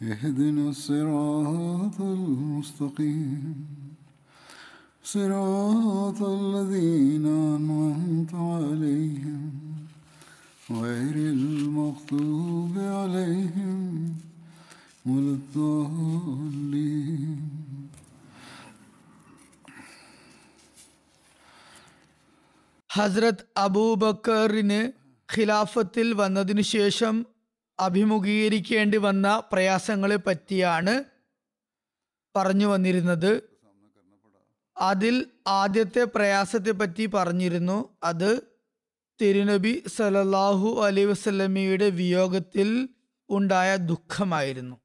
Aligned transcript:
اهدنا 0.00 0.68
الصراط 0.68 2.00
المستقيم 2.00 3.66
صراط 5.04 6.22
الذين 6.22 7.26
أنعمت 7.56 8.34
عليهم 8.34 9.52
غير 10.70 11.14
المغضوب 11.32 12.78
عليهم 12.78 14.14
ولا 15.06 15.32
الضالين 15.32 17.38
ഹസ്രത് 22.90 23.44
അബൂബക്കറിന് 23.58 24.92
ഖിലാഫത്തിൽ 25.28 26.12
വന്നതിനു 26.12 26.62
ശേഷം 26.74 27.26
അഭിമുഖീകരിക്കേണ്ടി 27.79 28.97
വന്ന 28.97 29.43
പ്രയാസങ്ങളെ 29.51 30.15
പറ്റിയാണ് 30.15 31.03
പറഞ്ഞു 32.35 32.65
വന്നിരുന്നത്. 32.65 33.43
അതിൽ 34.77 35.25
ആദ്യത്തെ 35.47 36.03
പ്രയാസത്തെ 36.03 36.71
പറ്റി 36.71 37.05
പറഞ്ഞിരുന്നു. 37.05 37.89
അത് 38.03 38.41
തിരുനബി 39.21 39.83
സലല്ലാഹു 39.87 40.85
അലൈ 40.85 41.05
വസ്ലമിയുടെ 41.05 41.89
വിയോഗത്തിൽ 41.89 42.89
ഉണ്ടായ 43.29 43.75
ദുഃഖമായിരുന്നു. 43.75 44.75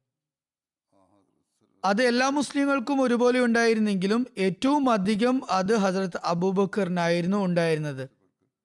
അത് 1.85 2.03
എല്ലാ 2.03 2.29
മുസ്ലിങ്ങൾക്കും 2.29 3.01
ഒരുപോലെ 3.01 3.39
ഉണ്ടായിരുന്നെങ്കിലും 3.39 4.27
ഏറ്റവും 4.37 4.89
അധികം 4.89 5.41
അത് 5.49 5.75
ഹസരത്ത് 5.75 6.19
അബൂബക്കറിനായിരുന്നു 6.23 7.37
ഉണ്ടായിരുന്നത്. 7.37 8.09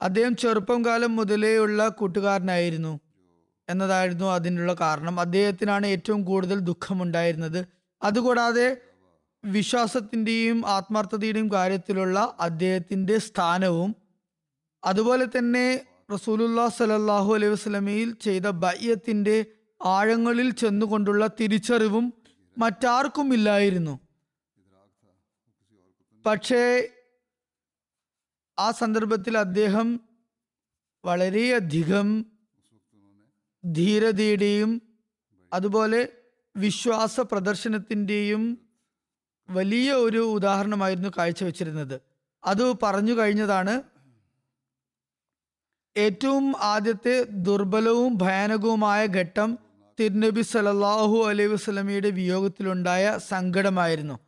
അദ്ദേഹം 0.02 0.36
ചെറുപ്പം 0.36 0.84
കാലം 0.84 1.16
മുതലേയുള്ള 1.16 1.88
കൂട്ടുകാരനായിരുന്നു. 1.88 3.00
എന്നതായിരുന്നു 3.68 4.24
അതിനുള്ള 4.24 4.74
കാരണം. 4.74 5.20
അദ്ദേഹത്തിനാണ് 5.20 5.86
ഏറ്റവും 5.86 6.24
കൂടുതൽ 6.24 6.58
ദുഃഖമുണ്ടായിരുന്നത്. 6.58 7.66
അതുകൂടാതെ 8.02 8.76
വിശ്വാസത്തിന്റെയും 9.44 10.66
ആത്മാർത്ഥതയുടെയും 10.66 11.52
കാര്യത്തിലുള്ള 11.52 12.36
അദ്ദേഹത്തിന്റെ 12.40 13.18
സ്ഥാനവും 13.18 13.96
അതുപോലെ 14.84 15.24
തന്നെ 15.24 15.86
റസൂലുല്ലാ 16.12 16.68
സലല്ലാഹു 16.68 17.34
അലൈഹി 17.34 17.52
വസ്ലമയിൽ 17.52 18.14
ചെയ്ത 18.14 18.42
ബയ്യത്തിന്റെ 18.42 19.44
ആഴങ്ങളിൽ 19.84 20.50
ചെന്നുകൊണ്ടുള്ള 20.50 21.26
തിരിച്ചറിവും 21.26 22.12
മറ്റാർക്കും 22.58 23.34
ഇല്ലായിരുന്നു. 23.34 24.00
പക്ഷേ 26.26 26.88
ആ 28.58 28.70
സന്ദർഭത്തിൽ 28.70 29.38
അദ്ദേഹം 29.38 30.00
വളരെയധികം 31.04 32.08
ധീരതയുടെയും 33.64 34.82
അതുപോലെ 35.52 36.08
വിശ്വാസ 36.56 37.20
പ്രദർശനത്തിന്റെയും 37.20 38.58
വലിയ 39.50 39.92
ഒരു 39.92 40.18
ഉദാഹരണമായിരുന്നു 40.18 41.08
കാഴ്ചവെച്ചിരുന്നത്. 41.18 42.00
അത് 42.44 42.74
പറഞ്ഞു 42.82 43.12
കഴിഞ്ഞതാണ് 43.12 43.82
ഏറ്റവും 45.96 46.54
ആദ്യത്തെ 46.56 47.22
ദുർബലവും 47.22 48.16
ഭയാനകവുമായ 48.16 49.06
ഘട്ടം 49.06 49.58
തിരുനബി 50.00 50.40
സലല്ലാഹു 50.40 51.24
അലൈഹി 51.28 51.48
വസ്ലമിയുടെ 51.48 52.10
വിയോഗത്തിലുണ്ടായ 52.10 53.18
സങ്കടമായിരുന്നു. 53.28 54.18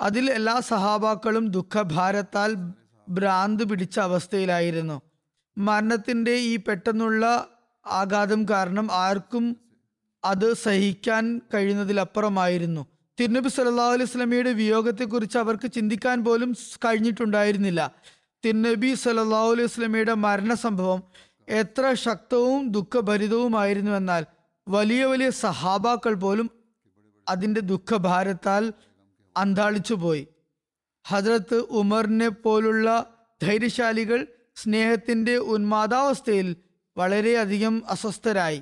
അതിൽ 0.00 0.30
എല്ലാ 0.30 0.60
സഹാബാക്കളും 0.60 1.50
ദുഃഖഭാരത്താൽ 1.50 2.56
ഭ്രാന്ത് 3.08 3.64
പിടിച്ച 3.68 4.00
അവസ്ഥയിലായിരുന്നു. 4.00 5.02
മരണത്തിന്റെ 5.58 6.30
ഈ 6.30 6.56
പെട്ടെന്നുള്ള 6.56 7.48
ആഘാതം 7.86 8.46
കാരണം 8.50 8.92
ആർക്കും 8.92 9.56
അത് 10.24 10.52
സഹിക്കാൻ 10.52 11.40
കഴിയുന്നതിലപ്പുറമായിരുന്നു. 11.54 12.86
തിരുനബി 13.20 13.48
സല്ലാഹു 13.48 13.92
അലൈഹി 13.92 14.10
സ്വലമിയുടെ 14.10 14.52
വിയോഗത്തെക്കുറിച്ച് 14.52 15.38
അവർക്ക് 15.38 15.72
ചിന്തിക്കാൻ 15.72 16.24
പോലും 16.24 16.54
കഴിഞ്ഞിട്ടുണ്ടായിരുന്നില്ല. 16.84 17.90
തിരുനബി 18.44 18.94
അലൈഹി 19.06 19.66
സ്വലമിയുടെ 19.66 20.14
മരണസംഭവം 20.14 21.02
എത്ര 21.48 21.94
ശക്തവും 21.94 22.68
ദുഃഖഭരിതവുമായിരുന്നു 22.68 23.90
എന്നാൽ 23.90 24.26
വലിയ 24.68 25.04
വലിയ 25.04 25.30
സഹാബാക്കൾ 25.30 26.14
പോലും 26.14 26.50
അതിന്റെ 27.28 27.60
ദുഃഖഭാരത്താൽ 27.60 28.72
അന്താളിച്ചു 29.36 29.94
പോയി 29.94 30.26
ഹജ്രത്ത് 31.08 31.54
ഉമറിനെ 31.54 32.28
പോലുള്ള 32.28 33.14
ധൈര്യശാലികൾ 33.42 34.26
സ്നേഹത്തിന്റെ 34.56 35.36
ഉന്മാദാവസ്ഥയിൽ 35.36 36.56
വളരെയധികം 37.00 37.74
അസ്വസ്ഥരായി. 37.88 38.60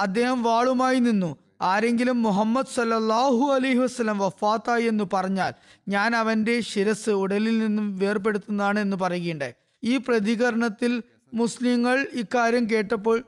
അദ്ദേഹം 0.00 0.38
വാളുമായി 0.42 0.98
നിന്നു. 0.98 1.30
ആരെങ്കിലും 1.62 2.18
മുഹമ്മദ് 2.22 2.74
സല്ലാഹു 2.74 3.44
അലൈഹി 3.54 3.78
വസ്ലം 3.78 4.18
വഫാത്തായി 4.18 4.84
എന്ന് 4.84 5.04
പറഞ്ഞാൽ 5.12 5.52
ഞാൻ 5.88 6.10
അവന്റെ 6.16 6.54
ശിരസ് 6.60 7.10
ഉടലിൽ 7.22 7.56
നിന്നും 7.58 7.86
വേർപെടുത്തുന്നതാണ് 7.98 8.78
എന്ന് 8.80 8.96
പറയുകയുണ്ടായി. 8.96 9.54
ഈ 9.84 9.96
പ്രതികരണത്തിൽ 9.96 10.92
മുസ്ലിങ്ങൾ 11.34 11.96
ഇക്കാര്യം 12.12 12.64
കേട്ടപ്പോൾ 12.70 13.18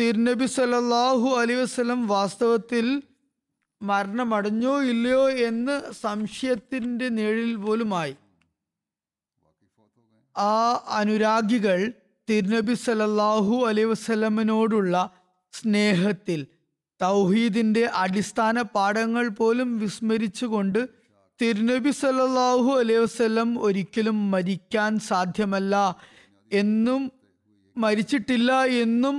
തിരുനബി 0.00 0.46
സല്ലാഹു 0.46 1.28
അലൈഹി 1.40 1.60
വസ്ലം 1.60 2.00
വാസ്തവത്തിൽ 2.06 2.86
മരണമടഞ്ഞോ 3.82 4.74
ഇല്ലയോ 4.82 5.24
എന്ന് 5.48 5.76
സംശയത്തിന്റെ 6.02 7.08
നിഴലിൽ 7.18 7.56
പോലുമായി. 7.56 8.14
ആ 10.36 10.52
അനുരാഗികൾ 10.88 11.78
തിരുനബി 12.28 12.74
സലല്ലാഹു 12.86 13.56
അലൈഹി 13.68 13.88
വസ്ലമിനോടുള്ള 13.88 14.94
സ്നേഹത്തിൽ 15.52 16.40
തൗഹീദിന്റെ 17.00 17.84
അടിസ്ഥാന 18.04 18.62
പാഠങ്ങൾ 18.76 19.26
പോലും 19.28 19.68
വിസ്മരിച്ചുകൊണ്ട് 19.78 20.80
തിരുനബി 21.40 21.92
സല്ലാഹു 22.00 22.70
അലൈഹി 22.80 23.02
വസ്ലം 23.04 23.50
ഒരിക്കലും 23.58 24.18
മരിക്കാൻ 24.30 24.92
സാധ്യമല്ല 25.10 25.74
എന്നും 26.52 27.02
മരിച്ചിട്ടില്ല 27.76 28.50
എന്നും 28.84 29.16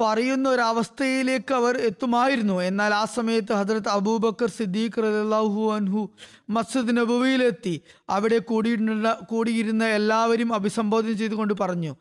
പറയുന്ന 0.00 0.46
ഒരവസ്ഥയിലേക്ക് 0.48 1.52
അവർ 1.54 1.74
എത്തുമായിരുന്നു. 1.88 2.54
എന്നാൽ 2.62 2.92
ആ 2.94 3.04
സമയത്ത് 3.16 3.52
ഹജറത്ത് 3.52 3.88
അബൂബക്കർ 3.88 4.48
സിദ്ദീഖ് 4.50 5.02
റലാഹു 5.04 5.62
അൻഹു 5.72 6.02
മസ്ജിദ് 6.50 6.96
നബുവിയിലെത്തി. 6.96 7.74
അവിടെ 8.08 8.38
കൂടിയിട്ടുള്ള 8.50 9.18
കൂടിയിരുന്ന 9.32 9.84
എല്ലാവരും 9.98 10.50
അഭിസംബോധന 10.54 11.12
ചെയ്തുകൊണ്ട് 11.12 11.54
പറഞ്ഞു. 11.60 11.92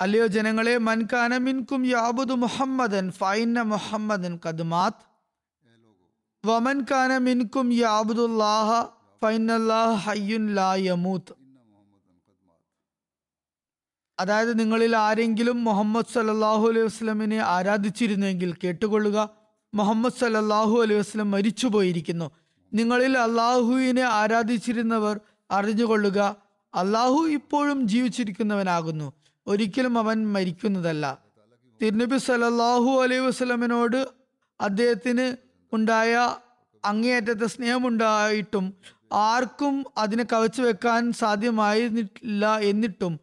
അല്ലയോ 0.00 0.26
ജനങ്ങളെ 0.26 0.78
മൻകാന 0.78 1.36
മിൻകും 1.36 1.86
യാബുദു 1.86 2.34
മുഹമ്മദൻ 2.34 3.10
ഫൈന 3.10 3.62
മുഹമ്മദൻ 3.62 4.38
കദ്മാത്. 4.46 5.00
വമൻ 6.46 6.86
കാന 6.90 7.18
മിൻകും 7.18 7.72
യാബുദുല്ലാഹ 7.72 8.86
ഫൈനല്ലാഹ 9.22 9.92
ഹയ്യുൻ 9.92 10.54
ലാ 10.54 10.74
യമൂത്ത് 10.74 11.34
അതായത് 14.20 14.58
നിങ്ങളിൽ 14.58 14.96
ആരെങ്കിലും 14.96 15.64
മുഹമ്മദ് 15.64 16.12
സല്ലാഹു 16.14 16.68
അലൈഹി 16.68 16.86
വസ്ലമിനെ 16.86 17.38
ആരാധിച്ചിരുന്നെങ്കിൽ 17.38 18.54
കേട്ടുകൊള്ളുക. 18.64 19.30
മുഹമ്മദ് 19.74 20.12
സല്ലാഹു 20.12 20.82
അലൈഹി 20.82 21.00
വസ്ലം 21.00 21.30
മരിച്ചുപോയിരിക്കുന്നു. 21.30 22.30
നിങ്ങളിൽ 22.74 23.18
അള്ളാഹുവിനെ 23.18 24.02
ആരാധിച്ചിരുന്നവർ 24.02 25.20
അറിഞ്ഞുകൊള്ളുക. 25.50 26.36
അള്ളാഹു 26.74 27.26
ഇപ്പോഴും 27.28 27.88
ജീവിച്ചിരിക്കുന്നവനാകുന്നു. 27.88 29.12
ഒരിക്കലും 29.48 29.98
അവൻ 29.98 30.18
മരിക്കുന്നതല്ല. 30.32 31.04
തിരുനബി 31.80 32.18
സലല്ലാഹു 32.26 32.90
അലൈഹി 33.02 33.24
വസ്ലമിനോട് 33.26 34.00
അദ്ദേഹത്തിന് 34.60 35.26
ഉണ്ടായ 35.72 36.12
അങ്ങേയറ്റത്തെ 36.84 37.46
സ്നേഹമുണ്ടായിട്ടും 37.46 38.66
ആർക്കും 39.12 39.74
അതിനെ 39.98 40.24
കവച്ചു 40.32 40.62
വെക്കാൻ 40.62 41.02
സാധ്യമായിരുന്നില്ല 41.12 42.58
എന്നിട്ടും 42.70 43.14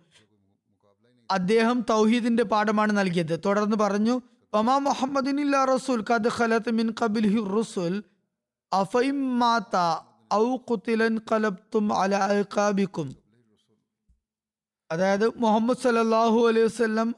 അദ്ദേഹം 1.30 1.78
തൗഹീദിന്റെ 1.90 2.44
പാഠമാണ് 2.44 2.94
നൽകിയത്. 2.98 3.36
തുടർന്ന് 3.46 3.78
പറഞ്ഞു 3.84 4.16
ഒമാ 4.54 4.76
മുഹമ്മദിനില്ല 4.78 5.56
റസൂൽ 5.66 6.02
ഖലത്ത് 6.40 6.72
മിൻ 6.80 6.88
ഔ 10.34 10.46
ഖുതിലൻ 10.70 11.16
ഖലബ്തും 11.32 11.86
അല 12.02 12.16
അൽഖാബിക്കും. 12.16 13.08
അതായത് 14.92 15.32
മുഹമ്മദ് 15.38 15.78
സല്ലല്ലാഹു 15.78 16.48
അലൈഹി 16.48 16.66
വസല്ലം 16.66 17.16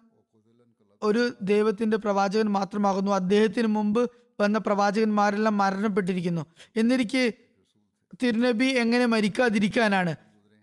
ഒരു 1.04 1.32
ദൈവത്തിന്റെ 1.42 1.98
പ്രവാചകൻ 1.98 2.50
മാത്രമാകുന്നു. 2.50 3.12
അദ്ദേഹത്തിന് 3.12 3.68
മുമ്പ് 3.68 4.12
വന്ന 4.42 4.58
പ്രവാചകന്മാരെല്ലാം 4.58 5.58
മരണപ്പെട്ടിരിക്കുന്നു. 5.58 6.46
എന്നിരിക്കെ 6.76 7.34
തിരുനബി 8.24 8.66
എങ്ങനെ 8.66 9.06
മരിക്കാതിരിക്കാനാണ്? 9.06 10.16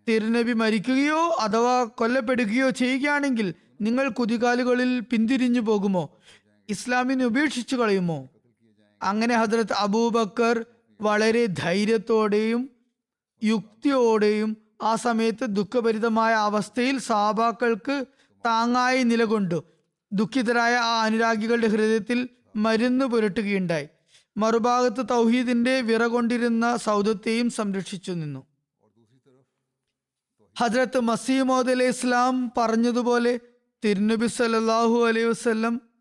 തിരുനബി 0.09 0.53
മരിക്കുകയോ 0.53 1.37
അഥവാ 1.41 1.85
കൊല്ലപ്പെടുകയോ 1.85 2.71
ചെയ്യുകയാണെങ്കിൽ 2.71 3.55
നിങ്ങൾ 3.81 4.09
കുതികാലുകളിൽ 4.09 5.01
പിന്തിരിഞ്ഞു 5.01 5.61
പോകുമോ? 5.61 6.17
ഇസ്ലാമിനെ 6.69 7.25
ഉപേക്ഷിച്ചു 7.25 7.77
കളയുമോ? 7.77 8.29
അങ്ങനെ 9.03 9.35
ഹജ്രത് 9.35 9.73
അബൂബക്കർ 9.73 10.65
വളരെ 11.01 11.47
ധൈര്യത്തോടെയും 11.47 12.71
യുക്തിയോടെയും 13.45 14.64
ആ 14.85 14.97
സമയത്ത് 14.97 15.45
ദുഃഖഭരിതമായ 15.45 16.33
അവസ്ഥയിൽ 16.35 16.99
സാബാക്കൾക്ക് 16.99 18.05
താങ്ങായി 18.47 19.03
നിലകൊണ്ടു. 19.03 19.65
ദുഃഖിതരായ 20.13 20.75
ആ 20.75 21.03
അനുരാഗികളുടെ 21.03 21.67
ഹൃദയത്തിൽ 21.67 22.29
മരുന്ന് 22.57 23.05
പുരട്ടുകയുണ്ടായി. 23.05 23.89
മറുഭാഗത്ത് 24.37 25.07
തൗഹീദിന്റെ 25.11 25.81
വിറകൊണ്ടിരുന്ന 25.81 26.77
സൗദത്തെയും 26.77 27.51
സംരക്ഷിച്ചു 27.51 28.13
നിന്നു. 28.13 28.47
ഹജ്രത്ത് 30.59 31.01
മസീമോദ് 31.01 31.71
അലൈഹി 31.71 31.89
ഇസ്ലാം 31.89 32.53
പറഞ്ഞതുപോലെ 32.57 33.41
തിരുനബി 33.85 34.27
സല്ലാഹു 34.27 35.07
അലൈഹി 35.07 35.27
വസല്ലം 35.27 35.94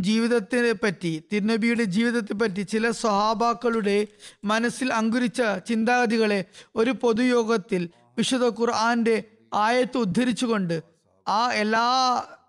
ജീവിതത്തിനെ 0.00 0.72
പറ്റി 0.72 1.22
തിരുനബിയുടെ 1.32 1.84
ജീവിതത്തെ 1.84 2.32
പറ്റി 2.32 2.62
ചില 2.62 2.90
സ്വഹാബാക്കളുടെ 2.90 4.06
മനസ്സിൽ 4.44 4.92
അങ്കുരിച്ച 4.92 5.42
ചിന്താഗതികളെ 5.66 6.44
ഒരു 6.76 6.90
പൊതുയോഗത്തിൽ 6.90 7.88
വിശുദ്ധ 8.18 8.44
ഖുർആന്റെ 8.44 9.24
ആയത്ത് 9.54 9.98
ഉദ്ധരിച്ചുകൊണ്ട് 9.98 10.82
ആ 11.28 11.52
എല്ലാ 11.52 11.86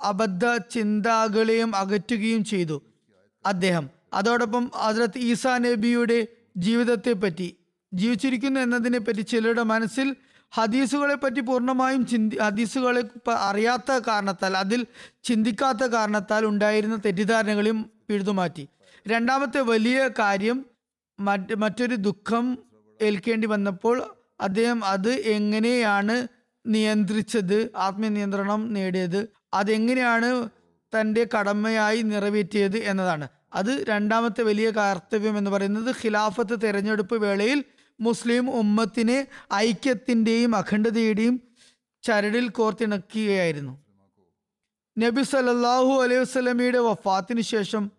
അബദ്ധ 0.02 0.58
ചിന്താകളെയും 0.58 1.76
അകറ്റുകയും 1.76 2.44
ചെയ്തു. 2.44 2.82
അദ്ദേഹം 3.46 3.90
അതോടൊപ്പം 4.14 4.72
ഹസ്രത്ത് 4.76 5.18
ഈസാ 5.18 5.58
നബിയുടെ 5.58 6.28
ജീവിതത്തെ 6.58 7.12
പറ്റി 7.12 7.58
ജീവിച്ചിരിക്കുന്നു 7.94 8.60
എന്നതിനെ 8.60 9.00
പറ്റി 9.00 9.22
ചിലരുടെ 9.22 9.64
മനസ്സിൽ 9.64 10.16
ഹദീസുകളെ 10.54 11.16
പറ്റി 11.16 11.40
പൂർണമായും 11.40 12.08
ചിന്തി 12.08 12.36
ഹദീസുകളെ 12.42 13.04
അറിയാത്ത 13.32 13.92
കാരണത്താൽ 14.08 14.58
അതിൽ 14.58 14.86
ചിന്തിക്കാത്ത 15.24 15.84
കാരണത്താൽ 15.86 16.46
ഉണ്ടായിരുന്ന 16.46 16.96
തെറ്റിദ്ധാരണകളെയും 16.96 17.92
പിഴുതുമാറ്റി. 18.10 18.68
രണ്ടാമത്തെ 19.08 19.62
വലിയ 19.62 20.10
കാര്യം 20.20 20.66
മറ്റ് 21.20 21.56
മറ്റൊരു 21.56 21.96
ദുഃഖം 21.96 22.58
ഏൽക്കേണ്ടി 23.02 23.48
വന്നപ്പോൾ 23.48 24.04
അദ്ദേഹം 24.42 24.86
അത് 24.86 25.10
എങ്ങനെയാണ് 25.10 26.28
നിയന്ത്രിച്ചത് 26.66 27.72
ആത്മനിയന്ത്രണം 27.78 28.74
നേടിയത് 28.74 29.30
അതെങ്ങനെയാണ് 29.54 30.50
തന്റെ 30.94 31.28
കടമയായി 31.36 32.02
നിറവേറ്റിയത് 32.02 32.78
എന്നതാണ്. 32.78 33.28
അത് 33.54 33.86
രണ്ടാമത്തെ 33.90 34.42
വലിയ 34.42 34.70
കർത്തവ്യം 34.70 35.38
എന്ന് 35.38 35.52
പറയുന്നത് 35.52 35.96
ഖിലാഫത്ത് 36.04 36.62
തെരഞ്ഞെടുപ്പ് 36.64 37.16
വേളയിൽ 37.16 37.64
മുസ്ലിം 38.00 38.50
ഉമ്മത്തിനെ 38.50 39.28
ഐക്യത്തിന്റെയും 39.54 40.56
അഖണ്ഡതയുടെയും 40.56 41.42
ചരടിൽ 42.04 42.50
കോർത്തിണക്കുകയായിരുന്നു. 42.50 43.84
നബി 44.98 45.22
സല്ലല്ലാഹു 45.22 46.04
അലൈഹി 46.04 46.22
വസ്ലമിയുടെ 46.22 46.80
വഫാത്തിന് 46.80 47.42
ശേഷം 47.42 47.92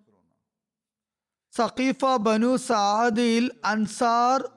സഖീഫ 1.52 2.04
ബനു 2.04 2.56
സാദിയിൽ 2.56 3.50
അൻസാർ 3.64 4.48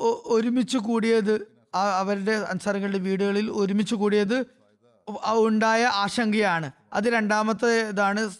ഒരുമിച്ച് 0.00 0.78
കൂടിയത് 0.78 1.58
അവരുടെ 1.74 2.32
അൻസാറുകളുടെ 2.32 2.98
വീടുകളിൽ 2.98 3.50
ഒരുമിച്ച് 3.50 3.94
കൂടിയത് 3.94 4.46
ഉണ്ടായ 5.38 5.84
ആശങ്കയാണ്. 5.84 6.72
അത് 6.92 7.04
രണ്ടാമത്തെ 7.04 7.88
ഇതാണ് 7.88 8.30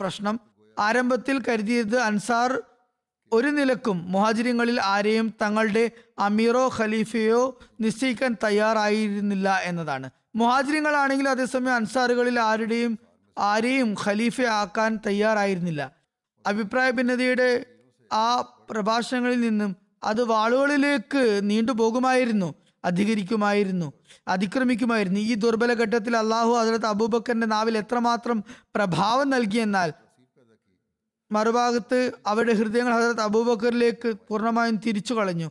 പ്രശ്നം. 0.00 0.40
ആരംഭത്തിൽ 0.78 1.42
കരുതിയത് 1.48 1.96
അൻസാർ 1.96 2.62
ഒരു 3.32 3.48
നിലക്കും 3.48 4.04
മുഹാജിരിങ്ങളിൽ 4.12 4.80
ആരെയും 4.80 5.34
തങ്ങളുടെ 5.42 5.90
അമീറോ 6.18 6.70
ഖലീഫയോ 6.78 7.58
നിശ്ചയിക്കാൻ 7.80 8.36
തയ്യാറായിരുന്നില്ല 8.44 9.60
എന്നതാണ്. 9.64 10.10
മുഹാജിരിങ്ങളാണെങ്കിൽ 10.36 11.28
അതേസമയം 11.28 11.74
അൻസാറുകളിൽ 11.74 12.40
ആരുടെയും 12.40 12.98
ആരെയും 13.38 13.94
ഖലീഫയാക്കാൻ 14.04 14.98
തയ്യാറായിരുന്നില്ല. 15.06 15.92
അഭിപ്രായ 16.46 16.90
ഭിന്നതയുടെ 16.90 17.66
ആ 18.12 18.40
പ്രഭാഷണങ്ങളിൽ 18.70 19.40
നിന്നും 19.40 19.76
അത് 20.04 20.24
വാളുകളിലേക്ക് 20.24 21.40
നീണ്ടുപോകുമായിരുന്നു 21.42 22.54
അധികരിക്കുമായിരുന്നു 22.84 23.92
അതിക്രമിക്കുമായിരുന്നു. 24.28 25.20
ഈ 25.20 25.34
ദുർബല 25.34 25.72
ഘട്ടത്തിൽ 25.74 26.16
അള്ളാഹു 26.16 26.52
ഹസരത്ത് 26.52 26.86
അബൂബക്കറിന്റെ 26.86 27.46
നാവിൽ 27.46 27.78
എത്രമാത്രം 27.78 28.44
പ്രഭാവം 28.74 29.30
നൽകിയെന്നാൽ 29.30 29.92
മറുഭാഗത്ത് 31.32 32.12
അവരുടെ 32.26 32.52
ഹൃദയങ്ങൾ 32.52 32.92
ഹസരത്ത് 32.92 33.20
അബൂബക്കറിലേക്ക് 33.20 34.12
പൂർണമായും 34.28 34.76
തിരിച്ചു 34.86 35.14
കളഞ്ഞു. 35.14 35.50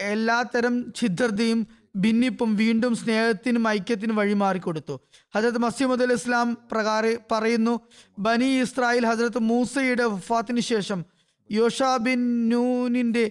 എല്ലാത്തരം 0.00 0.92
ഛിദ്രതയും 0.96 1.66
ഭിന്നിപ്പും 1.96 2.56
വീണ്ടും 2.56 2.96
സ്നേഹത്തിനും 2.96 3.68
ഐക്യത്തിനും 3.68 4.16
വഴിമാറിക്കൊടുത്തു. 4.16 5.00
ഹജരത് 5.34 5.58
മസീമുദ് 5.58 6.02
അലി 6.02 6.12
ഇസ്ലാം 6.12 6.58
പ്രകാര 6.72 7.16
പറയുന്നു 7.32 7.80
ബനി 8.18 8.60
ഇസ്രായേൽ 8.60 9.06
ഹജരത് 9.06 9.38
മൂസയുടെ 9.38 10.04
വഫാത്തിന് 10.04 10.60
ശേഷം 10.60 11.04
യോഷാ 11.50 11.96
ബിൻ 11.96 12.48
നൂനിന്റെ 12.48 13.24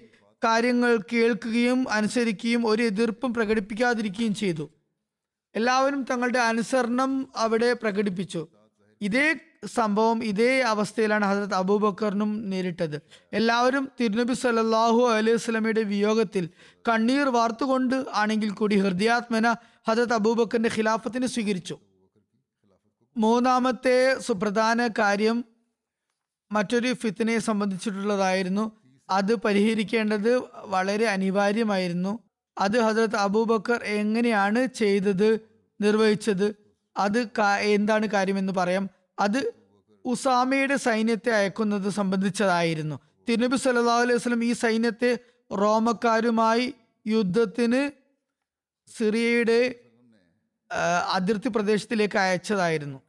കാര്യങ്ങൾ 0.43 0.99
കേൾക്കുകയും 1.13 1.89
അനുസരിക്കുകയും 1.89 2.67
ഒരു 2.67 2.83
എതിർപ്പും 2.83 3.33
പ്രകടിപ്പിക്കാതിരിക്കുകയും 3.33 4.35
ചെയ്തു. 4.35 4.69
എല്ലാവരും 5.55 6.05
തങ്ങളുടെ 6.11 6.39
അനുസരണം 6.39 7.11
അവിടെ 7.35 7.73
പ്രകടിപ്പിച്ചു. 7.73 8.47
ഇതേ 9.01 9.35
സംഭവം 9.67 10.23
ഇതേ 10.23 10.61
അവസ്ഥയിലാണ് 10.61 11.25
ഹസരത് 11.25 11.53
അബൂബക്കറിനും 11.53 12.49
നേരിട്ടത്. 12.49 13.01
എല്ലാവരും 13.33 13.91
തിരുനബി 13.99 14.33
സല്ലാഹു 14.33 15.01
അലൈഹി 15.09 15.35
വസല്ലമയുടെ 15.35 15.83
വിയോഗത്തിൽ 15.83 16.49
കണ്ണീർ 16.89 17.27
വാർത്തുകൊണ്ട് 17.29 18.05
ആണെങ്കിൽ 18.13 18.49
കൂടി 18.51 18.75
ഹൃദയാത്മന 18.75 19.47
ഹസരത്ത് 19.87 20.13
അബൂബക്കറിന്റെ 20.13 20.71
ഖിലാഫത്തിന് 20.77 21.25
സ്വീകരിച്ചു. 21.25 21.77
മൂന്നാമത്തെ 23.17 24.19
സുപ്രധാന 24.19 24.87
കാര്യം 24.99 25.45
മറ്റൊരു 26.51 26.93
ഫിത്തിനെ 26.93 27.39
സംബന്ധിച്ചിട്ടുള്ളതായിരുന്നു. 27.39 28.71
അത് 29.09 29.35
പരിഹരിക്കേണ്ടത് 29.35 30.41
വളരെ 30.73 31.05
അനിവാര്യമായിരുന്നു. 31.05 32.19
അത് 32.57 32.79
ഹസരത്ത് 32.79 33.15
അബൂബക്കർ 33.15 33.83
എങ്ങനെയാണ് 33.83 34.65
ചെയ്തത് 34.65 35.29
നിർവഹിച്ചത് 35.81 36.55
അത് 36.97 37.19
എന്താണ് 37.59 38.07
കാര്യമെന്ന് 38.07 38.53
പറയാം. 38.53 38.89
അത് 39.25 39.39
ഉസാമയുടെ 40.05 40.77
സൈന്യത്തെ 40.87 41.31
അയക്കുന്നത് 41.39 41.89
സംബന്ധിച്ചതായിരുന്നു. 41.99 42.95
തിരുനബി 43.27 43.57
സല്ലാ 43.63 43.97
അലൈഹി 44.03 44.19
വസ്ലം 44.19 44.43
ഈ 44.49 44.51
സൈന്യത്തെ 44.63 45.11
റോമക്കാരുമായി 45.51 46.65
യുദ്ധത്തിന് 47.05 47.81
സിറിയയുടെ 48.87 49.61
അതിർത്തി 51.15 51.49
പ്രദേശത്തിലേക്ക് 51.55 52.17
അയച്ചതായിരുന്നു. 52.17 52.99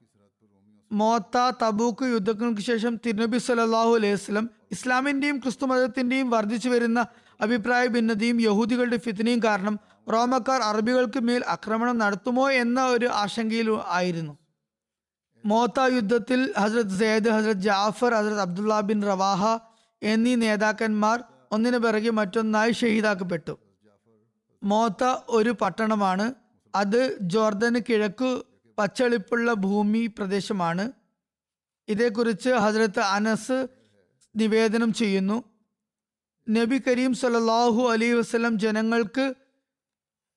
മോത്ത 0.91 1.39
തബൂക്ക് 1.63 2.05
യുദ്ധങ്ങൾക്ക് 2.15 2.63
ശേഷം 2.71 2.93
തിരുനബി 3.05 3.39
സല്ലാഹു 3.47 3.93
അലൈഹി 3.99 4.17
വസ്ലം 4.19 4.47
ഇസ്ലാമിന്റെയും 4.71 5.37
ക്രിസ്തു 5.39 5.65
മതത്തിന്റെയും 5.71 6.29
വർദ്ധിച്ചു 6.31 6.69
വരുന്ന 6.69 7.01
അഭിപ്രായ 7.41 7.85
ഭിന്നതയും 7.87 8.41
യഹൂദികളുടെ 8.41 8.99
ഫിത്തിനെയും 9.05 9.41
കാരണം 9.45 9.75
റോമക്കാർ 10.13 10.61
അറബികൾക്ക് 10.63 11.21
മേൽ 11.29 11.43
ആക്രമണം 11.55 11.97
നടത്തുമോ 11.99 12.47
എന്ന 12.63 12.81
ഒരു 12.95 13.09
ആശങ്കയിൽ 13.23 13.69
ആയിരുന്നു. 13.99 14.35
മോത്ത 15.45 15.81
യുദ്ധത്തിൽ 15.81 16.55
Hazrat 16.59 16.99
Zaid 16.99 17.29
Hazrat 17.29 17.57
Jafar 17.57 18.15
Hazrat 18.15 18.41
Abdullah 18.41 18.81
bin 18.81 19.03
Rawaha 19.03 19.59
എന്നീ 20.03 20.35
നേതാക്കന്മാർ 20.35 21.25
ഒന്നിനു 21.53 21.79
പിറകെ 21.79 22.11
മറ്റൊന്നായി 22.11 22.73
ഷഹീദാക്കപ്പെട്ടു. 22.73 23.59
മോത്ത 24.63 25.05
ഒരു 25.29 25.51
പട്ടണമാണ്. 25.51 26.35
അത് 26.75 27.19
ജോർദന് 27.21 27.81
കിഴക്കു 27.89 28.45
പച്ചളിപ്പുള്ള 28.79 29.53
ഭൂമി 29.53 30.07
പ്രദേശമാണ്. 30.07 30.93
ഇതേക്കുറിച്ച് 31.89 32.51
ഹസ്രത്ത് 32.51 33.01
അനസ് 33.01 33.67
നിവേദനം 34.37 34.93
ചെയ്യുന്നു. 34.93 35.45
നബി 36.51 36.83
കരീം 36.89 37.15
സലാഹു 37.15 37.83
അലൈഹി 37.89 38.13
വസ്ലം 38.13 38.59
ജനങ്ങൾക്ക് 38.59 39.35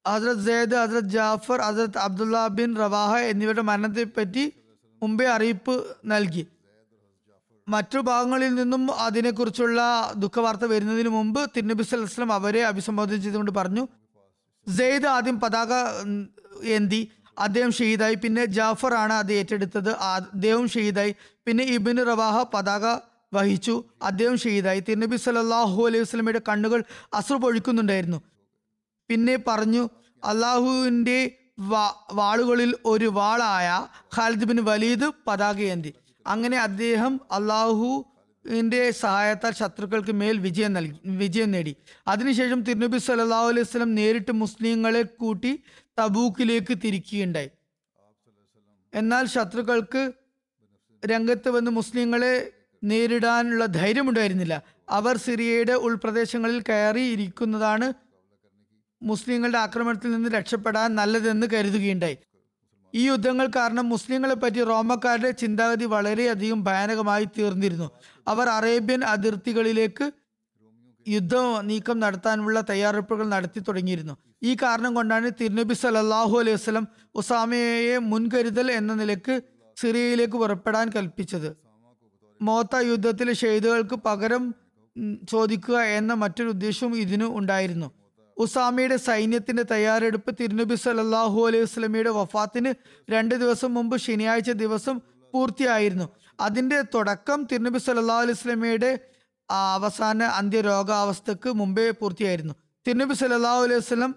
Hazrat 0.08 0.46
Zaid 0.46 0.76
Hazrat 0.76 1.10
Jafar 1.10 1.62
Hazrat 1.62 1.98
Abdullah 1.98 2.48
bin 2.48 2.76
Rawaha 2.76 3.18
എന്നിവരുടെ 3.18 3.62
മരണത്തെപ്പറ്റി 3.62 4.54
മുമ്പേ 5.06 5.26
അറിയിപ്പ് 5.36 5.76
നൽകി. 6.14 6.44
മറ്റു 7.68 8.00
ഭാഗങ്ങളിൽ 8.08 8.52
നിന്നും 8.56 8.82
അതിനെക്കുറിച്ചുള്ള 9.06 9.80
ദുഃഖവാർത്ത 10.24 10.66
വരുന്നതിന് 10.66 11.10
മുമ്പ് 11.10 11.40
തിരുനബി 11.56 11.84
സലഹ്സ്ലം 11.84 12.32
അവരെ 12.34 12.62
അഭിസംബോധന 12.72 13.18
ചെയ്തുകൊണ്ട് 13.26 13.52
പറഞ്ഞു 13.60 13.84
സെയ്ദ് 14.68 15.08
ആദ്യം 15.08 15.38
പതാക 15.40 15.74
എന്തി 16.78 17.02
അദ്ദേഹം 17.40 17.72
ഷഹീദായി. 17.78 18.16
പിന്നെ 18.16 18.44
ജാഫർ 18.58 18.94
ആണ് 19.04 19.14
അത് 19.14 19.32
ഏറ്റെടുത്തത്. 19.34 19.92
അദ്ദേഹം 20.06 20.66
ഷഹീദായി. 20.70 21.12
പിന്നെ 21.46 21.64
ഇബിൻ 21.78 21.98
റവാഹ 22.06 22.38
പതാക 22.54 22.86
വഹിച്ചു. 23.34 23.76
അദ്ദേഹം 24.02 24.38
ഷഹീദായി. 24.38 24.80
തിരുനബി 24.80 25.18
സല്ലല്ലാഹു 25.26 25.80
അലൈഹി 25.88 26.04
വസ്ലമയുടെ 26.04 26.42
കണ്ണുകൾ 26.50 26.84
അസുർ 27.14 27.38
പൊഴിക്കുന്നുണ്ടായിരുന്നു. 27.38 28.20
പിന്നെ 29.10 29.36
പറഞ്ഞു 29.48 29.84
അള്ളാഹുവിന്റെ 30.24 31.20
വാളുകളിൽ 32.14 32.76
ഒരു 32.86 33.06
വാളായ 33.06 33.88
ഖാലിദ് 34.18 34.46
ബിൻ 34.46 34.66
വലീദ് 34.66 35.12
പതാകയേന്തി. 35.28 35.94
അങ്ങനെ 36.28 36.58
അദ്ദേഹം 36.60 37.22
അള്ളാഹുവിന്റെ 37.32 38.92
സഹായത്താൽ 38.92 39.54
ശത്രുക്കൾക്ക് 39.54 40.12
മേൽ 40.12 40.38
വിജയം 40.38 40.74
നൽകി 40.74 41.00
വിജയം 41.06 41.52
നേടി. 41.52 41.76
അതിനുശേഷം 42.08 42.62
തിരുനബി 42.64 42.98
സല്ലാഹു 42.98 43.48
അലൈഹി 43.48 43.62
വസല്ലം 43.62 43.96
നേരിട്ട് 43.96 44.32
മുസ്ലിങ്ങളെ 44.32 45.02
കൂട്ടി 45.02 45.64
തബൂക്കിലേക്ക് 46.00 46.78
തിരിക്കുകയുണ്ടായി. 46.86 47.50
എന്നാൽ 48.94 49.26
ശത്രുക്കൾക്ക് 49.26 50.12
രംഗത്ത് 51.06 51.50
വന്ന് 51.50 51.72
മുസ്ലിങ്ങളെ 51.72 52.52
നേരിടാനുള്ള 52.84 53.66
ധൈര്യമുണ്ടായിരുന്നില്ല. 53.66 54.62
അവർ 54.90 55.18
സിറിയയുടെ 55.18 55.74
ഉൾപ്രദേശങ്ങളിൽ 55.74 56.64
കയറി 56.70 57.02
ഇരിക്കുന്നതാണ് 57.02 57.94
മുസ്ലിങ്ങളുടെ 59.02 59.58
ആക്രമണത്തിൽ 59.58 60.12
നിന്ന് 60.12 60.30
രക്ഷപ്പെടാൻ 60.30 60.96
നല്ലതെന്ന് 60.96 61.48
കരുതുകയുണ്ടായി. 61.54 62.18
ഈ 62.96 63.08
യുദ്ധങ്ങൾ 63.08 63.48
കാരണം 63.56 63.90
മുസ്ലിങ്ങളെ 63.90 64.36
പറ്റി 64.36 64.64
റോമക്കാരുടെ 64.64 65.32
ചിന്താഗതി 65.32 65.86
വളരെയധികം 65.86 66.64
ഭയാനകമായി 66.64 67.26
തീർന്നിരുന്നു. 67.38 67.90
അവർ 68.28 68.50
അറേബ്യൻ 68.50 69.04
അതിർത്തികളിലേക്ക് 69.04 70.12
യുദ്ധ 71.08 71.36
നീക്കം 71.62 72.00
നടത്താനുള്ള 72.00 72.62
തയ്യാറെടുപ്പുകൾ 72.70 73.28
നടത്തി 73.28 73.60
തുടങ്ങിയിരുന്നു. 73.60 74.18
ഈ 74.44 74.58
കാരണം 74.64 74.94
കൊണ്ടാണ് 74.94 75.32
തിരുനബി 75.42 75.74
സല്ലല്ലാഹു 75.74 76.40
അലൈഹി 76.40 76.56
വസ്ലം 76.56 76.88
ഉസാമയെ 77.16 77.98
മുൻകരുതൽ 77.98 78.72
എന്ന 78.72 78.94
നിലയ്ക്ക് 78.94 79.42
സിറിയയിലേക്ക് 79.78 80.34
പുറപ്പെടാൻ 80.34 80.90
കൽപ്പിച്ചത്. 80.96 81.56
മോത്ത 82.42 82.76
യുദ്ധത്തിലെ 82.76 83.34
ഷെയ്ദുകൾക്ക് 83.34 83.96
പകരം 83.96 84.56
ചോദിക്കുക 85.30 85.78
എന്ന 86.00 86.14
മറ്റൊരു 86.14 86.50
ഉദ്ദേശവും 86.50 86.98
ഇതിനു 86.98 87.26
ഉണ്ടായിരുന്നു. 87.26 87.88
ഉസാമയുടെ 88.38 88.98
സൈന്യത്തിന്റെ 88.98 89.64
തയ്യാറെടുപ്പ് 89.64 90.32
തിരുനബി 90.40 90.76
സല്ലല്ലാഹു 90.76 91.48
അലൈഹി 91.48 91.64
വസ്ലമിയുടെ 91.64 92.10
വഫാത്തിന് 92.10 92.74
രണ്ട് 93.12 93.36
ദിവസം 93.36 93.74
മുമ്പ് 93.74 93.98
ശനിയാഴ്ച 93.98 94.52
ദിവസം 94.52 95.02
പൂർത്തിയായിരുന്നു. 95.34 96.10
അതിന്റെ 96.40 96.82
തുടക്കം 96.82 97.48
തിരുനബി 97.52 97.78
സല്ലല്ലാഹു 97.78 98.22
അലൈഹി 98.22 98.38
വസ്ലമിയുടെ 98.40 99.00
അവസാന 99.50 99.74
അവസാന 99.76 100.24
അന്ത്യരോഗാവസ്ഥക്ക് 100.24 101.50
മുമ്പേ 101.50 101.90
പൂർത്തിയായിരുന്നു. 101.92 102.54
തിരുനബി 102.88 103.14
സല്ലല്ലാഹു 103.14 103.64
അലൈഹി 103.64 103.80
വസ്ലം 103.80 104.16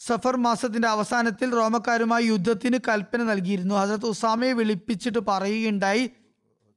സഫർ 0.00 0.36
മാസത്തിന്റെ 0.36 0.88
അവസാനത്തിൽ 0.88 1.50
റോമക്കാരുമായി 1.50 2.24
യുദ്ധത്തിന് 2.24 2.78
കൽപ്പന 2.88 3.22
നൽകിയിരുന്നു. 3.22 3.74
ഹസരത്ത് 3.74 4.06
ഉസാമയെ 4.06 4.52
വിളിപ്പിച്ചിട്ട് 4.52 5.18
പറയുകയുണ്ടായി 5.18 6.10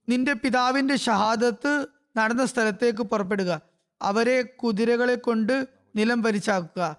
നിന്റെ 0.10 0.34
പിതാവിന്റെ 0.34 0.96
ഷഹാദത്ത് 0.96 1.88
നടന്ന 2.18 2.46
സ്ഥലത്തേക്ക് 2.46 3.04
പുറപ്പെടുക. 3.04 3.62
അവരെ 4.02 4.42
കുതിരകളെ 4.42 5.16
കൊണ്ട് 5.16 5.79
നിലം 5.96 6.24
പരിച്ചാക്കുക 6.24 6.98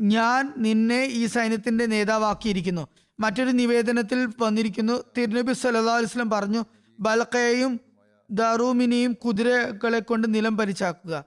ഞാൻ 0.00 0.54
നിന്നെ 0.56 1.04
ഈ 1.04 1.26
സൈന്യത്തിന്റെ 1.26 1.86
നേതാവാക്കിയിരിക്കുന്നു. 1.86 2.88
മറ്റൊരു 3.20 3.50
നിവേദനത്തിൽ 3.50 4.28
വന്നിരിക്കുന്നു. 4.40 5.04
തിരുനബി 5.18 5.52
സല്ലല്ലാഹു 5.52 5.96
അലൈഹി 5.96 6.04
വസല്ലം 6.04 6.30
പറഞ്ഞു 6.30 6.64
ബൽക്കയെയും 7.00 7.80
ദറൂമിനെയും 8.30 9.12
കുതിരകളെ 9.12 9.98
കൊണ്ട് 10.00 10.34
നിലം 10.34 10.56
പരിച്ചാക്കുക 10.56 11.24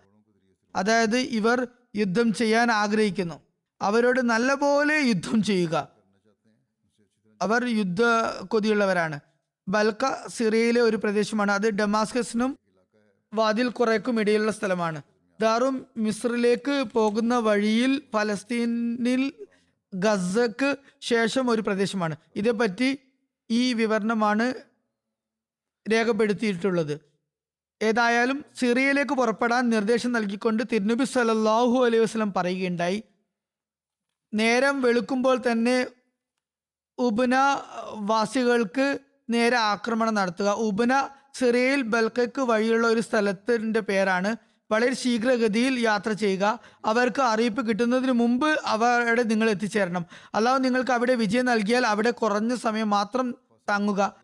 അതായത് 0.75 1.17
ഇവർ 1.17 1.67
യുദ്ധം 1.95 2.33
ചെയ്യാൻ 2.33 2.71
ആഗ്രഹിക്കുന്നു. 2.71 3.41
അവരോട് 3.81 4.21
നല്ലപോലെ 4.21 4.95
യുദ്ധം 4.99 5.43
ചെയ്യുക. 5.43 5.87
അവർ 7.41 7.65
യുദ്ധ 7.65 8.01
കൊതിയുള്ളവരാണ് 8.47 9.19
ബൽക്ക 9.67 10.27
സിറിയയിലെ 10.27 10.81
ഒരു 10.81 10.97
പ്രദേശമാണ്. 10.97 11.51
അത് 11.51 11.69
ഡമാസ്കസിനും 11.69 12.57
വാതിൽ 13.33 13.67
കുറേക്കും 13.67 14.19
ഇടയിലുള്ള 14.19 14.51
സ്ഥലമാണ്. 14.51 15.01
ദാറും 15.41 15.85
മിസ്രിലേക്ക് 15.97 16.85
പോകുന്ന 16.93 17.35
വഴിയിൽ 17.37 18.01
ഫലസ്തീനിൽ 18.13 19.33
ഗസക്ക് 19.93 20.77
ശേഷം 21.01 21.49
ഒരു 21.49 21.61
പ്രദേശമാണ്. 21.61 22.15
ഇതേപ്പറ്റി 22.35 22.99
ഈ 23.51 23.73
വിവരണമാണ് 23.73 24.53
രേഖപ്പെടുത്തിയിട്ടുള്ളത്. 25.91 26.99
ഏതായാലും 27.81 28.45
സിറിയയിലേക്ക് 28.55 29.13
പുറപ്പെടാൻ 29.13 29.69
നിർദ്ദേശം 29.69 30.11
നൽകിക്കൊണ്ട് 30.11 30.63
തിരുനബി 30.71 31.03
സലല്ലാഹു 31.03 31.85
അലൈഹി 31.85 32.03
വസ്ലം 32.03 32.33
പറയുകയുണ്ടായി. 32.37 33.03
നേരം 34.33 34.81
വെളുക്കുമ്പോൾ 34.81 35.41
തന്നെ 35.51 35.87
ഉബന 36.99 37.35
വാസികൾക്ക് 37.93 38.99
നേരെ 39.29 39.57
ആക്രമണം 39.57 40.13
നടത്തുക. 40.13 40.49
ഉബന 40.49 41.09
സിറിയയിൽ 41.33 41.81
ബൽക്കയ്ക്ക് 41.81 42.41
വഴിയുള്ള 42.41 42.87
ഒരു 42.87 42.99
സ്ഥലത്തിന്റെ 42.99 43.79
പേരാണ് 43.79 44.46
വളരെ 44.71 44.93
ശീഘ്രഗതിയിൽ 44.93 45.79
യാത്ര 45.79 46.11
ചെയ്യുക. 46.11 46.59
അവർക്ക് 46.85 47.21
അറിയിപ്പ് 47.21 47.67
കിട്ടുന്നതിന് 47.67 48.11
മുമ്പ് 48.11 48.59
അവരുടെ 48.65 49.23
നിങ്ങൾ 49.23 49.49
എത്തിച്ചേരണം. 49.49 50.05
അല്ലാതെ 50.35 50.57
നിങ്ങൾക്ക് 50.57 50.91
അവിടെ 50.91 51.15
വിജയം 51.15 51.45
നൽകിയാൽ 51.45 51.87
അവിടെ 51.87 52.11
കുറഞ്ഞ 52.11 52.55
സമയം 52.55 52.89
മാത്രം 52.89 53.35
തങ്ങുക. 53.69 54.15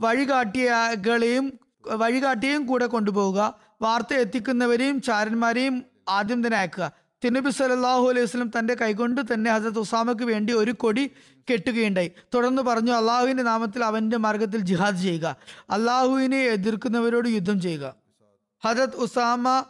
വഴികാട്ടിയകളെയും 0.00 1.52
വഴികാട്ടിയെയും 1.86 2.66
കൂടെ 2.66 2.86
കൊണ്ടുപോവുക. 2.86 3.58
വാർത്ത 3.82 4.14
എത്തിക്കുന്നവരെയും 4.14 5.00
ചാരന്മാരെയും 5.00 5.84
ആദ്യം 6.08 6.46
തന്നെ 6.46 6.58
അയക്കുക. 6.58 6.92
തിരുനബി 7.24 7.50
സല്ലാഹു 7.50 8.08
അലൈഹി 8.08 8.24
വസ്ലം 8.24 8.50
തന്റെ 8.58 8.74
കൈകൊണ്ട് 8.74 9.20
തന്നെ 9.34 9.50
ഹസരത്ത് 9.50 9.78
ഉസാമയ്ക്ക് 9.78 10.22
വേണ്ടി 10.22 10.52
ഒരു 10.52 10.70
കൊടി 10.70 11.10
കെട്ടുകയുണ്ടായി. 11.52 12.12
തുടർന്ന് 12.34 12.62
പറഞ്ഞു 12.62 12.92
അള്ളാഹുവിന്റെ 12.92 13.42
നാമത്തിൽ 13.42 13.84
അവന്റെ 13.84 14.16
മാർഗത്തിൽ 14.16 14.60
ജിഹാദ് 14.60 14.96
ചെയ്യുക. 14.96 15.36
അള്ളാഹുവിനെ 15.70 16.36
എതിർക്കുന്നവരോട് 16.36 17.28
യുദ്ധം 17.28 17.60
ചെയ്യുക. 17.60 18.07
ഹജരത് 18.64 18.96
ഉസാമ 18.96 19.64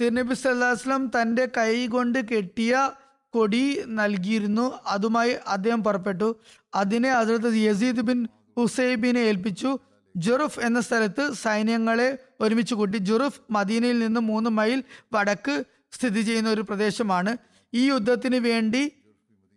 തിരുനബി 0.00 0.34
സല്ലാസ്ലം 0.34 1.10
തന്റെ 1.20 1.48
കൈ 1.56 1.86
കൊണ്ട് 1.86 2.28
കെട്ടിയ 2.28 2.90
കൊടി 3.30 3.82
നൽകിയിരുന്നു. 3.86 4.78
അതുമായി 4.86 5.36
അദ്ദേഹം 5.46 5.84
പുറപ്പെട്ടു. 5.84 6.36
അതിനെ 6.74 7.10
അതിർത്ത് 7.12 7.56
യസീദ് 7.56 8.00
ബിൻ 8.00 8.28
ഹുസൈബിനെ 8.58 9.18
ഏൽപ്പിച്ചു. 9.18 9.78
ജുറുഫ് 10.16 10.60
എന്ന 10.60 10.80
സ്ഥലത്ത് 10.80 11.32
സൈന്യങ്ങളെ 11.32 12.18
ഒരുമിച്ച് 12.40 12.74
കൂട്ടി. 12.74 12.96
ജുറുഫ് 12.96 13.40
മദീനയിൽ 13.50 13.98
നിന്ന് 13.98 14.20
മൂന്ന് 14.20 14.50
മൈൽ 14.50 14.84
വടക്ക് 15.12 15.64
സ്ഥിതി 15.92 16.20
ചെയ്യുന്ന 16.20 16.50
ഒരു 16.50 16.60
പ്രദേശമാണ്. 16.60 17.36
ഈ 17.74 17.86
യുദ്ധത്തിന് 17.86 18.36
വേണ്ടി 18.36 18.88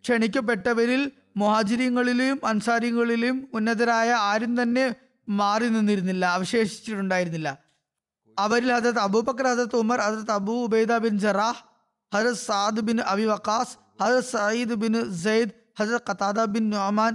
ക്ഷണിക്കപ്പെട്ടവരിൽ 0.02 1.12
മുഹാജിരിങ്ങളിലെയും 1.38 2.40
അൻസാരികളിലെയും 2.46 3.48
ഉന്നതരായ 3.54 4.12
ആരും 4.12 4.62
തന്നെ 4.62 4.96
മാറി 5.30 5.68
നിന്നിരുന്നില്ല 5.68 6.26
അവശേഷിച്ചിട്ടുണ്ടായിരുന്നില്ല. 6.26 7.67
അവരിൽ 8.44 8.72
ഹജരത് 8.78 9.02
അബൂബക്കർ 9.08 9.46
ഹജരത് 9.52 9.78
ഉമർ 9.84 10.00
ഹജരത് 10.08 10.34
അബൂ 10.40 10.56
ഉബൈദ 10.66 10.98
ബിൻ 11.06 11.14
ജറാഹ് 11.26 11.62
ഹജരത് 12.14 12.42
സാദ് 12.48 12.82
ബിൻ 12.90 12.98
അബി 13.14 13.26
വക്കാസ് 13.32 13.74
ഹജരത് 14.02 14.28
സയ്യിദ് 14.34 14.76
ബിൻ 14.84 14.94
സെയ്ദ് 15.24 15.54
ഹജരത് 15.80 16.06
Qatada 16.10 16.46
bin 16.56 16.66
Noman 16.70 17.14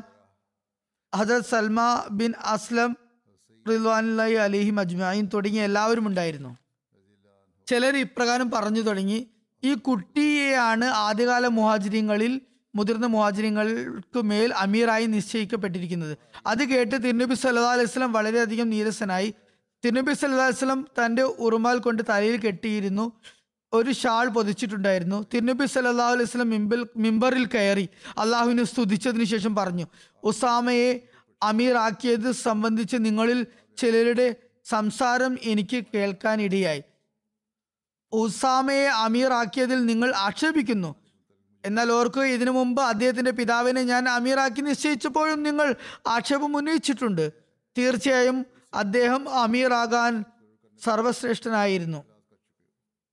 Hazrat 1.12 1.48
Salma 1.52 1.80
bin 2.20 2.32
Aslam 2.54 2.92
റിദ്വാനുല്ലായി 3.68 4.36
അലിഹിം 4.44 4.80
അജ്മായിൻ 4.80 5.24
തുടങ്ങിയ 5.34 5.62
എല്ലാവരും 5.62 6.06
ഉണ്ടായിരുന്നു. 6.06 6.50
ചിലർ 7.66 7.96
ഇപ്രകാരം 7.96 8.50
പറഞ്ഞു 8.50 8.80
തുടങ്ങി 8.80 9.18
ഈ 9.62 9.72
കുട്ടിയെയാണ് 9.88 10.84
ആദ്യകാല 10.84 11.46
മുഹാജിരിങ്ങളിൽ 11.58 12.32
മുതിർന്ന 12.76 13.06
മുഹാജിരിങ്ങൾക്ക് 13.06 14.20
മേൽ 14.30 14.50
അമീറായി 14.64 15.06
നിശ്ചയിക്കപ്പെട്ടിരിക്കുന്നത്. 15.06 16.14
അത് 16.46 16.62
കേട്ട് 16.64 16.96
തിരുനബി 17.04 17.34
സല്ലാ 17.34 17.72
അലൈഹി 17.76 17.90
സ്വലം 17.94 18.12
വളരെയധികം 18.12 18.68
നീരസനായി. 18.70 19.28
തിരുനബി 19.84 20.10
വസല്ലം 20.10 20.86
തന്റെ 20.98 21.22
ഉറുമാൽ 21.22 21.78
കൊണ്ട് 21.78 22.02
തലയിൽ 22.08 22.36
കെട്ടിയിരുന്നു. 22.36 23.12
ഒരു 23.72 23.92
ഷാൾ 23.92 24.28
പൊതിച്ചിട്ടുണ്ടായിരുന്നു. 24.28 25.26
തിരുനബി 25.34 25.66
സല്ലല്ലാഹു 25.66 26.12
അലൈഹി 26.12 26.28
വസല്ലം 26.28 26.50
മിമ്പിൽ 26.50 26.86
മിമ്പറിൽ 26.96 27.46
കയറി 27.46 27.88
അള്ളാഹുവിനെ 28.18 28.64
സ്തുതിച്ചതിന് 28.64 29.24
ശേഷം 29.24 29.54
പറഞ്ഞു 29.56 29.86
ഉസാമയെ 30.24 31.00
അമീർ 31.42 31.76
ആക്കിയത് 31.76 32.32
സംബന്ധിച്ച് 32.32 32.96
നിങ്ങളിൽ 32.96 33.46
ചിലരുടെ 33.78 34.36
സംസാരം 34.64 35.38
എനിക്ക് 35.42 35.84
കേൾക്കാനിടയായി 35.94 36.82
ഉസാമയെ 38.12 38.86
അമീറാക്കിയതിൽ 38.86 39.86
നിങ്ങൾ 39.86 40.12
ആക്ഷേപിക്കുന്നു. 40.16 40.96
എന്നാൽ 41.66 41.92
ഓർക്കുക 41.92 42.22
ഇതിനു 42.22 42.50
മുമ്പ് 42.50 42.82
അദ്ദേഹത്തിന്റെ 42.82 43.30
പിതാവിനെ 43.30 43.82
ഞാൻ 43.82 44.08
അമീറാക്കി 44.08 44.60
നിശ്ചയിച്ചപ്പോഴും 44.60 45.42
നിങ്ങൾ 45.42 45.74
ആക്ഷേപം 46.06 46.56
ഉന്നയിച്ചിട്ടുണ്ട്. 46.56 47.32
തീർച്ചയായും 47.78 48.46
അദ്ദേഹം 48.74 49.28
അമീറാകാൻ 49.28 50.24
സർവശ്രേഷ്ഠനായിരുന്നു. 50.84 52.04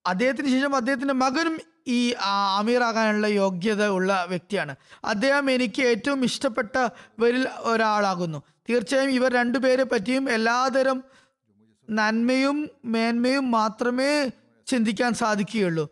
അദ്ദേഹത്തിന് 0.05 0.47
ശേഷം 0.47 0.75
അദ്ദേഹത്തിന്റെ 0.75 1.13
മകനും 1.13 1.59
ഈ 1.87 2.13
അമീറാകാനുള്ള 2.57 3.27
യോഗ്യത 3.27 3.87
ഉള്ള 3.87 4.25
വ്യക്തിയാണ്. 4.29 4.75
അദ്ദേഹം 5.03 5.51
എനിക്ക് 5.51 5.81
ഏറ്റവും 5.81 6.23
ഇഷ്ടപ്പെട്ടവരിൽ 6.23 7.47
ഒരാളാകുന്നു. 7.57 8.43
തീർച്ചയായും 8.69 9.09
ഇവർ 9.09 9.33
രണ്ടുപേരെ 9.33 9.83
പറ്റിയും 9.83 10.29
എല്ലാതരം 10.29 11.03
നന്മയും 11.89 12.69
മേന്മയും 12.85 13.51
മാത്രമേ 13.51 14.31
ചിന്തിക്കാൻ 14.67 15.13
സാധിക്കുകയുള്ളൂ. 15.13 15.89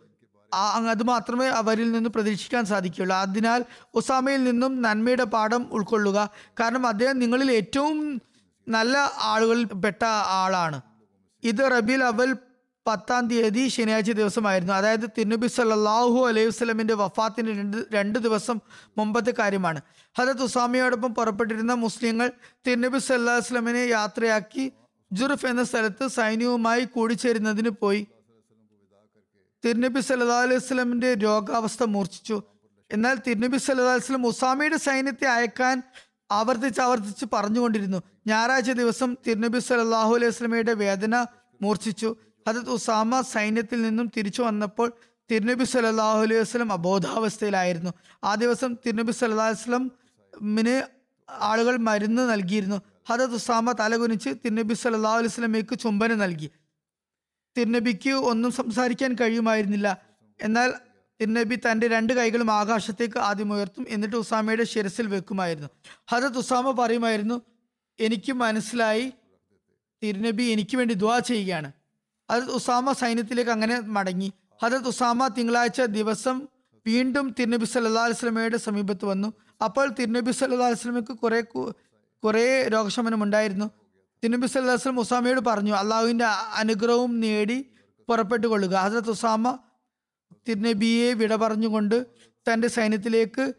അത് 0.91 1.03
മാത്രമേ 1.03 1.47
അവരിൽ 1.47 1.91
നിന്ന് 1.91 2.09
പ്രതീക്ഷിക്കാൻ 2.09 2.65
സാധിക്കുകയുള്ളൂ. 2.65 3.15
അതിനാൽ 3.15 3.65
ഒസാമയിൽ 3.93 4.43
നിന്നും 4.43 4.81
നന്മയുടെ 4.81 5.23
പാഠം 5.23 5.69
ഉൾക്കൊള്ളുക. 5.71 6.29
കാരണം 6.59 6.87
അദ്ദേഹം 6.87 7.19
നിങ്ങളിൽ 7.19 7.51
ഏറ്റവും 7.51 8.21
നല്ല 8.67 9.11
ആളുകളിൽ 9.21 9.65
പെട്ട 9.65 10.05
ആളാണ്. 10.41 10.81
ഇത് 11.43 11.71
റബിൽ 11.71 12.03
അവൽ 12.03 12.37
പത്താം 12.87 13.27
തീയതി 13.27 13.67
ശനിയാഴ്ച 13.67 14.11
ദിവസമായിരുന്നു. 14.11 14.73
അതായത് 14.73 15.09
തിരുനബി 15.17 15.47
സല്ലാഹു 15.47 16.27
അലൈഹി 16.27 16.47
വസ്ലമിന്റെ 16.47 16.93
വഫാത്തിന് 16.93 17.59
രണ്ട് 17.59 17.77
രണ്ട് 17.93 18.19
ദിവസം 18.19 18.59
മുമ്പത്തെ 18.97 19.33
കാര്യമാണ്. 19.39 19.81
ഹജത് 20.17 20.43
ഉസാമയോടൊപ്പം 20.43 21.15
പുറപ്പെട്ടിരുന്ന 21.15 21.73
മുസ്ലിങ്ങൾ 21.73 22.31
തിരുനബി 22.67 22.99
സല്ലാഹു 22.99 23.37
വസ്ലമിനെ 23.37 23.79
യാത്രയാക്കി 23.79 24.71
ജുറുഫ് 25.11 25.45
എന്ന 25.45 25.63
സ്ഥലത്ത് 25.63 26.07
സൈന്യവുമായി 26.07 26.83
കൂടിച്ചേരുന്നതിന് 26.83 27.69
പോയി. 27.69 28.07
തിരുനബി 29.65 29.99
സല്ലാ 29.99 30.41
അലൈഹി 30.41 30.55
വസ്ലമിന്റെ 30.55 31.13
രോഗാവസ്ഥ 31.13 31.83
മൂർച്ഛിച്ചു. 31.83 32.43
എന്നാൽ 32.91 33.17
തിരുനബി 33.27 33.57
സല്ലാ 33.57 33.93
വസ്ലം 33.93 34.27
ഉസാമയുടെ 34.27 34.77
സൈന്യത്തെ 34.77 35.25
അയക്കാൻ 35.27 35.83
ആവർത്തിച്ച് 36.31 36.81
ആവർത്തിച്ച് 36.81 37.25
പറഞ്ഞുകൊണ്ടിരുന്നു. 37.33 38.03
ഞായറാഴ്ച 38.27 38.71
ദിവസം 38.71 39.15
തിരുനബി 39.27 39.59
സലാഹു 39.59 40.15
അലൈഹി 40.15 40.27
വസ്ലമയുടെ 40.27 40.73
വേദന 40.73 41.25
മൂർച്ഛിച്ചു. 41.61 42.15
ഹജത് 42.47 42.69
ഉസാമ 42.69 43.21
സൈന്യത്തിൽ 43.21 43.81
നിന്നും 43.81 44.11
തിരിച്ചു 44.17 44.41
വന്നപ്പോൾ 44.41 44.91
തിരുനബി 45.31 45.63
സല്ലാഹു 45.63 46.19
അലൈഹി 46.19 46.41
വസ്ലം 46.41 46.73
അബോധാവസ്ഥയിലായിരുന്നു. 46.73 47.91
ആ 48.23 48.35
ദിവസം 48.35 48.73
തിരുനബി 48.73 49.11
സല്ലാ 49.11 49.47
വസ്ലമിന് 49.47 50.87
ആളുകൾ 51.29 51.77
മരുന്ന് 51.77 52.31
നൽകിയിരുന്നു. 52.31 52.81
ഹജത് 53.09 53.33
ഉസാമ 53.33 53.71
തലകുനിച്ച് 53.71 54.29
തിരുനബി 54.29 54.73
സല്ലാഹു 54.73 55.15
അലൈഹി 55.15 55.27
വസ്ലമേക്ക് 55.27 55.79
ചുംബന 55.79 56.13
നൽകി. 56.13 56.51
തിരുനബിക്ക് 57.57 58.09
ഒന്നും 58.09 58.51
സംസാരിക്കാൻ 58.51 59.15
കഴിയുമായിരുന്നില്ല. 59.21 60.01
എന്നാൽ 60.41 60.73
തിരുനബി 61.21 61.55
തന്റെ 61.55 61.87
രണ്ട് 61.87 62.13
കൈകളും 62.13 62.51
ആകാശത്തേക്ക് 62.51 63.19
ആദ്യം 63.19 63.53
ഉയർത്തും. 63.53 63.85
എന്നിട്ട് 63.89 64.15
ഉസാമയുടെ 64.15 64.63
ശിരസിൽ 64.63 65.07
വെക്കുമായിരുന്നു. 65.07 65.69
ഹജത് 66.11 66.37
ഉസാമ 66.37 66.71
പറയുമായിരുന്നു 66.71 67.41
എനിക്ക് 67.99 68.31
മനസ്സിലായി. 68.31 69.13
തിരുനബി 70.03 70.43
എനിക്ക് 70.43 70.77
വേണ്ടി 70.77 70.93
ദ്വാ 70.93 71.19
ചെയ്യുകയാണ്. 71.19 71.71
ഹജത് 72.31 72.51
ഉസാമ 72.51 72.91
സൈന്യത്തിലേക്ക് 72.91 73.51
അങ്ങനെ 73.51 73.79
മടങ്ങി. 73.79 74.33
ഹജത് 74.63 74.87
ഉസാമ 74.87 75.27
തിങ്കളാഴ്ച 75.27 75.81
ദിവസം 75.81 76.47
വീണ്ടും 76.87 77.35
തിരുനബി 77.39 77.65
സല്ലാ 77.65 78.05
വസ്ലമയുടെ 78.05 78.57
സമീപത്ത് 78.57 79.05
വന്നു. 79.05 79.33
അപ്പോൾ 79.63 79.87
തിരുനബി 79.87 80.31
സല്ലാ 80.31 80.67
വസ്ലമയ്ക്ക് 80.67 81.11
കുറെ 81.11 81.41
കുറേ 82.23 82.67
രോഗശമനം 82.67 83.23
ഉണ്ടായിരുന്നു. 83.23 83.71
തിരുനബി 84.23 84.47
സല്ലാ 84.47 84.73
വസ്ലം 84.73 84.99
ഉസാമയോട് 84.99 85.39
പറഞ്ഞു 85.39 85.73
അള്ളാഹുവിന്റെ 85.73 86.25
അനുഗ്രഹവും 86.55 87.19
നേടി 87.19 87.65
പുറപ്പെട്ടു 88.09 88.47
കൊള്ളുക 88.47 88.73
ഹജരത് 88.73 89.09
ഉസാമ 89.09 89.59
തിരുനബിയെ 90.47 91.13
വിട 91.13 91.35
പറഞ്ഞുകൊണ്ട് 91.35 92.05
തന്റെ 92.53 92.67
സൈന്യത്തിലേക്ക് 92.67 93.53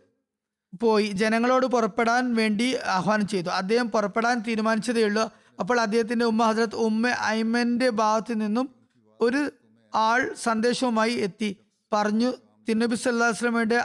പോയി. 0.81 1.07
ജനങ്ങളോട് 1.07 1.67
പുറപ്പെടാൻ 1.67 2.35
വേണ്ടി 2.35 2.77
ആഹ്വാനം 2.87 3.27
ചെയ്തു. 3.27 3.49
അദ്ദേഹം 3.49 3.91
പുറപ്പെടാൻ 3.91 4.43
തീരുമാനിച്ചതേ 4.49 5.03
ഉള്ളൂ. 5.03 5.33
അപ്പോൾ 5.61 5.81
അദ്ദേഹത്തിന്റെ 5.81 6.25
ഉമ്മ 6.25 6.43
ഹസരത്ത് 6.43 6.77
ഉമ്മ 6.77 7.09
ഐമന്റെ 7.23 7.91
ഭാഗത്തു 7.91 8.35
നിന്നും 8.35 8.75
ഒരു 9.21 9.51
ആൾ 9.95 10.35
സന്ദേശവുമായി 10.43 11.13
എത്തി. 11.13 11.57
പറഞ്ഞു 11.93 12.33
തിരുനബി 12.69 12.95
സല്ലാ 12.95 13.29
വസ്ലമയുടെ 13.29 13.85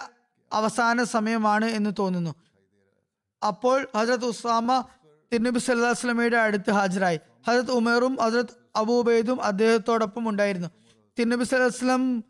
അവസാന 0.54 1.04
സമയമാണ് 1.04 1.66
എന്ന് 1.66 1.90
തോന്നുന്നു. 2.00 2.36
അപ്പോൾ 3.48 3.88
ഹജരത് 3.98 4.26
ഉസാമ 4.26 4.84
തിരുനബി 5.34 5.60
സല്ലാ 5.60 5.90
വസ്ലമയുടെ 5.90 6.38
അടുത്ത് 6.38 6.72
ഹാജരായി. 6.72 7.20
ഹജരത് 7.48 7.72
ഉമേറും 7.72 8.18
ഹജരത് 8.22 8.56
അബൂബൈദും 8.76 9.44
അദ്ദേഹത്തോടൊപ്പം 9.44 10.30
ഉണ്ടായിരുന്നു. 10.30 10.68
തിരുനബി 11.20 11.44
സല്ലാ 11.44 11.66
വസ്ലം 11.66 12.24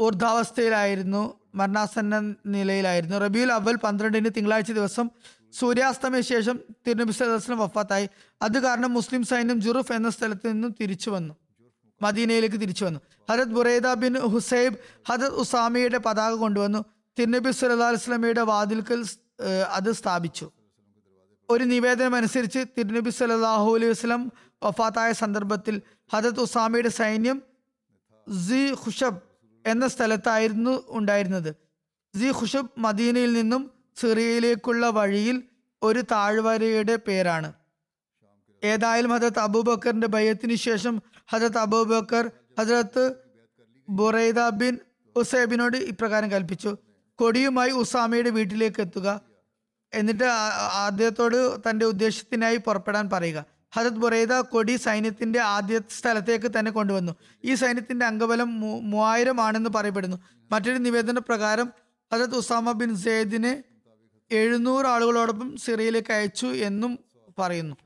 ഊർധാവസ്ഥയിലായിരുന്നു 0.00 1.40
മരണാസന്ന 1.54 2.34
നിലയിലായിരുന്നു. 2.46 3.16
റബിയുൽ 3.16 3.52
അവൽ 3.52 3.76
പന്ത്രണ്ടിന് 3.76 4.30
തിങ്കളാഴ്ച 4.36 4.72
ദിവസം 4.72 5.10
സൂര്യാസ്തമയ 5.52 6.20
ശേഷം 6.20 6.60
തിരുനബി 6.86 7.12
സല്ലാ 7.12 7.34
വസ്ലം 7.34 7.58
വഫാത്തായി. 7.58 8.08
അത് 8.42 8.58
കാരണം 8.62 8.94
മുസ്ലിം 8.94 9.22
സൈന്യം 9.22 9.60
ജുറുഫ് 9.60 9.92
എന്ന 9.92 10.10
സ്ഥലത്ത് 10.10 10.52
നിന്നും 10.52 10.74
തിരിച്ചു 10.80 11.10
വന്നു. 11.10 11.34
മദീനയിലേക്ക് 12.02 12.56
തിരിച്ചു 12.56 12.84
വന്നു. 12.84 13.00
ഹരത് 13.30 13.48
ബുറൈദ 13.48 13.92
ബിൻ 13.92 14.18
ഹുസൈബ് 14.18 14.76
ഹരത് 15.08 15.34
ഉസാമിയുടെ 15.34 15.98
പതാക 15.98 16.32
കൊണ്ടുവന്നു. 16.32 16.84
തിരുനബി 17.18 17.50
സല്ലാ 17.50 17.90
വസ്ലമിയുടെ 17.90 18.40
വാതിൽക്കൽ 18.40 19.04
അത് 19.70 19.92
സ്ഥാപിച്ചു. 19.92 20.50
ഒരു 21.50 21.64
നിവേദനം 21.64 22.14
അനുസരിച്ച് 22.14 22.64
തിരുനബി 22.78 23.10
സല്ലാഹു 23.10 23.74
അലൈഹി 23.76 23.90
വസ്ലം 23.90 24.32
വഫാത്തായ 24.64 25.12
സന്ദർഭത്തിൽ 25.12 25.82
ഹജത് 26.14 26.40
ഉസാമിയുടെ 26.40 26.88
സൈന്യം 26.88 27.42
ഖുഷബ് 28.84 29.33
എന്ന 29.66 29.88
സ്ഥലത്തായിരുന്നു 29.88 30.84
ഉണ്ടായിരുന്നത്. 30.88 31.54
സി 32.14 32.32
ഖുഷബ് 32.40 32.70
മദീനയിൽ 32.78 33.32
നിന്നും 33.32 33.70
സിറിയയിലേക്കുള്ള 33.96 34.86
വഴിയിൽ 34.90 35.42
ഒരു 35.82 36.00
താഴ്വരയുടെ 36.00 36.96
പേരാണ്. 36.96 37.52
ഏതായാലും 38.64 39.10
ഹജരത്ത് 39.10 39.38
അബൂബക്കറിന്റെ 39.38 40.06
ഭയത്തിന് 40.06 40.54
ശേഷം 40.54 41.02
ഹജരത്ത് 41.32 41.58
അബൂബക്കർ 41.58 42.30
ഹജരത്ത് 42.60 43.14
ബുറൈദ 43.88 44.48
ബിൻ 44.48 44.78
ഉസേബിനോട് 45.16 45.76
ഇപ്രകാരം 45.76 46.30
കൽപ്പിച്ചു 46.30 46.76
കൊടിയുമായി 47.18 47.70
ഉസാമയുടെ 47.70 48.30
വീട്ടിലേക്ക് 48.30 48.80
എത്തുക 48.80 49.20
എന്നിട്ട് 49.92 50.24
അദ്ദേഹത്തോട് 50.86 51.70
തന്റെ 51.70 51.86
ഉദ്ദേശത്തിനായി 51.86 52.56
പുറപ്പെടാൻ 52.56 53.10
പറയുക. 53.10 53.53
ഹജത് 53.76 53.92
ബുറൈദ 53.92 54.32
കൊടി 54.32 54.76
സൈന്യത്തിന്റെ 54.76 55.40
ആദ്യ 55.40 55.80
സ്ഥലത്തേക്ക് 55.98 56.50
തന്നെ 56.58 56.70
കൊണ്ടുവന്നു. 56.70 57.12
ഈ 57.44 57.54
സൈന്യത്തിന്റെ 57.54 58.06
അംഗബലം 58.06 58.60
മൂ- 58.60 58.82
മൂവായിരം 58.82 59.40
ആണെന്ന് 59.40 59.70
പറയപ്പെടുന്നു. 59.70 60.16
മറ്റൊരു 60.52 60.78
നിവേദന 60.78 61.18
പ്രകാരം 61.18 61.72
ഹജത് 62.14 62.34
ഉസാമ 62.34 62.72
ബിൻ 62.72 62.96
സെയ്ദിനെ 62.96 63.62
എഴുന്നൂറ് 64.30 64.86
ആളുകളോടൊപ്പം 64.86 65.56
സിറിയയിലേക്ക് 65.56 66.12
അയച്ചു 66.12 66.46
എന്നും 66.46 66.98
പറയുന്നു. 67.38 67.76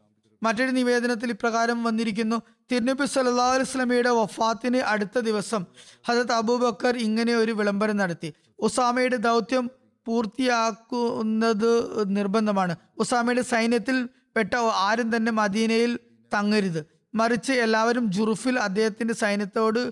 മറ്റൊരു 0.43 0.71
നിവേദനത്തിൽ 0.71 1.31
ഇപ്രകാരം 1.31 1.85
വന്നിരിക്കുന്നു 1.85 2.43
തിരുനബി 2.73 3.07
സല്ലാ 3.07 3.53
അലുസ്ലമിയുടെ 3.53 4.11
വഫാത്തിന് 4.11 4.77
അടുത്ത 4.77 5.19
ദിവസം 5.19 5.67
ഹജത് 6.09 6.33
അബൂബക്കർ 6.33 6.97
ഇങ്ങനെ 6.97 7.35
ഒരു 7.35 7.53
വിളംബരം 7.53 7.97
നടത്തി. 7.97 8.35
ഉസാമയുടെ 8.59 9.17
ദൗത്യം 9.17 9.71
പൂർത്തിയാക്കുന്നത് 10.07 12.05
നിർബന്ധമാണ്. 12.17 12.77
ഉസാമയുടെ 12.99 13.43
സൈന്യത്തിൽ 13.43 14.09
പെട്ട 14.39 14.55
ആരും 14.87 15.09
തന്നെ 15.17 15.33
മദീനയിൽ 15.33 15.99
തങ്ങരുത്. 16.35 16.81
മറിച്ച് 17.15 17.53
എല്ലാവരും 17.53 18.13
ജുറുഫിൽ 18.13 18.59
അദ്ദേഹത്തിന്റെ 18.59 19.15
സൈന്യത്തോട് 19.15 19.91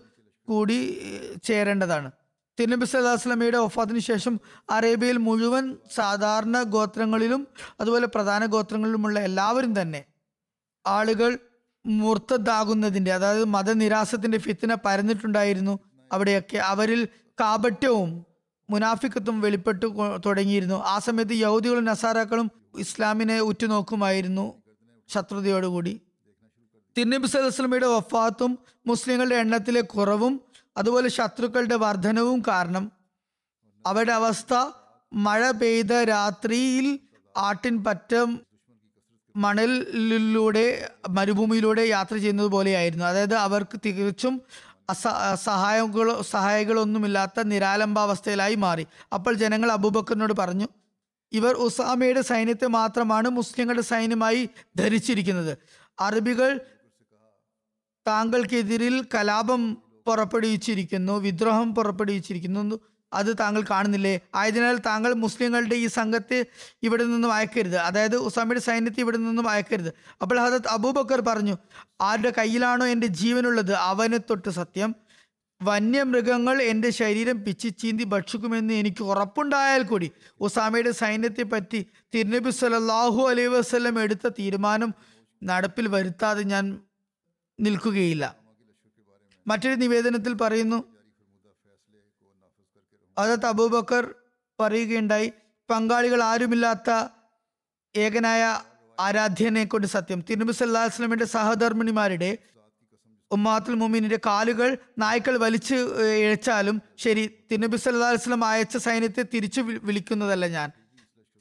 കൂടി 0.49 0.79
ചേരേണ്ടതാണ്. 1.45 2.11
തിരുനബി 2.61 2.85
സല്ലാസ്ലമിയുടെ 2.85 3.59
ഒഫാത്തിന് 3.59 3.99
ശേഷം 3.99 4.41
അറേബ്യയിൽ 4.71 5.17
മുഴുവൻ 5.17 5.77
സാധാരണ 5.95 6.63
ഗോത്രങ്ങളിലും 6.63 7.47
അതുപോലെ 7.81 8.07
പ്രധാന 8.07 8.47
ഗോത്രങ്ങളിലുമുള്ള 8.47 9.21
എല്ലാവരും 9.21 9.73
തന്നെ 9.81 10.05
ആളുകൾ 10.87 11.39
മുർത്തതാകുന്നതിന്റെ 11.87 13.13
അതായത് 13.13 13.45
മതനിരാസത്തിന്റെ 13.45 14.39
ഫിത്തിന 14.39 14.77
പരന്നിട്ടുണ്ടായിരുന്നു 14.85 15.79
അവിടെയൊക്കെ. 16.13 16.57
അവരിൽ 16.57 17.09
കാപട്യവും 17.41 18.11
മുനാഫിക്കത്തും 18.71 19.41
വെളിപ്പെട്ടു 19.41 19.87
തുടങ്ങിയിരുന്നു. 20.27 20.77
ആ 20.85 20.99
സമയത്ത് 20.99 21.33
യഹൂദികളും 21.33 21.85
നസാറാക്കളും 21.85 22.51
ഇസ്ലാമിനെ 22.79 23.41
ഉറ്റുനോക്കുമായിരുന്നു 23.41 24.63
ശത്രുതയോടുകൂടി. 25.09 26.01
തിരുനബി 26.97 27.27
സലസ്ലമിയുടെ 27.27 27.87
വഫാത്തും 27.87 28.59
മുസ്ലിങ്ങളുടെ 28.87 29.35
എണ്ണത്തിലെ 29.35 29.81
കുറവും 29.81 30.41
അതുപോലെ 30.77 31.09
ശത്രുക്കളുടെ 31.09 31.75
വർധനവും 31.75 32.43
കാരണം 32.49 32.93
അവരുടെ 33.87 34.13
അവസ്ഥ 34.13 34.55
മഴ 35.13 35.51
പെയ്ത 35.51 35.93
രാത്രിയിൽ 35.93 36.87
ആട്ടിൻ 37.37 37.85
പറ്റം 37.85 38.41
മണലിലൂടെ 39.37 40.89
മരുഭൂമിയിലൂടെ 41.11 41.83
യാത്ര 41.83 42.17
ചെയ്യുന്നത് 42.17 42.47
പോലെയായിരുന്നു. 42.47 43.05
അതായത് 43.05 43.35
അവർക്ക് 43.35 43.81
തികച്ചും 43.87 44.43
സഹായങ്ങളോ 45.35 46.23
സഹായികളൊന്നുമില്ലാത്ത 46.23 47.43
നിരാലംബാവസ്ഥയിലായി 47.43 48.55
മാറി. 48.55 48.87
അപ്പോൾ 49.15 49.35
ജനങ്ങൾ 49.35 49.73
അബൂബക്കറിനോട് 49.73 50.35
പറഞ്ഞു 50.39 50.69
ഇവർ 51.37 51.55
ഉസാമയുടെ 51.67 52.21
സൈന്യത്തെ 52.21 52.67
മാത്രമാണ് 52.67 53.29
മുസ്ലിങ്ങളുടെ 53.29 53.83
സൈന്യമായി 53.83 54.49
ധരിച്ചിരിക്കുന്നത്. 54.77 55.59
അറബികൾ 56.01 56.61
താങ്കൾക്കെതിരിൽ 58.07 58.97
കലാപം 59.15 59.63
പുറപ്പെടുവിച്ചിരിക്കുന്നു 60.07 61.15
വിദ്രോഹം 61.19 61.75
പുറപ്പെടുവിച്ചിരിക്കുന്നു. 61.75 62.81
അത് 63.13 63.31
താങ്കൾ 63.41 63.63
കാണുന്നില്ലേ? 63.71 64.15
ആയതിനാൽ 64.35 64.77
താങ്കൾ 64.87 65.11
മുസ്ലിങ്ങളുടെ 65.15 65.75
ഈ 65.75 65.87
സംഘത്തെ 65.87 66.39
ഇവിടെ 66.83 67.05
നിന്നും 67.05 67.33
അയക്കരുത്. 67.33 67.77
അതായത് 67.77 68.17
ഉസാമയുടെ 68.17 68.61
സൈന്യത്തെ 68.61 69.01
ഇവിടെ 69.01 69.17
നിന്നും 69.17 69.49
അയക്കരുത്. 69.49 69.91
അപ്പോൾ 70.23 70.37
ഹസത്ത് 70.41 70.69
അബൂബക്കർ 70.69 71.21
പറഞ്ഞു 71.21 71.57
ആരുടെ 72.01 72.33
കയ്യിലാണോ 72.39 72.87
എന്റെ 72.87 73.07
ജീവനുള്ളത്? 73.07 73.75
അവനെ 73.91 74.19
തൊട്ട് 74.19 74.51
സത്യം. 74.51 74.91
വന്യമൃഗങ്ങൾ 75.63 76.63
എന്റെ 76.63 76.91
ശരീരം 76.91 77.45
പിച്ചി 77.45 77.69
ചീന്തി 77.69 78.05
ഭക്ഷിക്കുമെന്ന് 78.05 78.75
എനിക്ക് 78.75 79.03
ഉറപ്പുണ്ടായാൽ 79.03 79.83
കൂടി 79.83 80.11
ഉസാമയുടെ 80.41 80.91
സൈന്യത്തെ 80.91 81.43
പറ്റി 81.43 81.87
തിരുനബി 82.15 82.51
സലല്ലാഹു 82.51 83.29
അലൈഹി 83.29 83.49
വസ്ലം 83.49 84.01
എടുത്ത 84.01 84.29
തീരുമാനം 84.29 84.95
നടപ്പിൽ 85.43 85.89
വരുത്താതെ 85.89 86.43
ഞാൻ 86.43 86.81
നിൽക്കുകയില്ല. 87.61 88.37
മറ്റൊരു 89.47 89.75
നിവേദനത്തിൽ 89.75 90.35
പറയുന്നു 90.35 90.85
അതത് 93.19 93.47
അബൂബക്കർ 93.47 94.15
പറയുകയുണ്ടായി 94.61 95.33
പങ്കാളികൾ 95.71 96.23
ആരുമില്ലാത്ത 96.23 96.91
ഏകനായ 97.97 98.61
ആരാധ്യനെ 99.01 99.65
കൊണ്ട് 99.65 99.87
സത്യം. 99.87 100.21
തിരുനബി 100.21 100.51
വസല്ലമയുടെ 100.51 101.25
സഹധർമ്മിണിമാരുടെ 101.25 102.39
ഉമ്മാത്തുൽ 103.31 103.75
മുമീനിന്റെ 103.75 104.19
കാലുകൾ 104.27 104.79
നായ്ക്കൾ 104.99 105.37
വലിച്ച് 105.37 105.75
ഇഴച്ചാലും 106.19 106.83
ശരി 106.99 107.31
തിരുനബി 107.51 107.77
വസല്ലം 107.77 108.45
അയച്ച 108.45 108.77
സൈന്യത്തെ 108.77 109.25
തിരിച്ചു 109.35 109.61
വിളിക്കുന്നതല്ല 109.61 110.47
ഞാൻ. 110.47 110.71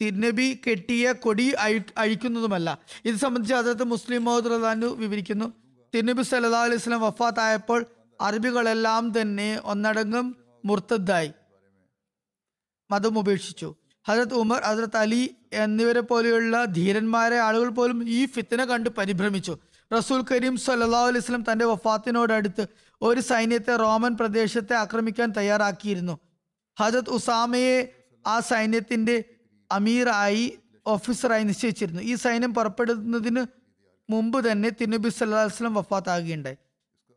തിരുനബി 0.01 0.59
കെട്ടിയ 0.69 1.11
കൊടി 1.11 1.51
അഴി 1.51 1.81
അഴിക്കുന്നതുമല്ല. 1.97 2.79
ഇത് 3.05 3.15
സംബന്ധിച്ച് 3.15 3.55
അദ്ദേഹത്ത് 3.55 3.83
മുസ്ലിം 3.83 4.25
മഹദ് 4.25 4.45
റഹ്ലാനു 4.45 4.85
വിവരിക്കുന്നു. 4.85 5.53
തിരുനബി 5.95 6.21
സല്ലാ 6.21 6.61
അലൈഹി 6.61 6.75
വസല്ലം 6.75 7.01
വഫാത്തായപ്പോൾ 7.01 7.85
അറബികളെല്ലാം 8.21 9.21
തന്നെ 9.21 9.61
ഒന്നടങ്കം 9.63 10.35
മുർത്തദ്ദായി. 10.65 11.31
മതം 12.91 13.19
ഉപേക്ഷിച്ചു. 13.19 13.75
ഹജരത് 14.07 14.33
ഉമർ 14.33 14.61
ഹജരത് 14.61 14.97
അലി 14.97 15.35
എന്നിവരെ 15.53 15.99
പോലെയുള്ള 15.99 16.65
ധീരന്മാരെ 16.65 17.39
ആളുകൾ 17.39 17.69
പോലും 17.69 18.09
ഈ 18.09 18.25
ഫിത്തിന 18.25 18.63
കണ്ട് 18.63 18.89
പരിഭ്രമിച്ചു. 18.89 19.57
റസൂൽ 19.93 20.25
കരീം 20.31 20.57
സല്ലാ 20.57 21.01
അലൈഹി 21.01 21.17
വസല്ലം 21.17 21.51
തന്റെ 21.51 21.65
വഫാത്തിനോടടുത്ത് 21.65 22.67
ഒരു 23.01 23.19
സൈന്യത്തെ 23.19 23.75
റോമൻ 23.75 24.17
പ്രദേശത്തെ 24.17 24.75
ആക്രമിക്കാൻ 24.75 25.33
തയ്യാറാക്കിയിരുന്നു. 25.37 26.19
ഹജത് 26.79 27.09
ഉസാമയെ 27.09 27.93
ആ 28.27 28.39
സൈന്യത്തിന്റെ 28.39 29.23
അമീറായി 29.71 30.59
ഓഫീസറായി 30.87 31.43
നിശ്ചയിച്ചിരുന്നു. 31.43 32.01
ഈ 32.01 32.15
സൈന്യം 32.15 32.53
പുറപ്പെടുന്നതിന് 32.53 33.45
മുമ്പ് 34.09 34.51
തന്നെ 34.51 34.69
തിന്നബി 34.69 35.09
സല്ലാ 35.09 35.43
വസല്ലം 35.43 35.73
വഫാത്താകുകയുണ്ടായി. 35.73 36.57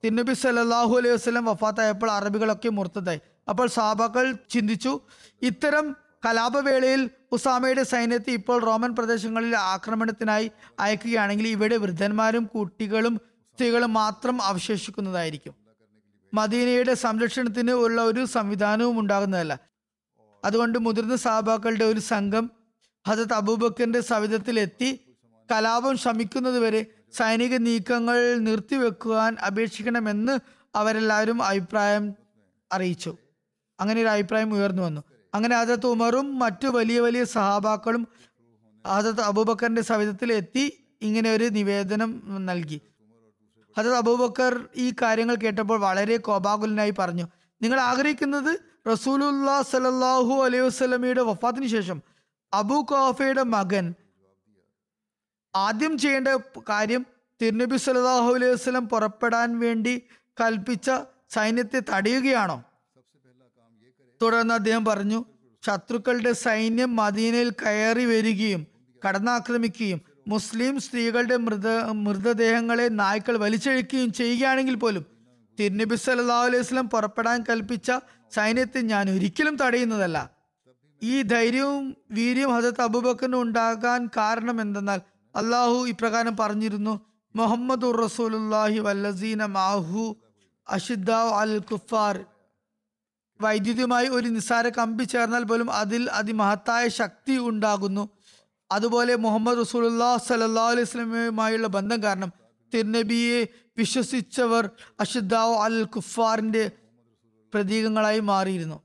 തിന്നബി 0.05 0.33
സല്ലാഹു 0.33 0.97
അലൈഹി 0.97 1.15
വസ്ലം 1.15 1.45
വഫാത്തായപ്പോൾ 1.45 2.11
അറബികളൊക്കെ 2.11 2.69
മുർത്തതായി. 2.69 3.21
അപ്പോൾ 3.49 3.69
സാബാക്കൾ 3.69 4.33
ചിന്തിച്ചു 4.51 5.01
ഇത്തരം 5.43 5.97
കലാപവേളയിൽ 6.27 7.11
ഉസാമയുടെ 7.33 7.83
സൈന്യത്തെ 7.83 8.31
ഇപ്പോൾ 8.31 8.65
റോമൻ 8.65 8.95
പ്രദേശങ്ങളിൽ 8.95 9.57
ആക്രമണത്തിനായി 9.57 10.51
അയക്കുകയാണെങ്കിൽ 10.81 11.49
ഇവിടെ 11.49 11.77
വൃദ്ധന്മാരും 11.77 12.45
കുട്ടികളും 12.45 13.21
സ്ത്രീകളും 13.53 13.93
മാത്രം 13.93 14.43
അവശേഷിക്കുന്നതായിരിക്കും. 14.43 15.55
മദീനയുടെ 16.35 16.95
സംരക്ഷണത്തിന് 16.95 17.71
ഉള്ള 17.71 18.03
ഒരു 18.03 18.25
സംവിധാനവും 18.25 18.99
ഉണ്ടാകുന്നതല്ല. 18.99 19.61
അതുകൊണ്ട് 20.45 20.79
മുതിർന്ന 20.79 21.17
സഹാബാക്കളുടെ 21.17 21.85
ഒരു 21.85 22.01
സംഘം 22.01 22.51
ഹജത് 23.09 23.33
അബൂബക്കറിന്റെ 23.33 24.01
സവിധത്തിലെത്തി 24.01 25.17
കലാപം 25.53 25.99
ശമിക്കുന്നതുവരെ 25.99 26.87
സൈനിക 27.13 27.57
നീക്കങ്ങൾ 27.57 28.39
നിർത്തിവെക്കുവാൻ 28.39 29.37
അപേക്ഷിക്കണമെന്ന് 29.47 30.39
അവരെല്ലാവരും 30.75 31.43
അഭിപ്രായം 31.43 32.15
അറിയിച്ചു. 32.73 33.17
അങ്ങനെ 33.81 34.01
ഒരു 34.01 34.09
അഭിപ്രായം 34.09 34.55
ഉയർന്നു 34.55 34.83
വന്നു. 34.83 35.03
അങ്ങനെ 35.35 35.61
ഹജത് 35.61 35.87
ഉമറും 35.87 36.39
മറ്റു 36.39 36.69
വലിയ 36.69 37.01
വലിയ 37.01 37.25
സഹാബാക്കളും 37.25 38.09
ഹജത് 38.87 39.21
അബൂബക്കറിന്റെ 39.21 39.83
സവിധത്തിൽ 39.83 40.33
എത്തി 40.33 40.65
ഇങ്ങനെ 41.03 41.33
ഒരു 41.33 41.45
നിവേദനം 41.45 42.23
നൽകി. 42.47 42.81
ഹജത് 43.77 43.95
അബൂബക്കർ 43.95 44.69
ഈ 44.77 44.93
കാര്യങ്ങൾ 45.03 45.35
കേട്ടപ്പോൾ 45.35 45.81
വളരെ 45.81 46.17
കോപാകുലനായി 46.17 46.91
പറഞ്ഞു 46.99 47.27
നിങ്ങൾ 47.63 47.81
ആഗ്രഹിക്കുന്നത് 47.81 48.53
റസൂലുല്ലാ 48.89 49.63
സലല്ലാഹു 49.63 50.35
അലൈഹി 50.43 50.63
വസ്ലമിയുടെ 50.63 51.23
വഫാത്തിന് 51.23 51.67
ശേഷം 51.67 52.03
അബു 52.55 52.75
കോഫയുടെ 52.75 53.43
മകൻ 53.43 53.95
ആദ്യം 55.57 55.99
ചെയ്യേണ്ട 55.99 56.29
കാര്യം 56.69 57.07
തിരുനബി 57.43 57.77
സലാഹു 57.77 58.35
അലൈഹി 58.35 58.53
വസ്ലം 58.53 58.89
പുറപ്പെടാൻ 58.89 59.59
വേണ്ടി 59.59 60.03
കൽപ്പിച്ച 60.41 60.91
സൈന്യത്തെ 61.31 61.83
തടയുകയാണോ? 61.95 62.63
തുടർന്ന് 64.21 64.55
അദ്ദേഹം 64.59 64.85
പറഞ്ഞു 64.85 65.21
ശത്രുക്കളുടെ 65.63 66.33
സൈന്യം 66.47 66.91
മദീനയിൽ 66.97 67.51
കയറി 67.63 68.05
വരികയും 68.13 68.63
കടന്നാക്രമിക്കുകയും 69.03 70.01
മുസ്ലിം 70.33 70.75
സ്ത്രീകളുടെ 70.85 71.37
മൃത 71.45 71.69
മൃതദേഹങ്ങളെ 72.05 72.87
നായ്ക്കൾ 73.01 73.37
വലിച്ചഴിക്കുകയും 73.45 74.11
ചെയ്യുകയാണെങ്കിൽ 74.13 74.77
പോലും 74.83 75.05
തിരുനബി 75.59 75.97
സല്ലാ 76.05 76.39
അലൈഹി 76.47 76.63
വസല്ലം 76.65 76.89
പുറപ്പെടാൻ 76.95 77.39
കൽപ്പിച്ച 77.49 77.91
സൈന്യത്തെ 78.37 78.81
ഞാൻ 78.91 79.05
ഒരിക്കലും 79.15 79.55
തടയുന്നതല്ല. 79.63 80.19
ഈ 81.03 81.15
ധൈര്യവും 81.33 81.85
വീര്യവും 82.17 82.53
ഹജത് 82.57 82.83
അബൂബക്കറിന് 82.87 83.39
ഉണ്ടാകാൻ 83.45 84.01
കാരണം 84.17 84.57
എന്തെന്നാൽ 84.65 85.01
അള്ളാഹു 85.35 85.79
ഇപ്രകാരം 85.93 86.35
പറഞ്ഞിരുന്നു 86.37 86.95
മുഹമ്മദ് 87.35 87.89
റസൂലുല്ലാഹി 88.05 88.79
വല്ലസീന 88.87 89.47
മാഹു 89.59 90.05
അഷിദ്ദ 90.67 91.11
അൽ 91.43 91.55
കുഫാർ. 91.71 92.17
വൈദ്യുതിയുമായി 93.41 94.09
ഒരു 94.09 94.29
നിസ്സാര 94.29 94.69
കമ്പി 94.69 95.05
ചേർന്നാൽ 95.05 95.45
പോലും 95.45 95.73
അതിൽ 95.73 96.11
അതിമഹത്തായ 96.11 96.89
ശക്തി 96.89 97.39
ഉണ്ടാകുന്നു. 97.39 98.09
അതുപോലെ 98.73 99.17
മുഹമ്മദ് 99.17 99.61
റസൂലുല്ലാ 99.61 100.17
സലല്ലാ 100.17 100.65
അലൈഹി 100.71 100.85
സ്വലമയുമായുള്ള 100.85 101.67
ബന്ധം 101.67 102.03
കാരണം 102.03 102.33
തിർനബിയെ 102.75 103.49
വിശ്വസിച്ചവർ 103.79 104.71
അഷിദ്ദാവ് 105.01 105.55
അൽ 105.57 105.85
കുഫാറിന്റെ 105.85 106.71
പ്രതീകങ്ങളായി 107.55 108.21
മാറിയിരുന്നു. 108.21 108.79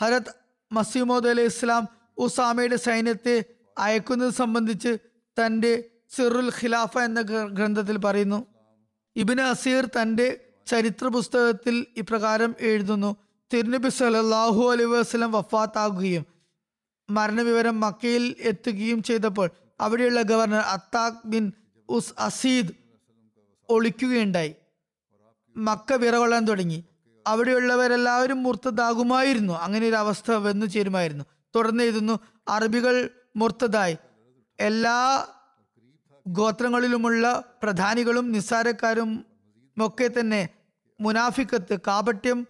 ഹരത് 0.00 0.30
മസീമോദ് 0.72 1.28
അലൈഹി 1.28 1.46
ഇസ്ലാം 1.46 1.88
ഉസാമയുടെ 2.18 2.76
സൈന്യത്തെ 2.76 3.36
അയക്കുന്നത് 3.78 4.30
സംബന്ധിച്ച് 4.30 4.92
തന്റെ 5.36 5.72
സിറുൽ 6.16 6.50
ഖിലാഫ 6.60 6.98
എന്ന 6.98 7.20
ഗ്രന്ഥത്തിൽ 7.58 7.96
പറയുന്നു. 7.96 8.46
ഇബിൻ 9.16 9.40
അസീർ 9.40 9.86
തന്റെ 9.86 10.26
ചരിത്ര 10.66 11.06
പുസ്തകത്തിൽ 11.06 11.86
ഇപ്രകാരം 11.96 12.54
എഴുതുന്നു. 12.60 13.16
തിരുനബി 13.52 13.88
സല്ലല്ലാഹു 13.88 14.72
അലൈ 14.72 14.84
വസ്ലം 14.84 15.32
വഫാത്താകുകയും 15.32 16.26
മരണവിവരം 17.10 17.80
മക്കയിൽ 17.80 18.36
എത്തുകയും 18.38 19.02
ചെയ്തപ്പോൾ 19.02 19.50
അവിടെയുള്ള 19.80 20.22
ഗവർണർ 20.22 20.58
അത്താഖ് 20.58 21.20
ബിൻ 21.24 21.52
ഉസ് 21.88 22.14
അസീദ് 22.18 22.72
ഒളിക്കുകയുണ്ടായി. 23.68 24.54
മക്ക 25.56 25.92
വിറകൊള്ളാൻ 25.92 26.44
തുടങ്ങി. 26.44 26.84
അവിടെയുള്ളവരെല്ലാവരും 27.26 28.42
മുർത്തതാകുമായിരുന്നു 28.42 29.52
അങ്ങനെ 29.52 29.88
ഒരു 29.88 29.94
അവസ്ഥ 29.94 30.30
വന്നു 30.30 30.66
ചേരുമായിരുന്നു. 30.66 31.24
തുടർന്ന് 31.54 31.84
എഴുതുന്നു 31.84 32.18
അറബികൾ 32.48 33.10
മുർത്തതായി 33.36 33.96
എല്ലാ 34.58 35.26
ഗോത്രങ്ങളിലുമുള്ള 36.26 37.24
പ്രധാനികളും 37.62 38.32
നിസ്സാരക്കാരും 38.32 39.26
ഒക്കെ 39.76 40.10
തന്നെ 40.20 40.48
മുനാഫിക്കത്ത് 41.00 41.80
കാപട്യം 41.86 42.46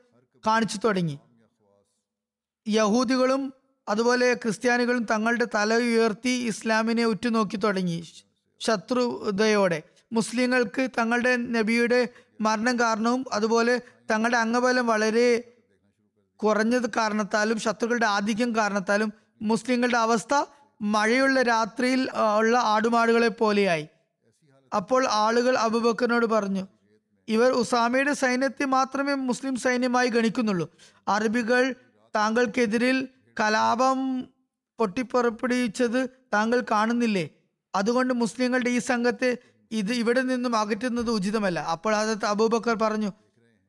കാണിച്ചു 0.47 0.79
തുടങ്ങി. 0.85 1.19
യഹൂദികളും 2.69 3.53
അതുപോലെ 3.89 4.35
ക്രിസ്ത്യാനികളും 4.35 5.05
തങ്ങളുടെ 5.05 5.47
തല 5.55 5.75
ഉയർത്തി 5.77 6.29
ഇസ്ലാമിനെ 6.29 7.05
ഉറ്റുനോക്കി 7.05 7.57
തുടങ്ങി. 7.57 7.99
ശത്രുതയോടെ 8.61 9.83
മുസ്ലിങ്ങൾക്ക് 10.13 10.89
തങ്ങളുടെ 10.99 11.37
നബിയുടെ 11.37 12.09
മരണം 12.41 12.79
കാരണവും 12.79 13.25
അതുപോലെ 13.33 13.75
തങ്ങളുടെ 14.11 14.37
അംഗബലം 14.37 14.87
വളരെ 14.87 15.29
കുറഞ്ഞത് 16.41 16.91
കാരണത്താലും 16.97 17.59
ശത്രുക്കളുടെ 17.61 18.07
ആധിക്യം 18.07 18.57
കാരണത്താലും 18.57 19.13
മുസ്ലിങ്ങളുടെ 19.43 19.99
അവസ്ഥ 19.99 20.35
മഴയുള്ള 20.81 21.43
രാത്രിയിൽ 21.43 22.09
ഉള്ള 22.39 22.59
ആടുമാടുകളെ 22.59 23.29
പോലെയായി. 23.29 23.89
അപ്പോൾ 24.77 25.07
ആളുകൾ 25.11 25.57
അബുബക്കറിനോട് 25.57 26.27
പറഞ്ഞു 26.27 26.65
ഇവർ 27.29 27.51
ഉസാമയുടെ 27.51 28.13
സൈന്യത്തെ 28.13 28.65
മാത്രമേ 28.65 29.15
മുസ്ലിം 29.15 29.57
സൈന്യമായി 29.57 30.09
ഗണിക്കുന്നുള്ളൂ. 30.09 30.71
അറബികൾ 31.09 31.75
താങ്കൾക്കെതിരിൽ 32.17 33.09
കലാപം 33.41 34.23
പൊട്ടിപ്പുറപ്പെടുവിച്ചത് 34.79 36.09
താങ്കൾ 36.35 36.65
കാണുന്നില്ലേ? 36.71 37.31
അതുകൊണ്ട് 37.75 38.15
മുസ്ലിങ്ങളുടെ 38.15 38.71
ഈ 38.71 38.79
സംഘത്തെ 38.79 39.39
ഇത് 39.73 39.93
ഇവിടെ 39.93 40.21
നിന്നും 40.21 40.57
അകറ്റുന്നത് 40.57 41.11
ഉചിതമല്ല. 41.11 41.59
അപ്പോൾ 41.59 41.97
അതത് 41.97 42.25
അബൂബക്കർ 42.25 42.75
പറഞ്ഞു 42.75 43.13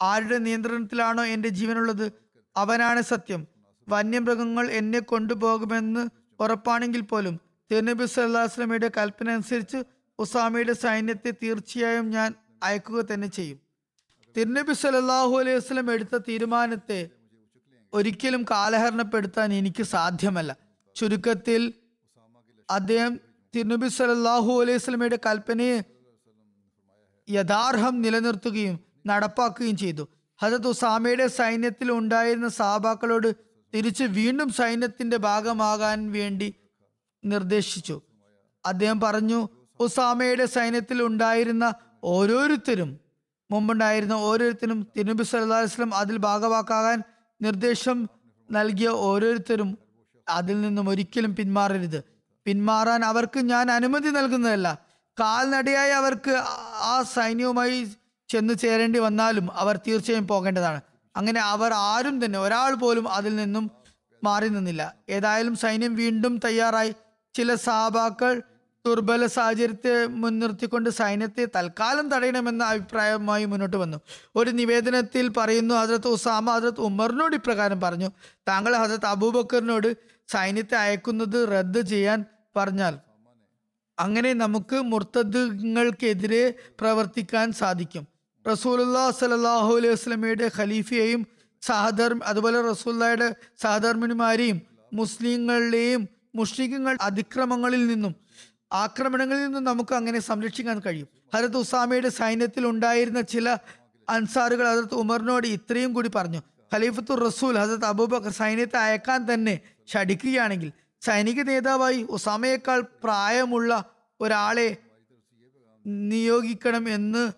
ആരുടെ 0.01 0.37
നിയന്ത്രണത്തിലാണോ 0.37 1.25
എന്റെ 1.25 1.49
ജീവനുള്ളത്? 1.49 2.11
അവനാണ് 2.57 3.01
സത്യം. 3.01 3.47
വന്യമൃഗങ്ങൾ 3.89 4.71
എന്നെ 4.71 4.99
കൊണ്ടുപോകുമെന്ന് 4.99 6.09
ഉറപ്പാണെങ്കിൽ 6.39 7.01
പോലും 7.01 7.39
തിരുനബി 7.71 8.05
സല്ലാസ്ലമിയുടെ 8.05 8.91
കൽപ്പന 8.97 9.29
അനുസരിച്ച് 9.29 9.83
ഉസാമയുടെ 10.19 10.73
സൈന്യത്തെ 10.73 11.33
തീർച്ചയായും 11.43 12.09
ഞാൻ 12.09 12.33
അയക്കുക 12.65 12.99
തന്നെ 13.01 13.27
ചെയ്യും. 13.27 13.59
തിരുനബി 14.35 14.73
സല്ലല്ലാഹു 14.73 15.33
അലൈഹി 15.39 15.57
വസ്ലം 15.57 15.87
എടുത്ത 15.93 16.15
തീരുമാനത്തെ 16.27 16.99
ഒരിക്കലും 17.93 18.41
കാലഹരണപ്പെടുത്താൻ 18.51 19.53
എനിക്ക് 19.53 19.83
സാധ്യമല്ല. 19.83 20.51
ചുരുക്കത്തിൽ 20.95 21.61
അദ്ദേഹം 22.69 23.13
തിരുനബി 23.55 23.87
സല്ലല്ലാഹു 23.87 24.51
അലൈഹി 24.61 24.77
വസല്ലമയുടെ 24.77 25.19
കൽപ്പനയെ 25.25 25.77
യഥാർഹം 27.27 28.01
നിലനിർത്തുകയും 28.01 28.75
നടപ്പാക്കുകയും 29.07 29.77
ചെയ്തു. 29.77 30.03
ഹജത് 30.39 30.67
ഉസാമയുടെ 30.67 31.27
സൈന്യത്തിൽ 31.39 31.89
ഉണ്ടായിരുന്ന 31.91 32.47
സാബാക്കളോട് 32.47 33.29
തിരിച്ച് 33.73 34.03
വീണ്ടും 34.03 34.49
സൈന്യത്തിന്റെ 34.49 35.17
ഭാഗമാകാൻ 35.17 35.99
വേണ്ടി 36.11 36.47
നിർദ്ദേശിച്ചു. 37.23 37.95
അദ്ദേഹം 38.65 38.99
പറഞ്ഞു 38.99 39.39
ഉസാമയുടെ 39.79 40.45
സൈന്യത്തിൽ 40.45 40.99
ഉണ്ടായിരുന്ന 41.03 41.65
ഓരോരുത്തരും 42.05 42.99
മുമ്പുണ്ടായിരുന്ന 43.51 44.13
ഓരോരുത്തരും 44.13 44.87
തിരുനബി 44.97 45.23
അലൈഹി 45.35 45.63
വസല്ലം 45.63 45.95
അതിൽ 45.95 46.17
ഭാഗവാക്കാകാൻ 46.17 47.03
നിർദ്ദേശം 47.41 48.09
നൽകിയ 48.51 48.87
ഓരോരുത്തരും 48.87 49.77
അതിൽ 50.29 50.61
നിന്നും 50.61 50.89
ഒരിക്കലും 50.89 51.35
പിന്മാറരുത്. 51.35 52.03
പിന്മാറാൻ 52.45 53.05
അവർക്ക് 53.05 53.39
ഞാൻ 53.39 53.71
അനുമതി 53.71 54.09
നൽകുന്നതല്ല. 54.09 54.79
കാൽനടയായി 55.19 55.91
അവർക്ക് 55.91 56.31
ആ 56.75 57.03
സൈന്യവുമായി 57.13 57.87
ചെന്ന് 58.29 58.53
ചേരേണ്ടി 58.53 58.99
വന്നാലും 58.99 59.51
അവർ 59.53 59.77
തീർച്ചയായും 59.77 60.27
പോകേണ്ടതാണ്. 60.27 60.81
അങ്ങനെ 61.15 61.41
അവർ 61.41 61.73
ആരും 61.73 62.25
തന്നെ 62.25 62.39
ഒരാൾ 62.39 62.73
പോലും 62.73 63.09
അതിൽ 63.09 63.35
നിന്നും 63.35 63.71
മാറി 64.23 64.47
നിന്നില്ല. 64.47 64.95
ഏതായാലും 65.09 65.55
സൈന്യം 65.55 65.95
വീണ്ടും 65.95 66.39
തയ്യാറായി. 66.45 66.93
ചില 67.33 67.55
സാബാക്കൾ 67.55 68.41
ദുർബല 68.85 69.25
സാഹചര്യത്തെ 69.25 69.93
മുൻനിർത്തിക്കൊണ്ട് 70.21 70.89
സൈന്യത്തെ 70.89 71.47
തൽക്കാലം 71.55 72.09
തടയണമെന്ന 72.09 72.63
അഭിപ്രായവുമായി 72.63 73.45
മുന്നോട്ട് 73.45 73.77
വന്നു. 73.77 73.97
ഒരു 74.35 74.49
നിവേദനത്തിൽ 74.49 75.29
പറയുന്നു 75.37 75.75
ഹജരത്ത് 75.75 76.07
ഉസാമ 76.07 76.45
ഹജരത്ത് 76.55 76.81
ഉമറിനോട് 76.81 77.35
ഇപ്രകാരം 77.35 77.81
പറഞ്ഞു. 77.81 78.09
താങ്കൾ 78.49 78.73
ഹജരത്ത് 78.77 79.05
അബൂബക്കറിനോട് 79.05 79.89
സൈന്യത്തെ 80.29 80.75
അയക്കുന്നത് 80.75 81.37
റദ്ദ് 81.51 81.81
ചെയ്യാൻ 81.89 82.25
പറഞ്ഞാൽ 82.57 82.99
അങ്ങനെ 83.99 84.33
നമുക്ക് 84.33 84.77
മുർത്തദ്ങ്ങൾക്കെതിരെ 84.91 86.43
പ്രവർത്തിക്കാൻ 86.81 87.47
സാധിക്കും. 87.51 88.03
റസൂലുല്ലാ 88.47 89.03
സലാഹു 89.11 89.71
അലൈഹി 89.77 89.93
വസ്ലമയുടെ 89.93 90.51
ഖലീഫയെയും 90.57 91.21
സഹധർമ്മ 91.61 92.23
അതുപോലെ 92.23 92.61
റസൂല്ലയുടെ 92.61 93.35
സഹധർമ്മിണിമാരെയും 93.63 94.61
മുസ്ലിങ്ങളുടെയും 94.93 96.01
മുഷ്രിഖുകൾ 96.35 96.97
അതിക്രമങ്ങളിൽ 97.01 97.83
നിന്നും 97.87 98.13
ആക്രമണങ്ങളിൽ 98.71 99.45
നിന്ന് 99.45 99.59
നമുക്ക് 99.59 99.95
അങ്ങനെ 99.95 100.19
സംരക്ഷിക്കാൻ 100.19 100.79
കഴിയും. 100.79 101.07
ഹരത് 101.33 101.57
ഉസാമയുടെ 101.57 102.09
സൈന്യത്തിൽ 102.09 102.67
ഉണ്ടായിരുന്ന 102.67 103.21
ചില 103.21 103.57
അൻസാറുകൾ 104.09 104.71
ഹജരത്ത് 104.71 104.95
ഉമറിനോട് 104.95 105.47
ഇത്രയും 105.47 105.93
കൂടി 105.93 106.09
പറഞ്ഞു. 106.15 106.41
ഖലീഫത്തുർ 106.73 107.19
റസൂൽ 107.19 107.57
ഹസരത്ത് 107.57 107.85
അബൂബക്കർ 107.85 108.31
സൈന്യത്തെ 108.31 108.77
അയക്കാൻ 108.77 109.33
തന്നെ 109.33 109.59
ക്ഷടിക്കുകയാണെങ്കിൽ 109.85 110.71
സൈനിക 111.01 111.41
നേതാവായി 111.41 112.03
ഉസാമയേക്കാൾ 112.09 112.83
പ്രായമുള്ള 113.03 113.85
ഒരാളെ 114.21 114.77
നിയോഗിക്കണം 115.85 116.89
എന്ന് 116.89 117.31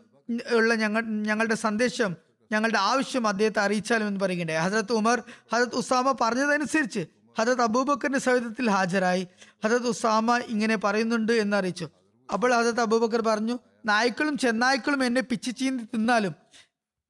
ഉള്ള 0.54 0.76
ഞങ്ങൾ 0.76 1.02
ഞങ്ങളുടെ 1.02 1.56
സന്ദേശം 1.56 2.16
ഞങ്ങളുടെ 2.52 2.78
ആവശ്യം 2.78 3.28
അദ്ദേഹത്തെ 3.28 3.60
അറിയിച്ചാലും 3.60 4.08
എന്ന് 4.08 4.20
പറയുകയുണ്ടായി. 4.20 4.60
ഹസരത്ത് 4.60 4.94
ഉമർ 4.94 5.24
ഹജരത്ത് 5.54 5.76
ഉസാമ 5.76 6.16
പറഞ്ഞതനുസരിച്ച് 6.22 7.06
ഹജരത്ത് 7.40 7.62
അബൂബക്കറിന്റെ 7.62 8.20
സവിധത്തിൽ 8.20 8.70
ഹാജരായി. 8.70 9.28
ഹജത് 9.66 9.88
ഉസാമ 9.88 10.38
ഇങ്ങനെ 10.38 10.76
പറയുന്നുണ്ട് 10.76 11.32
എന്നറിയിച്ചു. 11.32 11.90
അപ്പോൾ 12.34 12.54
ഹജത് 12.54 12.82
അബൂബക്കർ 12.82 13.22
പറഞ്ഞു 13.22 13.60
നായ്ക്കളും 13.86 14.38
ചെന്നായ്ക്കളും 14.38 15.06
എന്നെ 15.06 15.22
പിച്ചു 15.22 15.52
ചീന്തി 15.52 15.84
തിന്നാലും 15.84 16.36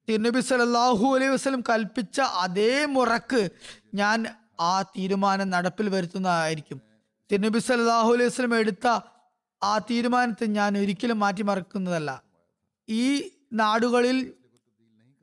തിരുനബി 0.08 0.40
സലാഹു 0.40 1.14
അലൈഹി 1.14 1.30
വസ്ലം 1.30 1.60
കൽപ്പിച്ച 1.60 2.20
അതേ 2.20 2.84
മുറക്ക് 2.84 3.48
ഞാൻ 3.94 4.26
ആ 4.60 4.82
തീരുമാനം 4.82 5.50
നടപ്പിൽ 5.50 5.88
വരുത്തുന്നതായിരിക്കും. 5.88 6.80
തിരുനബി 7.32 7.58
സലാഹു 7.58 8.12
അലൈഹി 8.12 8.28
വസ്ലം 8.28 8.54
എടുത്ത 8.58 8.86
ആ 9.62 9.78
തീരുമാനത്തെ 9.78 10.46
ഞാൻ 10.46 10.78
ഒരിക്കലും 10.78 11.18
മാറ്റിമറക്കുന്നതല്ല. 11.18 12.22
ഈ 12.88 13.30
നാടുകളിൽ 13.52 14.32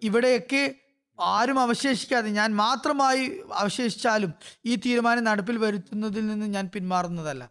ഇവിടെയൊക്കെ 0.03 0.75
ആരും 1.19 1.59
അവശേഷിക്കാതെ 1.59 2.29
ഞാൻ 2.29 2.55
മാത്രമായി 2.55 3.39
അവശേഷിച്ചാലും 3.53 4.33
ഈ 4.65 4.75
തീരുമാനം 4.75 5.23
നടപ്പിൽ 5.23 5.57
വരുത്തുന്നതിൽ 5.57 6.27
നിന്ന് 6.27 6.45
ഞാൻ 6.45 6.69
പിന്മാറുന്നതല്ല. 6.73 7.49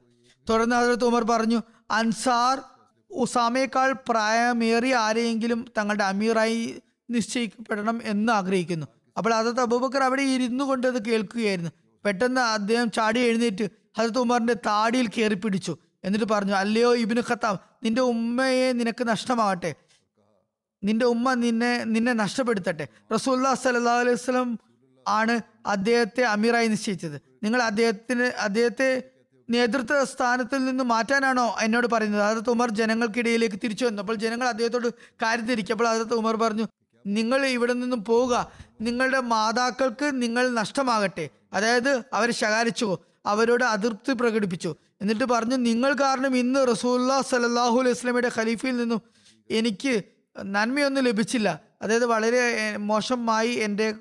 തുടർന്ന് 0.50 0.76
ഹജറത്ത് 0.76 1.04
ഉമർ 1.04 1.24
പറഞ്ഞു 1.24 1.62
അൻസാർ 1.90 2.62
ഉസാമയേക്കാൾ 3.10 3.92
പ്രായമേറിയ 4.08 4.94
ആരെയെങ്കിലും 4.94 5.66
തങ്ങളുടെ 5.78 6.04
അമീറായി 6.04 6.82
നിശ്ചയിക്കപ്പെടണം 7.10 8.00
എന്ന് 8.04 8.32
ആഗ്രഹിക്കുന്നു. 8.32 8.86
അപ്പോൾ 9.16 9.34
ഹജറത്ത് 9.34 9.60
അബൂബക്കർ 9.60 10.02
അവിടെ 10.02 10.22
ഇരുന്നു 10.22 10.64
കൊണ്ട് 10.64 10.86
അത് 10.86 11.04
കേൾക്കുകയായിരുന്നു. 11.04 11.70
പെട്ടെന്ന് 12.04 12.40
അദ്ദേഹം 12.40 12.90
ചാടി 12.90 13.20
എഴുന്നേറ്റ് 13.20 13.68
ഹജത് 13.98 14.18
ഉമറിന്റെ 14.18 14.54
താടിയിൽ 14.54 15.08
കയറി 15.08 15.34
പിടിച്ചു. 15.34 15.78
എന്നിട്ട് 16.04 16.26
പറഞ്ഞു 16.32 16.52
അല്ലയോ 16.52 16.96
ഇബിന് 16.96 17.22
ഖത്താം 17.30 17.58
നിന്റെ 17.84 18.02
ഉമ്മയെ 18.02 18.72
നിനക്ക് 18.72 19.08
നഷ്ടമാകട്ടെ. 19.08 19.74
നിന്റെ 20.84 21.06
ഉമ്മ 21.06 21.34
നിന്നെ 21.34 21.84
നിന്നെ 21.84 22.12
നഷ്ടപ്പെടുത്തട്ടെ. 22.12 22.88
റസൂല്ലാ 23.14 23.54
സല്ലാ 23.54 23.92
അലൈഹി 23.92 24.14
വസല്ലം 24.14 24.58
ആണ് 25.08 25.40
അദ്ദേഹത്തെ 25.66 26.22
അമീറായി 26.22 26.68
നിശ്ചയിച്ചത്. 26.68 27.22
നിങ്ങൾ 27.42 27.62
അദ്ദേഹത്തിന് 27.62 28.22
അദ്ദേഹത്തെ 28.22 29.02
നേതൃത്വ 29.50 30.04
സ്ഥാനത്തിൽ 30.04 30.64
നിന്ന് 30.64 30.84
മാറ്റാനാണോ 30.84 31.56
എന്നോട് 31.60 31.86
പറയുന്നത്? 31.86 32.22
അതത് 32.22 32.50
ഉമർ 32.50 32.70
ജനങ്ങൾക്കിടയിലേക്ക് 32.70 33.56
തിരിച്ചു 33.64 33.84
വന്നു. 33.84 34.02
അപ്പോൾ 34.02 34.16
ജനങ്ങൾ 34.16 34.48
അദ്ദേഹത്തോട് 34.48 34.88
കാര്യം 35.22 35.46
തിരിക്കപ്പോൾ 35.46 35.88
അതത് 35.88 36.14
ഉമർ 36.14 36.36
പറഞ്ഞു 36.36 36.66
നിങ്ങൾ 37.06 37.46
ഇവിടെ 37.46 37.72
നിന്നും 37.72 38.04
പോവുക. 38.04 38.52
നിങ്ങളുടെ 38.80 39.20
മാതാക്കൾക്ക് 39.20 40.22
നിങ്ങൾ 40.22 40.48
നഷ്ടമാകട്ടെ. 40.48 41.28
അതായത് 41.52 42.02
അവരെ 42.12 42.32
ശകാരിച്ചു. 42.32 42.98
അവരോട് 43.26 43.64
അതൃപ്തി 43.64 44.12
പ്രകടിപ്പിച്ചു. 44.12 44.76
എന്നിട്ട് 45.00 45.24
പറഞ്ഞു 45.24 45.56
നിങ്ങൾ 45.56 45.92
കാരണം 45.92 46.36
ഇന്ന് 46.36 46.66
റസൂല്ലാ 46.68 47.20
സലാഹുലി 47.20 47.80
അലൈഹി 47.80 47.92
വസ്ലമയുടെ 47.92 48.30
ഖലീഫയിൽ 48.36 48.76
നിന്നും 48.76 49.02
എനിക്ക് 49.50 50.13
നന്മയൊന്നും 50.42 51.04
ലഭിച്ചില്ല. 51.04 51.60
അതായത് 51.82 52.06
വളരെ 52.06 52.76
മോശമായി 52.76 53.48
എന്റെ 53.48 53.94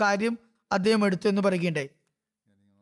കാര്യം 0.00 0.38
അദ്ദേഹം 0.72 1.06
എടുത്തു 1.06 1.28
എന്ന് 1.28 1.42
പറയുകയുണ്ടായി. 1.42 1.90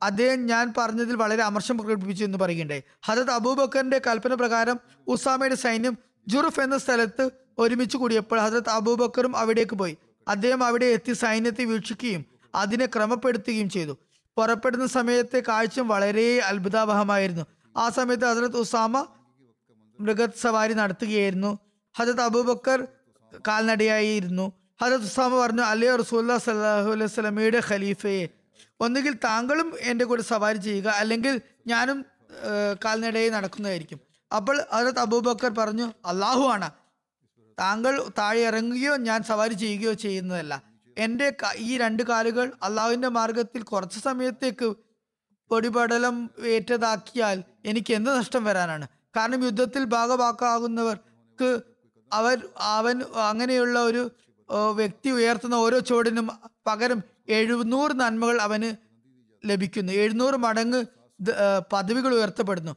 അദ്ദേഹം 0.02 0.46
ഞാൻ 0.46 0.72
പറഞ്ഞതിൽ 0.78 1.16
വളരെ 1.16 1.42
അമർഷം 1.42 1.78
പ്രകടിപ്പിച്ചു 1.78 2.24
എന്ന് 2.24 2.38
പറയുകയുണ്ടായി. 2.38 2.82
ഹജത് 3.04 3.30
അബൂബക്കറിന്റെ 3.30 4.00
കൽപ്പന 4.06 4.34
പ്രകാരം 4.34 4.80
ഉസാമയുടെ 5.06 5.54
സൈന്യം 5.54 5.98
ജുറുഫ് 6.28 6.60
എന്ന 6.60 6.78
സ്ഥലത്ത് 6.78 7.30
ഒരുമിച്ച് 7.58 7.96
കൂടിയപ്പോൾ 7.96 8.40
ഹജരത് 8.40 8.70
അബൂബക്കറും 8.70 9.36
അവിടേക്ക് 9.36 9.74
പോയി. 9.74 9.96
അദ്ദേഹം 10.28 10.64
അവിടെ 10.64 10.84
എത്തി 10.84 11.12
സൈന്യത്തെ 11.12 11.64
വീക്ഷിക്കുകയും 11.64 12.24
അതിനെ 12.54 12.86
ക്രമപ്പെടുത്തുകയും 12.86 13.70
ചെയ്തു. 13.70 13.98
പുറപ്പെടുന്ന 14.36 14.86
സമയത്തെ 14.86 15.42
കാഴ്ച 15.48 15.80
വളരെ 15.80 16.38
അത്ഭുതാവഹമായിരുന്നു. 16.38 17.46
ആ 17.76 17.88
സമയത്ത് 17.88 18.24
ഹസരത് 18.24 18.56
ഉസാമ 18.56 19.06
മൃഗത് 20.00 20.30
സവാരി 20.40 20.72
നടത്തുകയായിരുന്നു. 20.72 21.58
ഹജത് 21.98 22.22
അബൂബക്കർ 22.28 22.80
കാൽനടയായിരുന്നു. 23.48 24.46
ഹജത് 24.82 25.06
ഉസാമ 25.10 25.32
പറഞ്ഞു 25.42 25.64
അലി 25.72 25.88
റസൂല്ലാ 26.02 26.36
സല്ലാഹു 26.46 26.88
അലൈഹി 26.94 27.10
സ്വലമയുടെ 27.16 27.60
ഖലീഫയെ 27.68 28.24
ഒന്നുകിൽ 28.84 29.14
താങ്കളും 29.26 29.68
എന്റെ 29.90 30.04
കൂടെ 30.10 30.22
സവാരി 30.32 30.58
ചെയ്യുക 30.66 30.88
അല്ലെങ്കിൽ 31.00 31.34
ഞാനും 31.72 31.98
കാൽനടയായി 32.84 33.30
നടക്കുന്നതായിരിക്കും. 33.34 34.00
അപ്പോൾ 34.30 34.56
ഹജത് 34.76 35.00
അബൂബക്കർ 35.04 35.52
പറഞ്ഞു 35.58 35.86
അള്ളാഹു 36.12 36.44
ആണ്. 36.54 36.68
താങ്കൾ 37.60 37.94
താഴെ 38.18 38.42
ഇറങ്ങുകയോ 38.50 38.94
ഞാൻ 39.08 39.20
സവാരി 39.30 39.54
ചെയ്യുകയോ 39.54 39.92
ചെയ്യുന്നതല്ല. 40.04 40.54
എന്റെ 40.96 41.26
ഈ 41.68 41.70
രണ്ട് 41.82 42.02
കാലുകൾ 42.10 42.46
അള്ളാഹുവിന്റെ 42.66 43.10
മാർഗത്തിൽ 43.18 43.62
കുറച്ച് 43.62 43.98
സമയത്തേക്ക് 44.08 44.68
പൊടിപടലം 45.50 46.16
ഏറ്റതാക്കിയാൽ 46.54 47.38
എനിക്ക് 47.70 47.92
എന്ത് 47.98 48.10
നഷ്ടം 48.18 48.42
വരാനാണ്? 48.44 48.86
കാരണം 49.16 49.40
യുദ്ധത്തിൽ 49.48 49.82
ഭാഗവാക്കാകുന്നവർക്ക് 49.96 51.50
അവർ 52.12 52.48
അവൻ 52.58 53.02
അങ്ങനെയുള്ള 53.02 53.78
ഒരു 53.78 54.10
വ്യക്തി 54.74 55.10
ഉയർത്തുന്ന 55.10 55.54
ഓരോ 55.54 55.78
ചുവടിനും 55.78 56.30
പകരം 56.66 57.02
എഴുന്നൂറ് 57.28 57.92
നന്മകൾ 58.00 58.40
അവന് 58.40 58.76
ലഭിക്കുന്നു. 59.50 59.92
എഴുന്നൂറ് 59.92 60.34
മടങ്ങ് 60.34 60.84
പദവികൾ 61.72 62.14
ഉയർത്തപ്പെടുന്നു. 62.14 62.76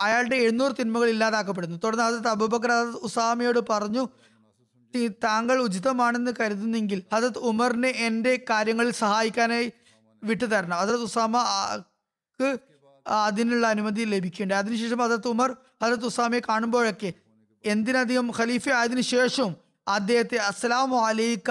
അയാളുടെ 0.00 0.36
എഴുന്നൂറ് 0.36 0.72
തിന്മകൾ 0.80 1.08
ഇല്ലാതാക്കപ്പെടുന്നു. 1.08 1.76
തുടർന്ന് 1.84 2.04
ഹസരത്ത് 2.04 2.28
അബൂബക്കർ 2.28 2.72
ഉസാമയോട് 3.06 3.60
പറഞ്ഞു 3.70 4.08
താങ്കൾ 5.08 5.58
ഉചിതമാണെന്ന് 5.58 6.32
കരുതുന്നെങ്കിൽ 6.40 7.02
ഹസരത്ത് 7.14 7.38
ഉമറിനെ 7.38 7.88
എന്റെ 7.88 8.44
കാര്യങ്ങളിൽ 8.50 8.92
സഹായിക്കാനായി 8.92 9.72
വിട്ടുതരണം. 10.24 10.78
ഹസരത്ത് 10.78 11.02
ഉസാമ 11.02 11.36
ആക്ക് 11.36 12.58
അതിനുള്ള 13.06 13.66
അനുമതി 13.66 14.04
ലഭിക്കേണ്ടത് 14.04 14.56
അതിനുശേഷം 14.56 15.02
അതത് 15.02 15.28
ഉമർ 15.28 15.56
അതത് 15.82 16.04
ഉസാമയെ 16.04 16.40
കാണുമ്പോഴൊക്കെ 16.48 17.12
എന്തിനധികം 17.64 18.26
ഖലീഫ 18.38 18.68
ആയതിനു 18.78 19.00
ശേഷവും 19.00 19.52
അദ്ദേഹത്തെ 19.88 20.36
അസ്സലാമു 20.36 20.96
അലൈക്ക 21.08 21.50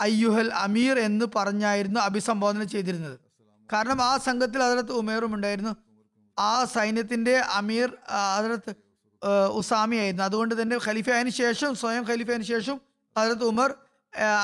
അയ്യുഹൽ 0.00 0.50
അമീർ 0.52 0.98
എന്ന് 0.98 1.26
പറഞ്ഞായിരുന്നു 1.36 2.00
അഭിസംബോധന 2.00 2.62
ചെയ്തിരുന്നത്. 2.64 3.18
കാരണം 3.72 4.02
ആ 4.02 4.12
സംഘത്തിൽ 4.16 4.62
അതിലത്ത് 4.62 4.92
ഉമേറും 4.92 5.34
ഉണ്ടായിരുന്നു. 5.34 5.72
ആ 6.38 6.64
സൈന്യത്തിന്റെ 6.64 7.34
അമീർ 7.38 7.88
അതിലത്ത് 8.36 8.72
ഉസാമിയായിരുന്നു 9.58 10.24
അതുകൊണ്ട് 10.24 10.62
തന്നെ 10.62 10.76
ഖലീഫ 10.86 11.10
ആയതിനു 11.10 11.30
ശേഷം 11.30 11.74
സ്വയം 11.74 12.04
ഖലീഫ 12.10 12.30
ആയതിനു 12.30 12.48
ശേഷം 12.54 12.80
അതിലത്ത് 13.16 13.44
ഉമർ 13.44 13.70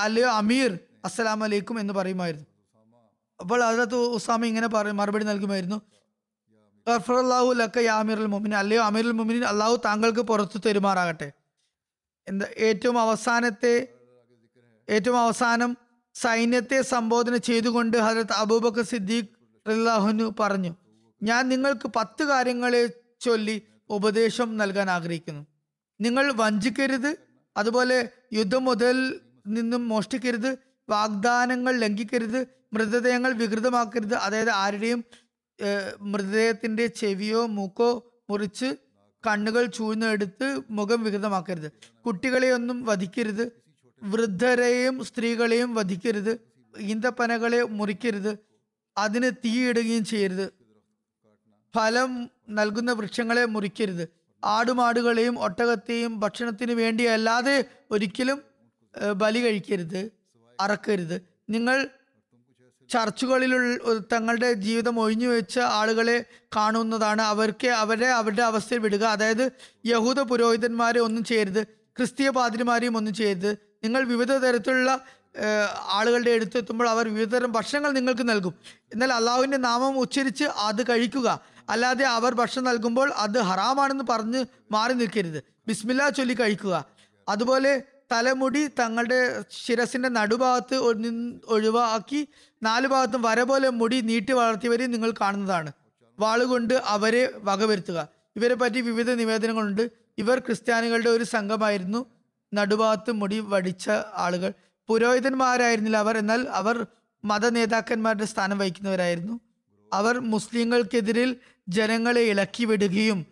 അല്ലയോ 0.04 0.28
അമീർ 0.30 0.78
അസ്സലാം 1.04 1.44
അലൈക്കും 1.44 1.80
എന്ന് 1.80 1.94
പറയുമായിരുന്നു. 1.94 2.46
അപ്പോൾ 3.40 3.64
അതിലത്ത് 3.64 3.94
ഉസാമി 3.94 4.46
ഇങ്ങനെ 4.46 4.66
പറയും 4.66 4.96
മറുപടി 4.96 5.24
നൽകുമായിരുന്നു. 5.24 5.78
ഗഫറല്ലാഹു 6.88 7.50
ലക്ക 7.60 7.78
യാ 7.88 7.94
അമീറുൽ 8.02 8.28
മുമിൻ 8.34 8.52
അല്ലയോ 8.60 8.82
അമീറുൽ 8.88 9.14
മുമിനിൻ 9.20 9.44
അള്ളാഹു 9.52 9.74
താങ്കൾക്ക് 9.86 10.22
പുറത്തു 10.30 10.58
തെരുമാറാകട്ടെ. 10.66 11.28
എന്താ 12.26 12.46
ഏറ്റവും 12.68 12.96
അവസാനത്തെ 13.04 13.74
ഏറ്റവും 14.88 15.18
അവസാനം 15.24 15.70
സൈന്യത്തെ 16.14 16.78
സംബോധന 16.92 17.34
ചെയ്തുകൊണ്ട് 17.48 17.96
ഹജരത് 18.06 18.34
അബൂബക്കർ 18.42 18.84
സിദ്ദീഖ് 18.92 19.30
റഹ്ലാഹുനു 19.66 20.26
പറഞ്ഞു 20.40 20.72
ഞാൻ 21.20 21.42
നിങ്ങൾക്ക് 21.52 21.88
പത്ത് 21.98 22.22
കാര്യങ്ങളെ 22.30 22.82
ചൊല്ലി 23.26 23.56
ഉപദേശം 23.90 24.48
നൽകാൻ 24.60 24.88
ആഗ്രഹിക്കുന്നു. 24.96 25.42
നിങ്ങൾ 26.00 26.24
വഞ്ചിക്കരുത് 26.42 27.10
അതുപോലെ 27.56 27.98
യുദ്ധം 28.38 28.62
മുതൽ 28.64 28.96
നിന്നും 29.56 29.82
മോഷ്ടിക്കരുത് 29.92 30.50
വാഗ്ദാനങ്ങൾ 30.88 31.72
ലംഘിക്കരുത് 31.84 32.40
മൃതദേഹങ്ങൾ 32.74 33.32
വികൃതമാക്കരുത് 33.40 34.14
അതായത് 34.24 34.52
ആരുടെയും 34.62 35.00
ഏഹ്, 35.60 35.94
മൃതദേഹത്തിന്റെ 36.00 36.86
ചെവിയോ 36.86 37.46
മൂക്കോ 37.46 37.88
മുറിച്ച് 38.30 38.68
കണ്ണുകൾ 39.24 39.66
ചൂഴ്ന്നെടുത്ത് 39.66 40.60
മുഖം 40.70 41.02
വികൃതമാക്കരുത്. 41.04 41.72
കുട്ടികളെയൊന്നും 42.06 42.84
വധിക്കരുത്. 42.84 43.44
വൃദ്ധരെയും 44.02 45.04
സ്ത്രീകളെയും 45.04 45.74
വധിക്കരുത്. 45.74 46.32
ഈന്തപ്പനകളെ 46.74 47.62
മുറിക്കരുത്. 47.78 48.32
അതിന് 48.96 49.30
തീയിടുകയും 49.44 50.04
ചെയ്യരുത്. 50.04 50.46
ഫലം 51.74 52.30
നൽകുന്ന 52.50 52.92
വൃക്ഷങ്ങളെ 52.92 53.44
മുറിക്കരുത്. 53.44 54.04
ആടുമാടുകളെയും 54.44 55.38
ഒട്ടകത്തെയും 55.40 56.20
ഭക്ഷണത്തിന് 56.20 56.72
വേണ്ടി 56.72 57.04
അല്ലാതെ 57.04 57.64
ഒരിക്കലും 57.90 58.38
ബലി 59.16 59.38
കഴിക്കരുത്. 59.38 60.00
അറക്കരുത്. 60.60 61.16
നിങ്ങൾ 61.50 61.88
ചർച്ചുകളിലുള്ള 62.90 63.98
തങ്ങളുടെ 64.12 64.52
ജീവിതം 64.52 65.00
ഒഴിഞ്ഞു 65.00 65.28
വെച്ച 65.28 65.58
ആളുകളെ 65.58 66.24
കാണുന്നതാണ്. 66.56 67.22
അവർക്ക് 67.22 67.66
അവരെ 67.66 68.08
അവരുടെ 68.08 68.42
അവസ്ഥയിൽ 68.42 68.78
വിടുക. 68.78 69.04
അതായത് 69.04 69.52
യഹൂദ 69.86 70.20
പുരോഹിതന്മാരെ 70.20 71.00
ഒന്നും 71.00 71.24
ചെയ്യരുത്. 71.24 71.62
ക്രിസ്തീയ 71.64 72.30
പാതിരിമാരെയും 72.30 72.96
ഒന്നും 72.96 73.14
ചെയ്യരുത്. 73.14 73.52
നിങ്ങൾ 73.84 74.04
വിവിധ 74.04 74.32
തരത്തിലുള്ള 74.32 75.00
ആളുകളുടെ 75.86 76.30
അടുത്തെത്തുമ്പോൾ 76.30 76.88
അവർ 76.88 77.14
വിവിധ 77.14 77.34
തരം 77.34 77.52
ഭക്ഷണങ്ങൾ 77.52 77.90
നിങ്ങൾക്ക് 77.90 78.28
നൽകും. 78.28 78.54
എന്നാൽ 78.92 79.12
അള്ളാഹുവിന്റെ 79.12 79.56
നാമം 79.56 79.98
ഉച്ചരിച്ച് 79.98 80.44
അത് 80.44 80.82
കഴിക്കുക. 80.82 81.40
അല്ലാതെ 81.68 82.04
അവർ 82.04 82.34
ഭക്ഷണം 82.34 82.64
നൽകുമ്പോൾ 82.64 83.12
അത് 83.16 83.38
ഹറാമാണെന്ന് 83.38 84.04
പറഞ്ഞ് 84.10 84.44
മാറി 84.72 84.92
നിൽക്കരുത്. 84.92 85.42
ബിസ്മില്ല 85.66 86.08
ചൊല്ലി 86.08 86.34
കഴിക്കുക. 86.34 86.84
അതുപോലെ 87.28 87.82
തലമുടി 88.12 88.66
തങ്ങളുടെ 88.66 89.44
ശിരസിന്റെ 89.50 90.08
നടുഭാഗത്ത് 90.08 90.74
ഒഴിവാക്കി 91.46 92.28
നാല് 92.62 92.86
ഭാഗത്തും 92.86 93.22
വര 93.22 93.42
പോലെ 93.42 93.68
മുടി 93.70 94.00
നീട്ടി 94.00 94.32
വളർത്തിയവരെയും 94.32 94.90
നിങ്ങൾ 94.90 95.12
കാണുന്നതാണ്. 95.20 95.72
വാളുകൊണ്ട് 96.18 96.74
അവരെ 96.74 97.32
വകവരുത്തുക. 97.36 98.08
ഇവരെ 98.36 98.54
പറ്റി 98.54 98.80
വിവിധ 98.80 99.10
നിവേദനങ്ങളുണ്ട്. 99.10 99.90
ഇവർ 100.18 100.38
ക്രിസ്ത്യാനികളുടെ 100.38 101.10
ഒരു 101.10 101.24
സംഘമായിരുന്നു. 101.24 102.06
നടുഭാഗത്ത് 102.54 103.12
മുടി 103.12 103.38
വടിച്ച 103.38 103.90
ആളുകൾ. 104.14 104.52
പുരോഹിതന്മാരായിരുന്നില്ല 104.88 105.96
അവർ. 105.96 106.18
എന്നാൽ 106.18 106.48
അവർ 106.48 106.86
മത 107.24 107.48
നേതാക്കന്മാരുടെ 107.48 108.24
സ്ഥാനം 108.24 108.58
വഹിക്കുന്നവരായിരുന്നു. 108.58 109.40
അവർ 109.92 110.18
മുസ്ലിങ്ങൾക്കെതിരിൽ 110.18 111.36
ജനങ്ങളെ 111.68 112.20
ഇളക്കി 112.20 112.64
വിടുകയും 112.64 113.26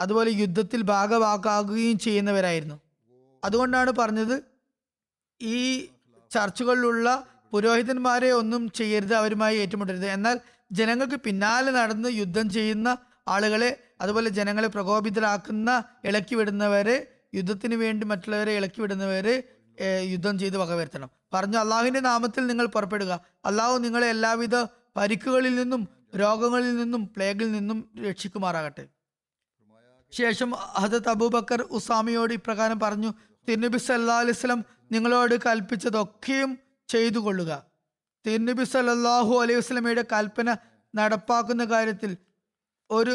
അതുപോലെ 0.00 0.30
യുദ്ധത്തിൽ 0.30 0.82
ഭാഗവാക്കാകുകയും 0.82 1.98
ചെയ്യുന്നവരായിരുന്നു. 1.98 2.80
അതുകൊണ്ടാണ് 3.44 3.90
പറഞ്ഞത് 3.90 4.36
ഈ 5.40 5.60
ചർച്ചുകളിലുള്ള 6.30 7.08
പുരോഹിതന്മാരെ 7.52 8.30
ഒന്നും 8.32 8.62
ചെയ്യരുത് 8.74 9.14
അവരുമായി 9.14 9.56
ഏറ്റുമുട്ടരുത് 9.56 10.06
എന്നാൽ 10.08 10.36
ജനങ്ങൾക്ക് 10.72 11.18
പിന്നാലെ 11.24 11.72
നടന്ന് 11.72 12.08
യുദ്ധം 12.12 12.46
ചെയ്യുന്ന 12.50 12.88
ആളുകളെ 13.28 13.70
അതുപോലെ 14.00 14.30
ജനങ്ങളെ 14.30 14.68
പ്രകോപിതരാക്കുന്ന 14.68 15.70
ഇളക്കി 16.04 16.34
വിടുന്നവരെ 16.34 16.96
യുദ്ധത്തിന് 17.34 17.74
വേണ്ടി 17.74 18.04
മറ്റുള്ളവരെ 18.06 18.52
ഇളക്കി 18.52 18.80
വിടുന്നവരെ 18.80 19.34
യുദ്ധം 20.04 20.34
ചെയ്ത് 20.38 20.56
വകവരുത്തണം 20.56 21.10
പറഞ്ഞു 21.32 21.58
അള്ളാഹുവിന്റെ 21.58 22.00
നാമത്തിൽ 22.00 22.42
നിങ്ങൾ 22.46 22.66
പുറപ്പെടുക 22.66 23.12
അള്ളാഹു 23.44 23.76
നിങ്ങളെ 23.78 24.08
എല്ലാവിധ 24.08 24.56
പരിക്കുകളിൽ 24.96 25.54
നിന്നും 25.54 25.82
രോഗങ്ങളിൽ 26.16 26.74
നിന്നും 26.76 27.02
പ്ലേഗിൽ 27.16 27.48
നിന്നും 27.52 27.78
രക്ഷിക്കുമാറാകട്ടെ 28.02 28.84
ശേഷം 30.12 30.50
ഹജത് 30.74 31.08
അബൂബക്കർ 31.08 31.60
ഉസാമിയോട് 31.70 32.32
ഇപ്രകാരം 32.32 32.78
പറഞ്ഞു 32.80 33.10
തിരുനബി 33.48 33.78
സല്ലാ 33.78 34.18
അലൈവലം 34.18 34.64
നിങ്ങളോട് 34.92 35.34
കൽപ്പിച്ചതൊക്കെയും 35.46 36.58
ചെയ്തു 36.88 37.18
കൊള്ളുക 37.18 37.52
തിരുനബി 38.26 38.64
സല്ലാഹു 38.64 39.34
അലൈഹി 39.42 39.58
വസ്ലമയുടെ 39.58 40.04
കൽപ്പന 40.12 40.56
നടപ്പാക്കുന്ന 40.94 41.64
കാര്യത്തിൽ 41.64 42.16
ഒരു 42.90 43.14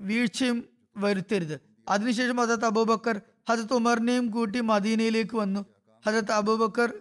വീഴ്ചയും 0.00 0.68
വരുത്തരുത്. 0.96 1.60
അതിനുശേഷം 1.88 2.36
ഹജത് 2.36 2.64
അബൂബക്കർ 2.64 3.20
ഹജത് 3.48 3.74
ഉമറിനെയും 3.74 4.30
കൂട്ടി 4.30 4.60
മദീനയിലേക്ക് 4.60 5.36
വന്നു. 5.36 5.66
ഹജത് 6.06 6.32
അബൂബക്കർ 6.32 6.92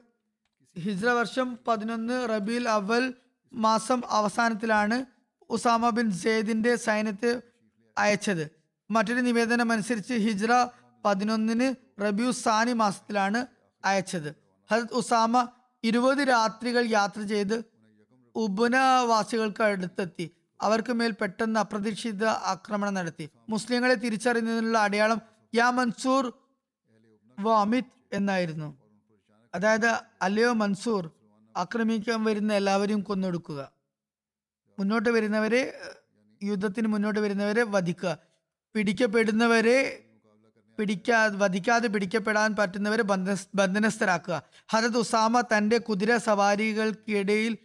ഹിജ്ര 0.76 1.10
വർഷം 1.10 1.58
പതിനൊന്ന് 1.68 2.30
റബീൽ 2.30 2.70
അവൽ 2.70 3.14
മാസം 3.54 4.02
അവസാനത്തിലാണ് 4.10 5.06
ഉസാമ 5.50 5.90
ബിൻ 5.90 6.12
സെയ്ദിന്റെ 6.12 6.76
സൈന്യത്തെ 6.76 7.42
അയച്ചത്. 7.98 8.52
മറ്റൊരു 8.92 9.20
നിവേദനം 9.20 9.72
അനുസരിച്ച് 9.72 10.14
ഹിജ്ര 10.14 10.70
പതിനൊന്നിന് 11.08 11.68
റബിയു 12.02 12.32
സാനി 12.44 12.74
മാസത്തിലാണ് 12.74 13.40
അയച്ചത്. 13.86 14.30
ഹജത് 14.70 14.94
ഉസാമ 14.94 15.48
ഇരുപത് 15.84 16.22
രാത്രികൾ 16.30 16.84
യാത്ര 16.90 17.22
ചെയ്ത് 17.22 17.58
ഉപനവാസികൾക്ക് 18.36 19.64
അടുത്തെത്തി. 19.64 20.26
അവർക്ക് 20.62 20.92
മേൽ 21.00 21.12
പെട്ടെന്ന് 21.22 21.60
അപ്രതീക്ഷിത 21.60 22.24
ആക്രമണം 22.52 22.94
നടത്തി. 22.94 23.26
മുസ്ലിങ്ങളെ 23.50 23.96
തിരിച്ചറിയുന്നതിനുള്ള 23.96 24.78
അടയാളം 24.78 25.20
യാ 25.56 25.68
മൻസൂർ 25.70 26.24
വാമിത് 27.38 27.94
എന്നായിരുന്നു. 28.14 28.70
അതായത് 29.56 29.92
അല്ലയോ 30.22 30.54
മൻസൂർ 30.54 31.04
ആക്രമിക്കാൻ 31.58 32.24
വരുന്ന 32.24 32.54
എല്ലാവരെയും 32.54 33.02
കൊന്നൊടുക്കുക. 33.02 33.62
മുന്നോട്ട് 34.80 35.10
വരുന്നവരെ 35.10 35.62
യുദ്ധത്തിന് 36.44 36.88
മുന്നോട്ട് 36.88 37.20
വരുന്നവരെ 37.20 37.64
വധിക്കുക. 37.76 38.18
പിടിക്കപ്പെടുന്നവരെ 38.76 39.78
പിടിക്കാ 40.80 41.26
വധിക്കാതെ 41.26 41.88
പിടിക്കപ്പെടാൻ 41.88 42.56
പറ്റുന്നവരെ 42.56 43.04
ബന്ധ 43.04 43.36
ബന്ധനസ്ഥരാക്കുക. 43.56 44.42
ഹരത് 44.68 44.98
ഉസാമ 44.98 45.42
തന്റെ 45.42 45.78
കുതിര 45.78 46.18
സവാരികൾക്കിടയിൽ 46.18 47.58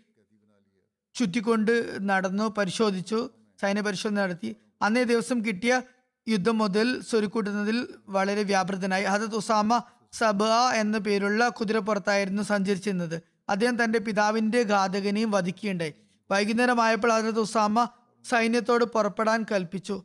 ചുറ്റിക്കൊണ്ട് 1.15 2.09
നടന്നു 2.09 2.55
പരിശോധിച്ചു 2.59 3.31
സൈന്യ 3.61 3.81
പരിശോധന 3.81 4.21
നടത്തി. 4.23 4.57
അന്നേ 4.83 5.03
ദിവസം 5.05 5.45
കിട്ടിയ 5.45 5.83
യുദ്ധം 6.29 6.59
മുതൽ 6.59 7.01
സ്വരുക്കൂട്ടുന്നതിൽ 7.01 7.89
വളരെ 8.09 8.43
വ്യാപൃതനായി. 8.43 9.05
ഹജത് 9.05 9.35
ഉസാമ 9.35 9.83
സബ 10.13 10.45
എന്ന 10.75 10.99
പേരുള്ള 10.99 11.49
കുതിരപ്പുറത്തായിരുന്നു 11.49 12.43
സഞ്ചരിച്ചിരുന്നത്. 12.43 13.23
അദ്ദേഹം 13.49 13.85
തന്റെ 13.85 13.99
പിതാവിന്റെ 13.99 14.63
ഘാതകനെയും 14.63 15.31
വധിക്കുകയുണ്ടായി. 15.31 15.95
വൈകുന്നേരമായപ്പോൾ 16.31 17.13
ഹജത് 17.13 17.41
ഉസാമ 17.41 17.89
സൈന്യത്തോട് 18.25 18.85
പുറപ്പെടാൻ 18.85 19.47
കൽപ്പിച്ചു. 19.53 20.03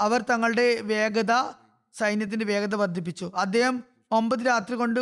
അവർ 0.00 0.24
തങ്ങളുടെ 0.30 0.80
വേഗത 0.80 1.32
സൈന്യത്തിന്റെ 1.98 2.46
വേഗത 2.46 2.74
വർദ്ധിപ്പിച്ചു. 2.74 3.32
അദ്ദേഹം 3.34 3.76
ഒമ്പത് 4.12 4.46
രാത്രി 4.46 4.76
കൊണ്ട് 4.76 5.00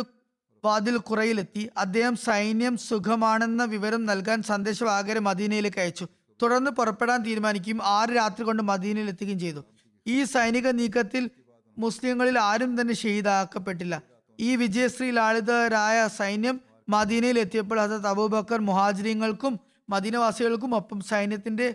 വാതിൽ 0.63 0.97
കുറയിലെത്തി. 0.97 1.69
അദ്ദേഹം 1.77 2.15
സൈന്യം 2.15 2.77
സുഖമാണെന്ന 2.77 3.63
വിവരം 3.63 4.05
നൽകാൻ 4.05 4.41
സന്ദേശവാഹകരെ 4.41 5.19
മദീനയിലേക്ക് 5.19 5.79
അയച്ചു. 5.79 6.05
തുടർന്ന് 6.41 6.71
പുറപ്പെടാൻ 6.71 7.19
തീരുമാനിക്കുകയും 7.23 7.79
ആറ് 7.83 8.09
രാത്രി 8.09 8.43
കൊണ്ട് 8.45 8.63
മദീനയിൽ 8.63 9.09
എത്തുകയും 9.09 9.39
ചെയ്തു. 9.39 9.61
ഈ 10.07 10.23
സൈനിക 10.23 10.67
നീക്കത്തിൽ 10.67 11.29
മുസ്ലിങ്ങളിൽ 11.77 12.39
ആരും 12.39 12.81
തന്നെ 12.81 12.93
ഷെയ്ദാക്കപ്പെട്ടില്ല 12.93 14.01
ഈ 14.39 14.55
വിജയശ്രീ 14.55 15.11
ലാളിതരായ 15.11 16.07
സൈന്യം 16.07 16.61
മദീനയിൽ 16.89 17.39
എത്തിയപ്പോൾ 17.39 17.79
ഹസത്ത് 17.79 18.07
അബൂബക്കർ 18.07 18.59
മുഹാജിരിങ്ങൾക്കും 18.59 19.53
മദീനവാസികൾക്കും 19.89 20.75
ഒപ്പം 20.75 20.99
സൈന്യത്തിന്റെ 21.01 21.67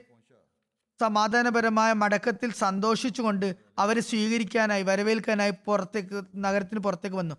സമാധാനപരമായ 1.00 1.92
മടക്കത്തിൽ 1.92 2.52
സന്തോഷിച്ചുകൊണ്ട് 2.52 3.56
അവരെ 3.78 4.00
സ്വീകരിക്കാനായി 4.00 4.82
വരവേൽക്കാനായി 4.82 5.52
പുറത്തേക്ക് 5.66 6.24
നഗരത്തിന് 6.36 6.80
പുറത്തേക്ക് 6.80 7.16
വന്നു. 7.16 7.34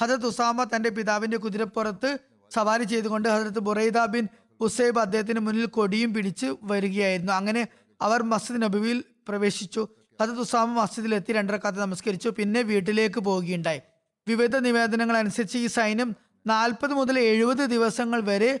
ഹജരത്ത് 0.00 0.26
ഉസാമ 0.26 0.64
തന്റെ 0.64 0.90
പിതാവിന്റെ 0.90 1.36
കുതിരപ്പുറത്ത് 1.36 2.18
സവാരി 2.50 2.84
ചെയ്തുകൊണ്ട് 2.84 3.28
ഹജരത്ത് 3.28 3.58
ബുറൈദ 3.58 3.98
ബിൻ 4.04 4.28
ഉസൈബ് 4.60 5.00
അദ്ദേഹത്തിന് 5.00 5.40
മുന്നിൽ 5.40 5.66
കൊടിയും 5.66 6.14
പിടിച്ച് 6.14 6.54
വരികയായിരുന്നു. 6.62 7.32
അങ്ങനെ 7.32 7.68
അവർ 8.02 8.22
മസ്ജിദ് 8.22 8.62
നബുവിൽ 8.62 9.04
പ്രവേശിച്ചു. 9.28 9.88
ഹജരത്ത് 10.20 10.40
ഉസാമ 10.40 10.80
മസ്ജിദിൽ 10.80 11.14
എത്തി 11.14 11.32
രണ്ടരക്കാത്ത് 11.32 11.80
നമസ്കരിച്ചു. 11.80 12.28
പിന്നെ 12.28 12.62
വീട്ടിലേക്ക് 12.62 13.20
പോവുകയുണ്ടായി. 13.20 13.80
വിവിധ 14.28 14.56
നിവേദനങ്ങൾ 14.56 15.16
അനുസരിച്ച് 15.16 15.58
ഈ 15.58 15.66
സൈന്യം 15.66 16.10
നാൽപ്പത് 16.46 16.92
മുതൽ 16.92 17.18
എഴുപത് 17.18 17.64
ദിവസങ്ങൾ 17.74 18.20
വരെ 18.20 18.60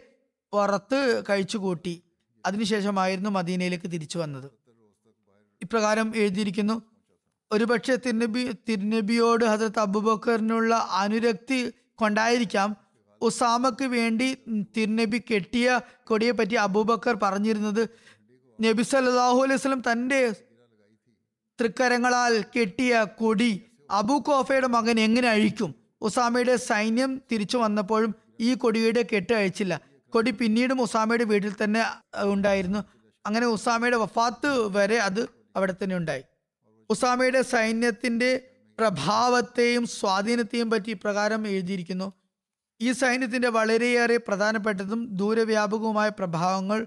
പുറത്ത് 0.52 1.22
കഴിച്ചുകൂട്ടി. 1.28 1.94
അതിനുശേഷമായിരുന്നു 2.46 3.30
മദീനയിലേക്ക് 3.30 3.92
തിരിച്ചു 3.92 4.18
വന്നത്. 4.18 4.50
ഇപ്രകാരം 5.62 6.12
എഴുതിയിരിക്കുന്നു 6.16 6.82
ഒരുപക്ഷെ 7.52 7.96
തിരുനബി 7.96 8.52
തിരുനബിയോട് 8.68 9.44
ഹസരത്ത് 9.44 9.78
അബുബക്കറിനുള്ള 9.78 10.74
അനുരക്തി 10.74 11.72
കൊണ്ടായിരിക്കാം 11.94 12.76
ഉസാമക്ക് 13.22 13.84
വേണ്ടി 13.84 14.36
തിരുനബി 14.76 15.18
കെട്ടിയ 15.18 15.80
കൊടിയെ 16.04 16.30
പറ്റി 16.30 16.54
അബൂബക്കർ 16.54 17.18
പറഞ്ഞിരുന്നത്. 17.22 17.88
നബി 18.60 18.82
സല്ലാഹു 18.82 19.38
അലൈഹി 19.38 19.54
വസല്ലം 19.54 19.82
തന്റെ 19.92 20.30
തൃക്കരങ്ങളാൽ 21.60 22.44
കെട്ടിയ 22.58 23.06
കൊടി 23.18 23.62
അബു 23.90 24.12
കോഫയുടെ 24.12 24.66
മകൻ 24.66 25.00
എങ്ങനെ 25.00 25.28
അഴിക്കും? 25.28 25.74
ഉസാമയുടെ 26.02 26.56
സൈന്യം 26.56 27.22
തിരിച്ചു 27.32 27.56
വന്നപ്പോഴും 27.56 28.14
ഈ 28.40 28.54
കൊടിയുടെ 28.54 29.06
കെട്ട് 29.14 29.32
അഴിച്ചില്ല. 29.32 29.89
കൊടി 30.12 30.30
പിന്നീടും 30.30 30.82
ഉസാമയുടെ 30.82 31.24
വീട്ടിൽ 31.24 31.54
തന്നെ 31.64 31.82
ഉണ്ടായിരുന്നു. 32.22 32.80
അങ്ങനെ 33.26 33.46
ഉസാമയുടെ 33.46 33.96
വഫാത്ത് 33.96 34.50
വരെ 34.76 34.98
അത് 34.98 35.20
അവിടെ 35.56 35.74
തന്നെ 35.82 35.96
ഉണ്ടായി. 35.96 36.22
ഉസാമയുടെ 36.90 37.42
സൈന്യത്തിന്റെ 37.42 38.30
പ്രഭാവത്തെയും 38.78 39.86
സ്വാധീനത്തെയും 39.86 40.70
പറ്റി 40.70 40.92
പ്രകാരം 40.92 41.48
എഴുതിയിരിക്കുന്നു. 41.48 42.12
ഈ 42.80 42.92
സൈന്യത്തിന്റെ 42.92 43.48
വളരെയേറെ 43.48 44.16
പ്രധാനപ്പെട്ടതും 44.16 45.00
ദൂരവ്യാപകവുമായ 45.16 46.08
പ്രഭാവങ്ങൾ 46.08 46.86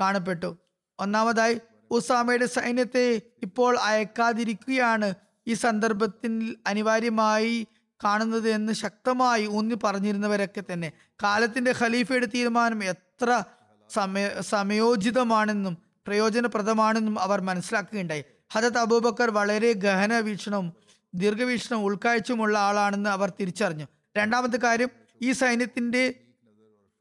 കാണപ്പെട്ടു. 0.00 0.50
ഒന്നാമതായി 0.98 1.56
ഉസാമയുടെ 1.90 2.46
സൈന്യത്തെ 2.46 3.20
ഇപ്പോൾ 3.42 3.78
അയക്കാതിരിക്കുകയാണ് 3.78 5.14
ഈ 5.46 5.54
സന്ദർഭത്തിൽ 5.54 6.56
അനിവാര്യമായി 6.66 7.66
കാണുന്നത് 8.04 8.48
എന്ന് 8.48 8.72
ശക്തമായി 8.72 9.46
ഊന്നി 9.46 9.76
പറഞ്ഞിരുന്നവരൊക്കെ 9.84 10.62
തന്നെ. 10.72 10.92
കാലത്തിന്റെ 11.22 11.74
ഖലീഫയുടെ 11.80 12.26
തീരുമാനം 12.26 12.84
എത്ര 12.84 13.44
സമയ 13.90 14.40
സമയോചിതമാണെന്നും 14.40 15.78
പ്രയോജനപ്രദമാണെന്നും 16.06 17.20
അവർ 17.20 17.40
മനസ്സിലാക്കുകയുണ്ടായി. 17.40 18.24
ഹജത് 18.52 18.78
അബൂബക്കർ 18.78 19.30
വളരെ 19.30 19.72
ഗഹന 19.72 20.18
വീക്ഷണവും 20.18 20.72
ദീർഘവീക്ഷണവും 21.14 21.84
ഉൾക്കാഴ്ചയുമുള്ള 21.84 22.58
ആളാണെന്ന് 22.58 23.10
അവർ 23.10 23.32
തിരിച്ചറിഞ്ഞു. 23.40 23.86
രണ്ടാമത്തെ 24.16 24.56
കാര്യം 24.56 24.90
ഈ 25.22 25.32
സൈന്യത്തിന്റെ 25.32 26.14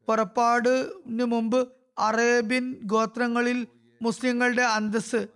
പുറപ്പാടിന് 0.08 1.24
മുമ്പ് 1.24 1.68
അറേബ്യൻ 2.00 2.80
ഗോത്രങ്ങളിൽ 2.84 3.68
മുസ്ലിങ്ങളുടെ 4.02 4.62
അന്തസ് 4.62 5.28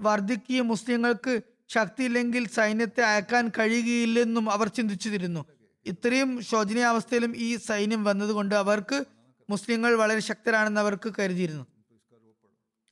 വർദ്ധിക്കുകയും 0.00 0.68
മുസ്ലിങ്ങൾക്ക് 0.68 1.40
ശക്തിയില്ലെങ്കിൽ 1.74 2.48
സൈന്യത്തെ 2.48 3.02
അയക്കാൻ 3.02 3.48
കഴിയുകയില്ലെന്നും 3.58 4.50
അവർ 4.50 4.68
ചിന്തിച്ചിരുന്നു. 4.68 5.44
ഇത്രയും 5.86 6.42
ശോചനീയാവസ്ഥയിലും 6.42 7.36
ഈ 7.36 7.56
സൈന്യം 7.56 8.04
വന്നതുകൊണ്ട് 8.04 8.54
അവർക്ക് 8.54 9.04
മുസ്ലിങ്ങൾ 9.50 9.94
വളരെ 9.94 10.20
ശക്തരാണെന്ന് 10.20 10.80
അവർക്ക് 10.80 11.12
കരുതിയിരുന്നു. 11.18 11.66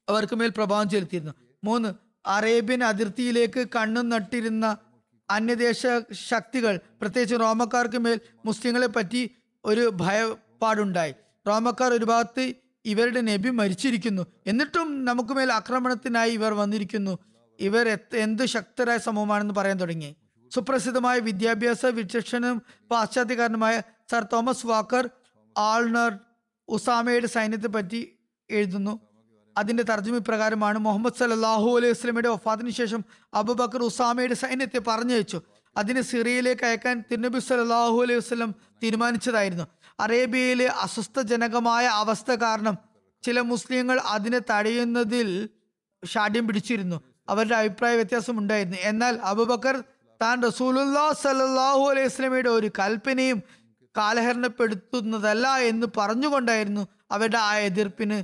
അവർക്ക് 0.08 0.34
മേൽ 0.34 0.48
പ്രഭാവം 0.48 0.88
ചെലുത്തിയിരുന്നു. 0.90 1.34
മൂന്ന് 1.64 1.94
അറേബ്യൻ 2.26 2.84
അതിർത്തിയിലേക്ക് 2.84 3.68
കണ്ണു 3.76 4.00
നട്ടിരുന്ന 4.00 4.76
അന്യദേശ 5.30 5.82
ശക്തികൾ 6.12 6.80
പ്രത്യേകിച്ച് 7.00 7.36
റോമക്കാർക്ക് 7.40 7.98
മേൽ 7.98 8.20
മുസ്ലിങ്ങളെ 8.44 8.86
പറ്റി 8.86 9.30
ഒരു 9.64 9.90
ഭയപ്പാടുണ്ടായി. 9.94 11.14
റോമക്കാർ 11.48 11.92
ഒരു 11.92 12.04
ഭാഗത്ത് 12.04 12.44
ഇവരുടെ 12.84 13.20
നബി 13.20 13.50
മരിച്ചിരിക്കുന്നു. 13.50 14.26
എന്നിട്ടും 14.46 15.04
നമുക്ക് 15.04 15.32
മേൽ 15.34 15.52
ആക്രമണത്തിനായി 15.52 16.30
ഇവർ 16.30 16.52
വന്നിരിക്കുന്നു. 16.54 17.18
ഇവർ 17.62 17.86
എന്ത് 18.24 18.44
ശക്തരായ 18.46 18.98
സമൂഹമാണെന്ന് 18.98 19.54
പറയാൻ 19.54 19.80
തുടങ്ങി. 19.80 20.16
സുപ്രസിദ്ധമായ 20.54 21.18
വിദ്യാഭ്യാസ 21.18 21.86
വിചക്ഷണനും 21.86 22.62
പാശ്ചാത്യകാരനുമായ 22.90 23.82
സർ 24.10 24.22
തോമസ് 24.32 24.66
വാക്കർ 24.66 25.10
ആൾണർ 25.58 26.12
ഉസാമയുടെ 26.68 27.26
സൈന്യത്തെ 27.26 27.68
പറ്റി 27.68 28.00
എഴുതുന്നു. 28.50 29.00
അതിന്റെ 29.58 29.82
തർജമ 29.82 30.16
ഇപ്രകാരമാണ് 30.16 30.78
മുഹമ്മദ് 30.78 31.18
സല്ലാഹു 31.18 31.68
അലൈഹി 31.76 31.92
വസ്ലമയുടെ 31.92 32.28
വഫാത്തിന് 32.28 32.70
ശേഷം 32.70 33.04
അബുബക്കർ 33.34 33.82
ഉസാമയുടെ 33.82 34.34
സൈന്യത്തെ 34.34 34.78
പറഞ്ഞയച്ചു. 34.78 35.42
അതിനെ 35.76 36.02
സിറിയയിലേക്ക് 36.02 36.64
അയക്കാൻ 36.64 37.04
തിരുനബി 37.10 37.38
സല്ലാഹു 37.38 38.02
അലൈഹി 38.02 38.18
വസ്ലം 38.18 38.54
തീരുമാനിച്ചതായിരുന്നു. 38.82 39.66
അറേബ്യയിലെ 40.00 40.66
അസ്വസ്ഥജനകമായ 40.66 41.86
അവസ്ഥ 41.86 42.30
കാരണം 42.32 42.78
ചില 43.22 43.40
മുസ്ലിങ്ങൾ 43.40 43.98
അതിനെ 43.98 44.40
തടയുന്നതിൽ 44.50 45.48
ഷാഠ്യം 46.06 46.46
പിടിച്ചിരുന്നു. 46.46 47.11
അവരുടെ 47.32 47.56
അഭിപ്രായ 47.56 47.94
വ്യത്യാസം 48.00 48.38
ഉണ്ടായിരുന്നു. 48.38 48.78
എന്നാൽ 48.90 49.14
അബുബക്കർ 49.30 49.76
താൻ 50.22 50.36
റസൂലുല്ലാ 50.42 51.06
സലാഹു 51.22 51.84
അലൈഹി 51.90 52.08
സ്വലമിയുടെ 52.08 52.50
ഒരു 52.58 52.68
കൽപ്പനയും 52.78 53.38
കാലഹരണപ്പെടുത്തുന്നതല്ല 53.96 55.46
എന്ന് 55.70 55.86
പറഞ്ഞുകൊണ്ടായിരുന്നു 55.96 56.84
അവരുടെ 57.10 57.38
ആ 57.38 57.52
എതിർപ്പിന് 57.68 58.18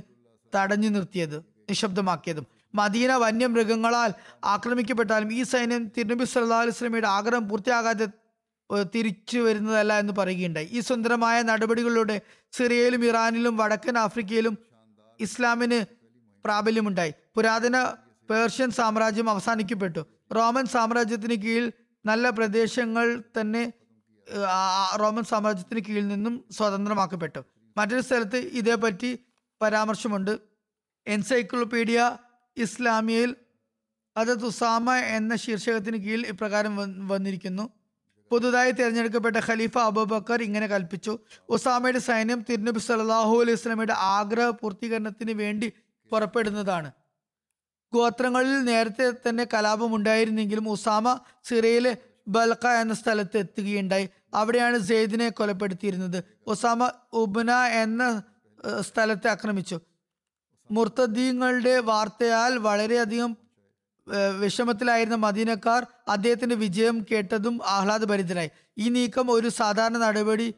തടഞ്ഞു 0.55 0.89
നിർത്തിയത് 0.89 1.37
നിശബ്ദമാക്കിയതും. 1.69 2.45
മദീന 2.75 3.11
വന്യമൃഗങ്ങളാൽ 3.23 4.11
ആക്രമിക്കപ്പെട്ടാലും 4.53 5.29
ഈ 5.33 5.43
സൈന്യം 5.43 5.83
തിരുനബി 5.97 6.25
സല്ലാ 6.33 6.59
അലൈഹി 6.63 6.77
സ്വലമയുടെ 6.77 7.09
ആഗ്രഹം 7.17 7.45
പൂർത്തിയാകാതെ 7.49 8.07
തിരിച്ചു 8.95 9.39
വരുന്നതല്ല 9.45 9.93
എന്ന് 9.99 10.13
പറയുകയുണ്ടായി. 10.17 10.67
ഈ 10.71 10.79
സുന്ദരമായ 10.79 11.37
നടപടികളിലൂടെ 11.41 12.17
സിറിയയിലും 12.51 13.03
ഇറാനിലും 13.05 13.57
വടക്കൻ 13.57 13.95
ആഫ്രിക്കയിലും 13.97 14.57
ഇസ്ലാമിന് 15.19 15.79
പ്രാബല്യമുണ്ടായി. 16.45 17.13
പുരാതന 17.35 17.77
പേർഷ്യൻ 18.29 18.71
സാമ്രാജ്യം 18.71 19.29
അവസാനിക്കപ്പെട്ടു. 19.29 20.01
റോമൻ 20.35 20.65
സാമ്രാജ്യത്തിന് 20.65 21.33
കീഴിൽ 21.33 21.73
നല്ല 22.05 22.29
പ്രദേശങ്ങൾ 22.29 23.23
തന്നെ 23.41 23.73
റോമൻ 24.99 25.23
സാമ്രാജ്യത്തിന് 25.23 25.81
കീഴിൽ 25.85 26.07
നിന്നും 26.07 26.45
സ്വതന്ത്രമാക്കപ്പെട്ടു. 26.51 27.41
മറ്റൊരു 27.77 28.01
സ്ഥലത്ത് 28.01 28.37
ഇതേപ്പറ്റി 28.59 29.19
പരാമർശമുണ്ട്. 29.61 30.39
എൻസൈക്ലോപീഡിയ 31.07 32.17
ഇസ്ലാമിയയിൽ 32.57 33.35
അത് 34.17 34.41
തുസാമ 34.41 34.93
എന്ന 34.95 35.35
ശീർഷകത്തിന് 35.35 35.97
കീഴിൽ 35.97 36.27
ഇപ്രകാരം 36.27 36.73
വന്നിരിക്കുന്നു. 37.07 37.65
പുതുതായി 38.31 38.71
തിരഞ്ഞെടുക്കപ്പെട്ട 38.71 39.37
ഖലീഫ 39.37 39.77
അബൂബക്കർ 39.77 40.43
ഇങ്ങനെ 40.43 40.67
കൽപ്പിച്ചു. 40.67 41.19
ഉസാമയുടെ 41.49 41.99
സൈന്യം 41.99 42.45
തിരുനബി 42.49 42.79
സല്ലാഹു 42.79 43.41
അലൈഹി 43.41 43.57
സ്വലമയുടെ 43.57 43.93
ആഗ്രഹ 43.93 44.49
പൂർത്തീകരണത്തിന് 44.49 45.31
വേണ്ടി 45.31 45.73
പുറപ്പെടുന്നതാണ്. 46.11 46.91
ഗോത്രങ്ങളിൽ 47.93 48.63
നേരത്തെ 48.63 49.13
തന്നെ 49.29 49.47
കലാപം 49.53 49.95
ഉണ്ടായിരുന്നെങ്കിലും 49.95 50.69
ഉസാമ 50.69 51.19
സിറിയയിലെ 51.43 51.97
ബൽക്ക 52.27 52.67
എന്ന 52.67 52.93
സ്ഥലത്ത് 52.93 53.37
എത്തുകയുണ്ടായി. 53.37 54.09
അവിടെയാണ് 54.33 54.79
സെയ്ദിനെ 54.79 55.29
കൊലപ്പെടുത്തിയിരുന്നത്. 55.29 56.23
ഉസാമ 56.47 56.91
ഉബ്ന 57.13 57.51
എന്ന 57.51 58.03
സ്ഥലത്തെ 58.79 59.27
ആക്രമിച്ചു. 59.27 59.79
മുർത്തദീങ്ങളുടെ 60.71 61.79
വാർത്തയാൽ 61.79 62.57
വളരെയധികം 62.57 63.37
വിഷമത്തിലായിരുന്ന 64.39 65.15
മദീനക്കാർ 65.15 65.85
അദ്ദേഹത്തിന്റെ 66.07 66.55
വിജയം 66.55 67.05
കേട്ടതും 67.11 67.59
ആഹ്ലാദഭരിതരായി. 67.65 68.49
ഈ 68.77 68.89
നീക്കം 68.89 69.31
ഒരു 69.31 69.49
സാധാരണ 69.49 69.97
നടപടി 69.97 70.53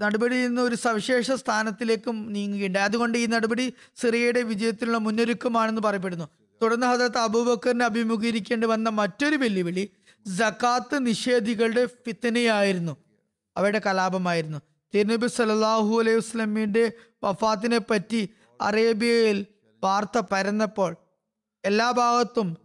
നടപടിയിൽ 0.00 0.46
നിന്ന് 0.46 0.62
ഒരു 0.62 0.74
സവിശേഷ 0.74 1.30
സ്ഥാനത്തിലേക്കും 1.30 2.32
നീങ്ങുകയുണ്ടായി. 2.32 2.84
അതുകൊണ്ട് 2.84 3.18
ഈ 3.18 3.26
നടപടി 3.26 3.72
സിറിയയുടെ 3.96 4.42
വിജയത്തിനുള്ള 4.42 4.98
മുന്നൊരുക്കമാണെന്ന് 4.98 5.82
പറയപ്പെടുന്നു. 5.82 6.28
തുടർന്ന് 6.62 6.86
ഹജറത്ത് 6.86 7.18
അബൂബക്കറിനെ 7.18 7.84
അഭിമുഖീകരിക്കേണ്ടി 7.84 8.66
വന്ന 8.66 8.88
മറ്റൊരു 8.88 9.36
വെല്ലുവിളി 9.36 9.90
ജക്കാത്ത് 10.26 11.06
നിഷേധികളുടെ 11.06 11.86
ഫിത്തനയായിരുന്നു. 11.86 12.96
അവരുടെ 13.56 13.80
കലാപമായിരുന്നു. 13.86 14.58
തിരുനബി 14.94 15.26
സലാഹു 15.26 16.00
അലൈഹി 16.00 16.16
വസ്ലമിന്റെ 16.16 16.92
വഫാത്തിനെ 17.24 17.78
പറ്റി 17.78 18.28
അറേബ്യയിൽ 18.60 19.46
വാർത്ത 19.84 20.22
പരന്നപ്പോൾ 20.32 20.96
എല്ലാ 21.64 21.90
ഭാഗത്തും 21.90 22.56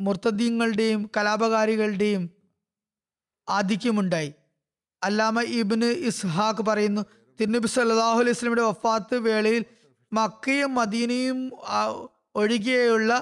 മുർത്തദീങ്ങളുടെയും 0.00 1.10
കലാപകാരികളുടെയും 1.16 2.30
ആധിക്യമുണ്ടായി. 3.48 4.34
അല്ലാമ 5.02 5.42
ഇബിന് 5.42 5.86
ഇസ്ഹാഖ് 5.86 6.62
പറയുന്നു 6.66 7.02
തിരുനബി 7.40 7.66
സല്ലാഹു 7.66 8.18
അലൈഹി 8.20 8.30
വസല്ലമയുടെ 8.30 8.62
വഫാത്ത് 8.62 9.16
വേളയിൽ 9.16 9.64
മക്കയും 10.12 10.74
മദീനയും 10.74 11.38
ഒഴികെയുള്ള 12.36 13.12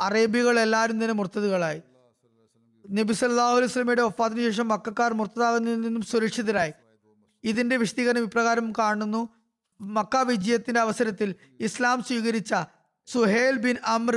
അറേബ്യകൾ 0.00 0.60
എല്ലാവരും 0.60 1.02
തന്നെ 1.02 1.14
മുർത്തതുകളായി 1.14 1.82
നബി 2.84 3.12
സല്ലാഹു 3.12 3.56
അലൈഹി 3.56 3.70
വസല്ലമയുടെ 3.70 4.02
വഫാത്തിന് 4.02 4.40
ശേഷം 4.40 4.68
മക്കാർ 4.68 5.12
മുർത്തതാകുന്നതിൽ 5.12 5.80
നിന്നും 5.80 6.02
സുരക്ഷിതരായി. 6.02 6.72
ഇതിന്റെ 7.44 7.76
വിശദീകരണം 7.76 8.22
ഇപ്രകാരം 8.22 8.72
കാണുന്നു. 8.78 9.22
മക്ക 9.80 10.16
വിജയത്തിന്റെ 10.16 10.80
അവസരത്തിൽ 10.80 11.34
ഇസ്ലാം 11.60 12.02
സ്വീകരിച്ച 12.02 12.54
സുഹേൽ 13.08 13.56
ബിൻ 13.56 13.76
അമ്ര 13.84 14.16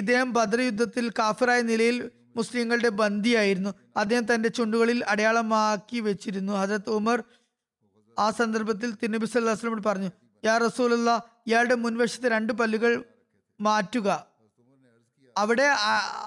ഇദ്ദേഹം 0.00 0.32
ബദർ 0.32 0.60
യുദ്ധത്തിൽ 0.60 1.10
കാഫിറായ 1.18 1.62
നിലയിൽ 1.62 2.10
മുസ്ലിങ്ങളുടെ 2.36 2.88
ബന്ദിയായിരുന്നു. 2.88 3.70
അദ്ദേഹം 3.96 4.34
തന്റെ 4.34 4.48
ചുണ്ടുകളിൽ 4.48 5.04
അടയാളമാക്കി 5.04 6.00
വെച്ചിരുന്നു. 6.00 6.52
ഹജരത് 6.52 6.90
ഉമർ 6.90 7.22
ആ 8.18 8.30
സന്ദർഭത്തിൽ 8.30 8.90
തിരുനബി 8.90 9.26
സല്ലാസ്ലമോട് 9.26 9.84
പറഞ്ഞു 9.84 10.10
യാ 10.44 10.58
റസൂലുള്ള 10.58 11.22
ഇയാളുടെ 11.46 11.74
മുൻവശത്തെ 11.74 12.28
രണ്ട് 12.28 12.52
പല്ലുകൾ 12.52 13.04
മാറ്റുക. 13.60 14.26
അവിടെ 15.38 15.66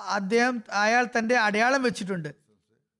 അദ്ദേഹം 0.09 0.63
അയാൾ 0.71 1.07
തന്റെ 1.17 1.35
അടയാളം 1.37 1.83
വെച്ചിട്ടുണ്ട്. 1.83 2.35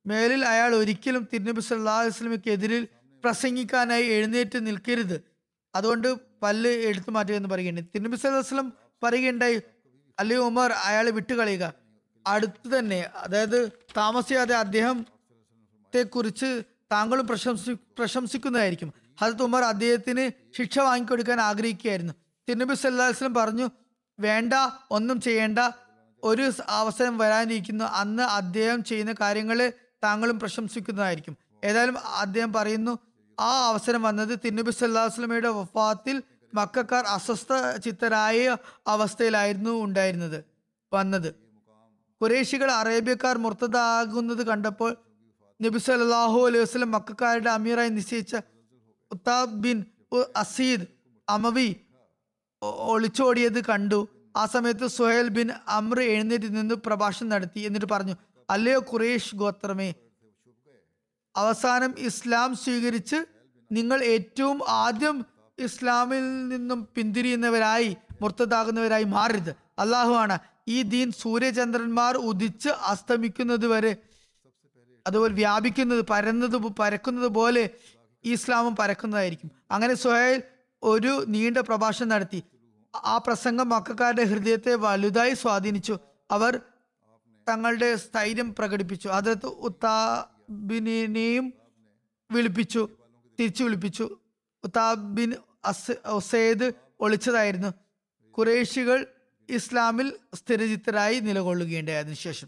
മേലിൽ 0.05 0.45
അയാൾ 0.45 0.76
ഒരിക്കലും 0.76 1.28
തിരുനബി 1.34 1.62
സല്ലാ 1.62 2.01
വസ്ലമിക്കെതിരിൽ 2.01 2.88
പ്രസംഗിക്കാനായി 3.24 4.05
എഴുന്നേറ്റ് 4.05 4.68
നിൽക്കരുത്. 4.68 5.18
അതുകൊണ്ട് 5.76 6.16
പല്ല് 6.43 6.70
എടുത്തു 6.70 7.12
മാറ്റുക 7.12 7.36
എന്ന് 7.36 7.49
പറയുകയുണ്ട് 7.49 7.82
തിരുനബി 7.95 8.16
സല്ലാഹു 8.16 8.39
വസ്ലം 8.39 8.74
പറയുകയുണ്ടായി 9.03 9.62
അല്ലേ 10.20 10.38
ഉമർ 10.38 10.72
അയാളെ 10.72 11.12
വിട്ടുകളയുക. 11.12 11.74
അടുത്ത് 12.30 12.80
തന്നെ 12.80 13.09
അതായത് 13.15 13.71
താമസിയാതെ 13.97 14.55
അദ്ദേഹത്തെ 14.55 16.03
കുറിച്ച് 16.03 16.63
താങ്കളും 16.91 17.27
പ്രശംസി 17.27 17.73
പ്രശംസിക്കുന്നതായിരിക്കും. 17.73 18.93
ഹസത്ത് 19.21 19.43
ഉമർ 19.43 19.63
അദ്ദേഹത്തിന് 19.63 20.57
ശിക്ഷ 20.57 20.80
വാങ്ങിക്കൊടുക്കാൻ 20.80 21.41
ആഗ്രഹിക്കുകയായിരുന്നു. 21.41 22.13
തിരുനബി 22.49 22.75
സല്ലാസ്ലം 22.75 23.34
പറഞ്ഞു 23.34 23.69
വേണ്ട 24.19 24.53
ഒന്നും 24.91 25.21
ചെയ്യേണ്ട. 25.21 25.59
ഒരു 26.23 26.51
അവസരം 26.67 27.17
വരാനിരിക്കുന്നു. 27.17 27.86
അന്ന് 27.86 28.23
അദ്ദേഹം 28.23 28.84
ചെയ്യുന്ന 28.84 29.13
കാര്യങ്ങൾ 29.21 29.71
താങ്കളും 30.03 30.39
പ്രശംസിക്കുന്നതായിരിക്കും. 30.39 31.38
ഏതായാലും 31.63 31.99
അദ്ദേഹം 31.99 32.53
പറയുന്നു 32.53 32.97
ആ 33.39 33.67
അവസരം 33.67 34.01
വന്നത് 34.01 34.39
തിരുനബി 34.45 34.71
സല്ലാസ്ലമയുടെ 34.71 35.49
വഫാത്തിൽ 35.49 36.23
മക്കാർ 36.53 37.05
അസ്വസ്ഥ 37.05 37.77
ചിത്തരായ 37.84 38.57
അവസ്ഥയിലായിരുന്നു 38.88 39.84
ഉണ്ടായിരുന്നത് 39.84 40.43
വന്നത്. 40.93 41.48
കുറേശികൾ 42.22 42.72
അറേബ്യക്കാർ 42.72 43.38
മുർത്തതാകുന്നത് 43.38 44.43
കണ്ടപ്പോൾ 44.43 44.91
നബി 45.59 45.80
സല്ലല്ലാഹു 45.80 46.39
അലൈഹി 46.47 46.63
വസ്ലം 46.63 46.91
മക്കാരുടെ 46.91 47.49
അമീറായി 47.49 47.89
നിശ്ചയിച്ച 47.89 48.36
ഉത്താബ് 49.11 49.55
ബിൻ 49.55 49.78
അസീദ് 50.36 50.86
അമവി 51.28 51.70
ഒളിച്ചോടിയത് 52.93 53.63
കണ്ടു. 53.63 53.99
ആ 54.38 54.45
സമയത്ത് 54.45 54.88
സുഹേൽ 54.88 55.28
ബിൻ 55.30 55.49
അമ്ര 55.67 55.99
എഴുന്നേറ്റ് 56.01 56.55
നിന്ന് 56.55 56.76
പ്രഭാഷണം 56.76 57.30
നടത്തി 57.30 57.59
എന്നിട്ട് 57.59 57.88
പറഞ്ഞു 57.88 58.15
അല്ലയോ 58.49 58.80
കുറേഷ് 58.80 59.36
ഗോത്രമേ 59.36 59.89
അവസാനം 61.36 61.91
ഇസ്ലാം 61.99 62.55
സ്വീകരിച്ച് 62.55 63.20
നിങ്ങൾ 63.72 64.03
ഏറ്റവും 64.03 64.59
ആദ്യം 64.67 65.17
ഇസ്ലാമിൽ 65.57 66.47
നിന്നും 66.47 66.88
പിന്തിരിയുന്നവരായി 66.95 67.97
മുർത്തതാകുന്നവരായി 68.22 69.03
മാറരുത്. 69.03 69.51
അള്ളാഹു 69.80 70.13
ആണ് 70.13 70.36
ഈ 70.70 70.82
ദീൻ 70.82 71.11
സൂര്യചന്ദ്രന്മാർ 71.11 72.17
ഉദിച്ച് 72.17 72.70
അസ്തമിക്കുന്നത് 72.70 73.67
വരെ 73.67 73.97
അതുപോലെ 75.07 75.34
വ്യാപിക്കുന്നത് 75.34 76.01
പരന്നത് 76.01 76.51
പരക്കുന്നത് 76.51 77.28
പോലെ 77.28 77.70
ഇസ്ലാമും 78.24 78.76
പരക്കുന്നതായിരിക്കും. 78.76 79.51
അങ്ങനെ 79.72 79.93
സുഹൈൽ 79.93 80.43
ഒരു 80.84 81.26
നീണ്ട 81.28 81.57
പ്രഭാഷണം 81.57 82.07
നടത്തി. 82.07 82.43
ആ 82.95 83.17
പ്രസംഗം 83.17 83.70
മക്കാരുടെ 83.70 84.24
ഹൃദയത്തെ 84.24 84.76
വലുതായി 84.76 85.34
സ്വാധീനിച്ചു. 85.34 85.97
അവർ 86.32 86.61
തങ്ങളുടെ 87.49 87.95
സ്ഥൈര്യം 87.95 88.55
പ്രകടിപ്പിച്ചു. 88.55 89.07
അതിർത്ത് 89.07 89.45
ഉത്താബിനെയും 89.45 91.53
വിളിപ്പിച്ചു 92.32 92.89
തിരിച്ചു 93.39 93.63
വിളിപ്പിച്ചു. 93.63 94.17
ഉത്താബിൻ 94.63 95.34
അസ് 95.65 95.91
ഒസേദ് 96.05 96.72
ഒളിച്ചതായിരുന്നു. 96.99 97.67
കുറേശികൾ 98.32 99.07
ഇസ്ലാമിൽ 99.49 100.13
സ്ഥിരചിത്തരായി 100.33 101.19
നിലകൊള്ളുകയുണ്ടായി. 101.19 101.97
അതിനുശേഷം 101.97 102.47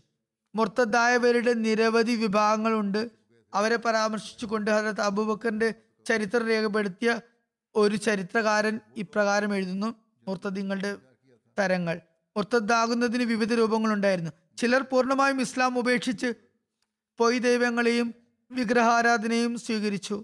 മുർത്തദ്ദായവരുടെ 0.55 1.53
നിരവധി 1.53 2.15
വിഭാഗങ്ങളുണ്ട്. 2.15 3.11
അവരെ 3.53 3.75
പരാമർശിച്ചുകൊണ്ട് 3.75 4.71
ഹജരത് 4.71 5.01
അബൂബക്കറിന്റെ 5.01 5.73
ചരിത്രം 6.05 6.47
രേഖപ്പെടുത്തിയ 6.47 7.19
ഒരു 7.75 7.95
ചരിത്രകാരൻ 7.95 8.79
ഇപ്രകാരം 8.97 9.55
എഴുതുന്നു. 9.55 9.95
മുർത്തദിങ്ങളുടെ 10.27 10.97
തരങ്ങൾ. 11.59 12.01
മുർത്തദ്ദാകുന്നതിന് 12.37 13.23
വിവിധ 13.23 13.53
രൂപങ്ങളുണ്ടായിരുന്നു. 13.53 14.31
ചിലർ 14.57 14.81
പൂർണമായും 14.81 15.41
ഇസ്ലാം 15.41 15.79
ഉപേക്ഷിച്ച് 15.79 16.33
പൊയ് 17.17 17.39
ദൈവങ്ങളെയും 17.39 18.15
വിഗ്രഹാരാധനയും 18.51 19.57
സ്വീകരിച്ചു. 19.57 20.23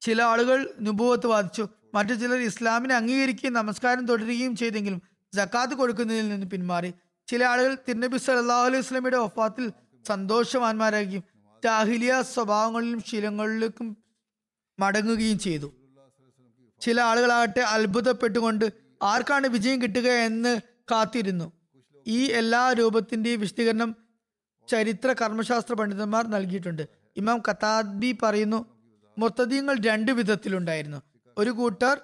ചില 0.00 0.22
ആളുകൾ 0.22 0.74
നുബുവത്ത് 0.80 1.26
വാദിച്ചു. 1.26 1.68
മറ്റു 1.94 2.12
ചിലർ 2.12 2.38
ഇസ്ലാമിനെ 2.38 2.94
അംഗീകരിക്കുകയും 2.94 3.52
നമസ്കാരം 3.52 4.06
തുടരുകയും 4.06 4.56
ചെയ്തെങ്കിലും 4.56 5.02
ജക്കാത്ത് 5.38 5.74
കൊടുക്കുന്നതിൽ 5.74 6.28
നിന്ന് 6.28 6.46
പിന്മാറി. 6.46 6.90
ചില 7.28 7.44
ആളുകൾ 7.52 7.72
തിരുനബി 7.88 8.18
സല്ലല്ലാഹു 8.18 8.66
അലൈഹി 8.66 8.82
വസല്ലമയുടെ 8.82 9.16
ഒഫാത്തിൽ 9.16 9.66
സന്തോഷവാന്മാരാകുകയും 10.06 11.24
ജാഹിലിയ 11.64 12.22
സ്വഭാവങ്ങളിലും 12.34 13.00
ശീലങ്ങളിലേക്കും 13.08 13.88
മടങ്ങുകയും 14.78 15.38
ചെയ്തു. 15.38 15.68
ചില 16.80 17.00
ആളുകളാകട്ടെ 17.00 17.62
അത്ഭുതപ്പെട്ടുകൊണ്ട് 17.74 18.66
ആർക്കാണ് 19.02 19.46
വിജയം 19.46 19.78
കിട്ടുക 19.82 20.08
എന്ന് 20.28 20.52
കാത്തിരുന്നു. 20.90 21.46
ഈ 22.06 22.18
എല്ലാ 22.40 22.62
രൂപത്തിന്റെയും 22.72 23.40
വിശദീകരണം 23.40 23.90
ചരിത്ര 24.68 25.14
കർമ്മശാസ്ത്ര 25.22 25.74
പണ്ഡിതന്മാർ 25.74 26.24
നൽകിയിട്ടുണ്ട്. 26.34 26.84
ഇമാം 27.16 27.38
കത്താദ്ബി 27.48 28.10
പറയുന്നു 28.22 28.60
മുർത്തദീങ്ങൾ 29.18 29.74
രണ്ട് 29.86 30.12
വിധത്തിലുണ്ടായിരുന്നു. 30.12 31.00
ഒരു 31.38 31.50
കൂട്ടർ 31.50 31.96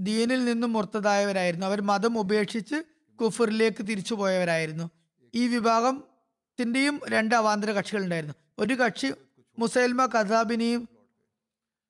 ദീനിൽ 0.00 0.44
നിന്നും 0.44 0.72
മുർത്തതായവരായിരുന്നു. 0.72 1.66
അവർ 1.66 1.80
മതം 1.82 2.18
ഉപേക്ഷിച്ച് 2.18 2.82
കുഫറിലേക്ക് 3.20 3.86
തിരിച്ചുപോയവരായിരുന്നു 3.88 4.90
ഈ 5.34 5.48
വിഭാഗത്തിന്റെയും 5.48 7.00
രണ്ട് 7.08 7.34
അവാന്തര 7.34 7.72
കക്ഷികളുണ്ടായിരുന്നു. 7.72 8.34
ഒരു 8.58 8.74
കക്ഷി 8.74 9.12
മുസൈൽമ 9.58 10.06
കസാബിനെയും 10.06 10.88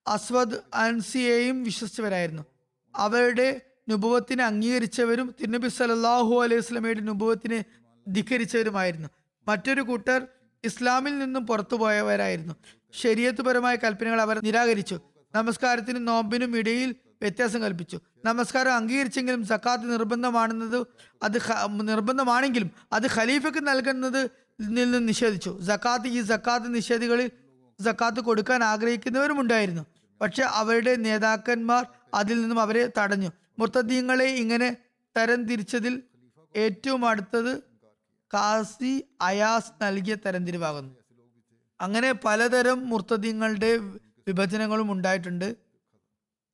അസ്വദ് 0.06 0.60
അൻസിയെയും 0.74 1.64
വിശ്വസിച്ചവരായിരുന്നു. 1.64 2.42
അവരുടെ 2.96 3.60
നുപുവത്തിനെ 3.88 4.44
അംഗീകരിച്ചവരും 4.44 5.34
തിരുനബി 5.40 5.68
സല്ലല്ലാഹു 5.68 6.42
അലൈഹി 6.42 6.58
വസല്ലമയുടെ 6.60 7.00
നുപുവത്തിനെ 7.00 7.64
ധിക്കരിച്ചവരുമായിരുന്നു. 8.08 9.08
മറ്റൊരു 9.48 9.80
കൂട്ടർ 9.80 10.26
ഇസ്ലാമിൽ 10.64 11.18
നിന്നും 11.18 11.46
പുറത്തുപോയവരായിരുന്നു 11.46 12.54
ശരീരത്തുപരമായ 12.92 13.76
കൽപ്പനകൾ 13.76 14.20
അവർ 14.20 14.40
നിരാകരിച്ചു. 14.44 15.00
നമസ്കാരത്തിനും 15.34 16.04
നോമ്പിനും 16.04 16.56
ഇടയിൽ 16.58 16.94
വ്യത്യാസം 17.22 17.62
കൽപ്പിച്ചു. 17.62 17.98
നമസ്കാരം 18.24 18.72
അംഗീകരിച്ചെങ്കിലും 18.74 19.46
സക്കാത്ത് 19.46 19.92
നിർബന്ധമാണെന്നത് 19.92 20.86
അത് 21.22 21.38
നിർബന്ധമാണെങ്കിലും 21.88 22.70
അത് 22.92 23.06
ഖലീഫയ്ക്ക് 23.06 23.66
നൽകുന്നത് 23.68 24.30
നിന്ന് 24.60 25.08
നിഷേധിച്ചു. 25.08 25.58
സക്കാത്ത് 25.62 26.06
ഈ 26.06 26.22
സക്കാത്ത് 26.22 26.74
നിഷേധികളിൽ 26.74 27.30
സക്കാത്ത് 27.84 28.20
കൊടുക്കാൻ 28.20 28.64
ആഗ്രഹിക്കുന്നവരും 28.64 29.40
ഉണ്ടായിരുന്നു. 29.40 29.86
പക്ഷെ 30.20 30.42
അവരുടെ 30.42 30.96
നേതാക്കന്മാർ 30.96 31.86
അതിൽ 32.14 32.40
നിന്നും 32.40 32.60
അവരെ 32.60 32.90
തടഞ്ഞു. 32.98 33.30
മുർത്തദീങ്ങളെ 33.58 34.24
ഇങ്ങനെ 34.24 34.76
തരം 35.16 35.44
തിരിച്ചതിൽ 35.44 36.02
ഏറ്റവും 36.56 37.06
അടുത്തത് 37.08 37.62
കാസി 38.34 39.04
അയാസ് 39.20 39.82
നൽകിയ 39.82 40.14
തരംതിരിവാകുന്നു. 40.14 40.94
അങ്ങനെ 41.80 42.12
പലതരം 42.12 42.88
മുർത്തദീങ്ങളുടെ 42.88 43.78
വിഭജനങ്ങളും 44.28 44.92
ഉണ്ടായിട്ടുണ്ട്. 44.92 45.63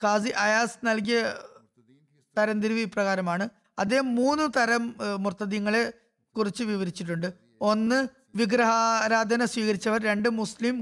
കാസി 0.02 0.28
അയാസ് 0.28 0.86
നൽകിയ 0.86 1.18
തരംതിരിവ് 2.36 2.80
ഇപ്രകാരമാണ് 2.80 3.48
അദ്ദേഹം 3.78 4.14
മൂന്ന് 4.14 4.48
തരം 4.56 4.94
ഏഹ്, 5.02 5.16
കുറിച്ച് 6.36 6.64
വിവരിച്ചിട്ടുണ്ട്. 6.64 7.28
ഒന്ന് 7.60 7.98
വിഗ്രഹാരാധന 8.36 9.44
സ്വീകരിച്ചവർ. 9.44 10.02
രണ്ട് 10.02 10.28
മുസ്ലിം 10.28 10.76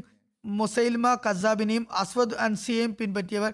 മുസൈൽമ 0.45 1.15
കസാബിനെയും 1.15 1.87
അസ്വദ് 1.93 2.35
അൻസിയെയും 2.35 2.97
പിൻപറ്റിയവർ. 2.97 3.53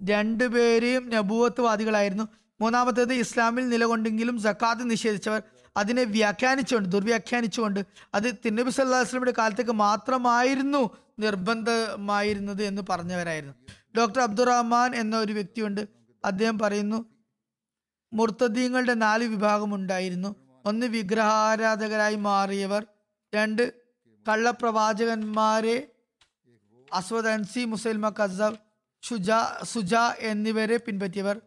രണ്ടുപേരെയും 0.00 1.10
നബൂവത്വവാദികളായിരുന്നു 1.10 2.24
മൂന്നാമത്തേത് 2.60 3.12
ഇസ്ലാമിൽ 3.14 3.68
നിലകൊണ്ടെങ്കിലും 3.68 4.38
സക്കാത്ത് 4.38 4.90
നിഷേധിച്ചവർ. 4.90 5.42
അതിനെ 5.76 6.04
വ്യാഖ്യാനിച്ചുകൊണ്ട് 6.04 6.88
ദുർവ്യാഖ്യാനിച്ചുകൊണ്ട് 6.88 7.80
അത് 8.14 8.34
തിന്നബി 8.44 8.70
സല്ലാ 8.70 9.00
വസ്ലമിയുടെ 9.00 9.34
കാലത്തേക്ക് 9.38 9.72
മാത്രമായിരുന്നു 9.72 10.82
നിർബന്ധമായിരുന്നത് 11.18 12.62
എന്ന് 12.62 12.82
പറഞ്ഞവരായിരുന്നു. 12.88 13.54
ഡോക്ടർ 13.98 14.20
അബ്ദുറഹ്മാൻ 14.20 14.96
എന്ന 14.96 15.18
ഒരു 15.18 15.32
വ്യക്തിയുണ്ട്. 15.32 15.88
അദ്ദേഹം 16.24 16.58
പറയുന്നു 16.58 17.04
മുർത്തദീങ്ങളുടെ 18.12 18.94
നാല് 18.94 19.24
വിഭാഗമുണ്ടായിരുന്നു. 19.24 20.36
ഒന്ന് 20.66 20.86
വിഗ്രഹാരാധകരായി 20.86 22.14
മാറിയവർ 22.14 22.86
രണ്ട് 23.34 23.72
കള്ളപ്രവാചകന്മാരെ 24.28 25.92
Aswad 26.92 27.26
Ansi 27.26 27.64
മുസൈൽമ 27.64 28.08
Khasab 28.08 28.56
Shuja 29.02 29.30
Suja 29.64 29.94
എന്നിവരെ 30.18 30.76
പിൻപറ്റിയവർ. 30.76 31.40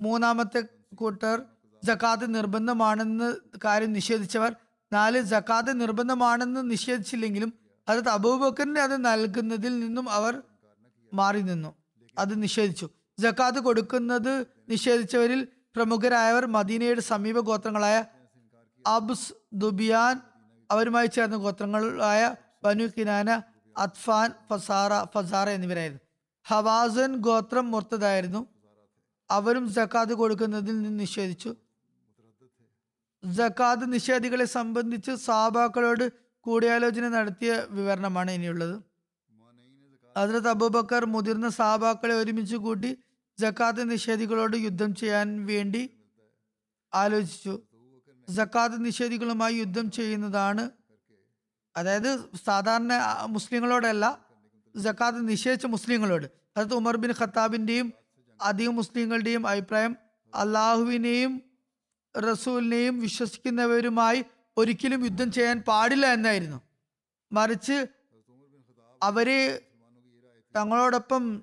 മൂന്നാമത്തെ 0.00 0.62
കൂട്ടർ 0.94 1.42
ജക്കാത്ത് 1.84 2.34
നിർബന്ധമാണെന്ന് 2.34 3.34
കാര്യം 3.64 3.92
നിഷേധിച്ചവർ. 3.92 4.56
നാല് 4.92 5.20
ജക്കാത്ത് 5.22 5.80
നിർബന്ധമാണെന്ന് 5.80 6.70
നിഷേധിച്ചില്ലെങ്കിലും 6.70 7.52
അത് 7.88 8.08
അബൂബക്കറിന് 8.08 8.78
അത് 8.78 9.04
നൽകുന്നതിൽ 9.04 9.80
നിന്നും 9.80 10.10
അവർ 10.10 10.42
മാറി 11.14 11.40
നിന്നു. 11.40 11.77
അത് 12.18 12.42
നിഷേധിച്ചു. 12.42 12.88
ജക്കാത്ത് 13.18 13.58
കൊടുക്കുന്നത് 13.58 14.46
നിഷേധിച്ചവരിൽ 14.68 15.48
പ്രമുഖരായവർ 15.76 16.46
മദീനയുടെ 16.46 17.00
സമീപ 17.00 17.38
ഗോത്രങ്ങളായ 17.38 18.04
അബ്സ് 18.86 19.32
ദുബിയാൻ 19.52 20.20
അവരുമായി 20.70 21.06
ചേർന്ന 21.06 21.36
ഗോത്രങ്ങളായ 21.36 22.36
ബനു 22.64 22.84
കിനാന 22.84 23.42
അത്ഫാൻ 23.78 24.34
ഫസാറ 24.50 25.04
ഫസാറ 25.04 25.48
എന്നിവരായിരുന്നു. 25.48 26.02
ഹവാസൻ 26.46 27.16
ഗോത്രം 27.16 27.70
മുർത്തതായിരുന്നു 27.70 28.46
അവരും 29.30 29.72
ജക്കാത്ത് 29.72 30.12
കൊടുക്കുന്നതിൽ 30.12 30.82
നിന്ന് 30.82 31.00
നിഷേധിച്ചു. 31.00 31.56
ജക്കാത്ത് 33.24 33.92
നിഷേധികളെ 33.92 34.44
സംബന്ധിച്ച് 34.44 35.10
സാബാക്കളോട് 35.14 36.12
കൂടിയാലോചന 36.40 37.08
നടത്തിയ 37.08 37.66
വിവരണമാണ് 37.70 38.30
ഇനിയുള്ളത്. 38.30 38.87
ഹസ്രത്ത് 40.18 40.48
അബൂബക്കർ 40.48 41.04
മുതിർന്ന 41.04 41.48
സാബാക്കളെ 41.48 42.14
ഒരുമിച്ച് 42.14 42.56
കൂട്ടി 42.56 42.96
ജക്കാത്ത് 43.38 43.90
നിഷേധികളോട് 43.90 44.56
യുദ്ധം 44.56 44.94
ചെയ്യാൻ 44.94 45.46
വേണ്ടി 45.46 45.90
ആലോചിച്ചു. 46.94 47.62
ജക്കാത്ത് 48.28 48.84
നിഷേധികളുമായി 48.84 49.54
യുദ്ധം 49.54 49.90
ചെയ്യുന്നതാണ്. 49.90 50.70
അതായത് 51.76 52.36
സാധാരണ 52.44 52.92
മുസ്ലിങ്ങളോടല്ല 53.26 54.26
ജക്കാത്ത് 54.76 55.28
നിഷേധിച്ച 55.28 55.66
മുസ്ലിങ്ങളോട്. 55.66 56.26
അതായത് 56.26 56.74
ഉമർ 56.74 56.96
ബിൻ 56.96 57.14
ഖത്താബിന്റെയും 57.20 57.92
അധികം 58.42 58.76
മുസ്ലിങ്ങളുടെയും 58.76 59.46
അഭിപ്രായം 59.46 59.96
അള്ളാഹുവിനെയും 60.34 61.42
റസൂലിനെയും 62.20 63.00
വിശ്വസിക്കുന്നവരുമായി 63.00 64.24
ഒരിക്കലും 64.56 65.04
യുദ്ധം 65.04 65.32
ചെയ്യാൻ 65.32 65.60
പാടില്ല 65.60 66.06
എന്നായിരുന്നു. 66.06 66.60
മറിച്ച് 67.32 67.86
അവരെ 69.02 69.67
തങ്ങളോടൊപ്പം 70.58 71.42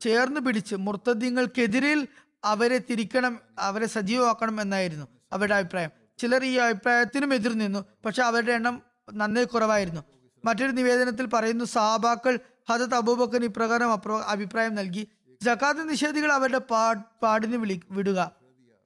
ചേർന്ന് 0.00 0.40
പിടിച്ച് 0.40 0.74
മുർത്തദ്യങ്ങൾക്കെതിരിൽ 0.76 2.00
അവരെ 2.44 2.78
തിരിക്കണം 2.78 3.34
അവരെ 3.58 3.86
സജീവമാക്കണം 3.86 4.60
എന്നായിരുന്നു 4.60 5.06
അവരുടെ 5.32 5.54
അഭിപ്രായം. 5.54 5.92
ചിലർ 6.18 6.44
ഈ 6.44 6.54
അഭിപ്രായത്തിനും 6.66 7.34
എതിർ 7.34 7.52
നിന്നു 7.52 7.80
പക്ഷെ 8.04 8.22
അവരുടെ 8.22 8.52
എണ്ണം 8.52 8.82
നന്നേ 9.12 9.44
കുറവായിരുന്നു. 9.44 10.02
മറ്റൊരു 10.44 10.70
നിവേദനത്തിൽ 10.70 11.26
പറയുന്നു 11.26 11.64
സഹാബാക്കൾ 11.64 12.34
ഹജത് 12.70 12.94
അബൂബക്കർ 12.94 13.44
ഇപ്രകാരം 13.44 13.90
അഭിപ്രായം 14.26 14.74
നൽകി 14.74 15.02
ജക്കാത്ത് 15.40 15.82
നിഷേധികൾ 15.90 16.32
അവരുടെ 16.32 16.58
പാ 16.70 16.92
പാടിന് 17.22 17.56
വിളി 17.56 17.80
വിടുക. 17.90 18.20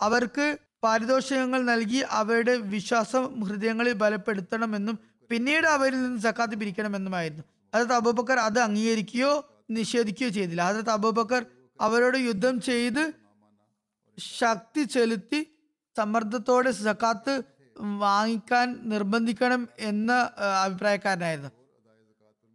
അവർക്ക് 0.00 0.46
പാരിതോഷികങ്ങൾ 0.84 1.60
നൽകി 1.62 2.00
അവരുടെ 2.20 2.54
വിശ്വാസം 2.74 3.44
ഹൃദയങ്ങളിൽ 3.44 3.92
ബലപ്പെടുത്തണമെന്നും 3.92 4.98
പിന്നീട് 5.30 5.66
അവരിൽ 5.66 6.02
നിന്ന് 6.02 6.20
ജക്കാത്ത് 6.20 6.54
പിരിക്കണമെന്നുമായിരുന്നു. 6.54 7.44
ഹജരത്ത് 7.72 7.92
അബൂബക്കർ 7.92 8.38
അത് 8.38 8.58
അംഗീകരിക്കുകയോ 8.58 9.32
നിഷേധിക്കുകയോ 9.70 10.30
ചെയ്തില്ല. 10.30 10.62
ഹജരത്ത് 10.62 10.90
അബൂബക്കർ 10.90 11.46
അവരോട് 11.80 12.16
യുദ്ധം 12.16 12.60
ചെയ്ത് 12.60 13.12
ശക്തി 14.18 14.82
ചെലുത്തി 14.82 15.46
സമ്മർദ്ദത്തോടെ 15.98 16.70
സക്കാത്ത് 16.70 17.42
വാങ്ങിക്കാൻ 17.82 18.80
നിർബന്ധിക്കണം 18.82 19.68
എന്ന 19.78 20.30
അഭിപ്രായക്കാരനായിരുന്നു. 20.64 21.50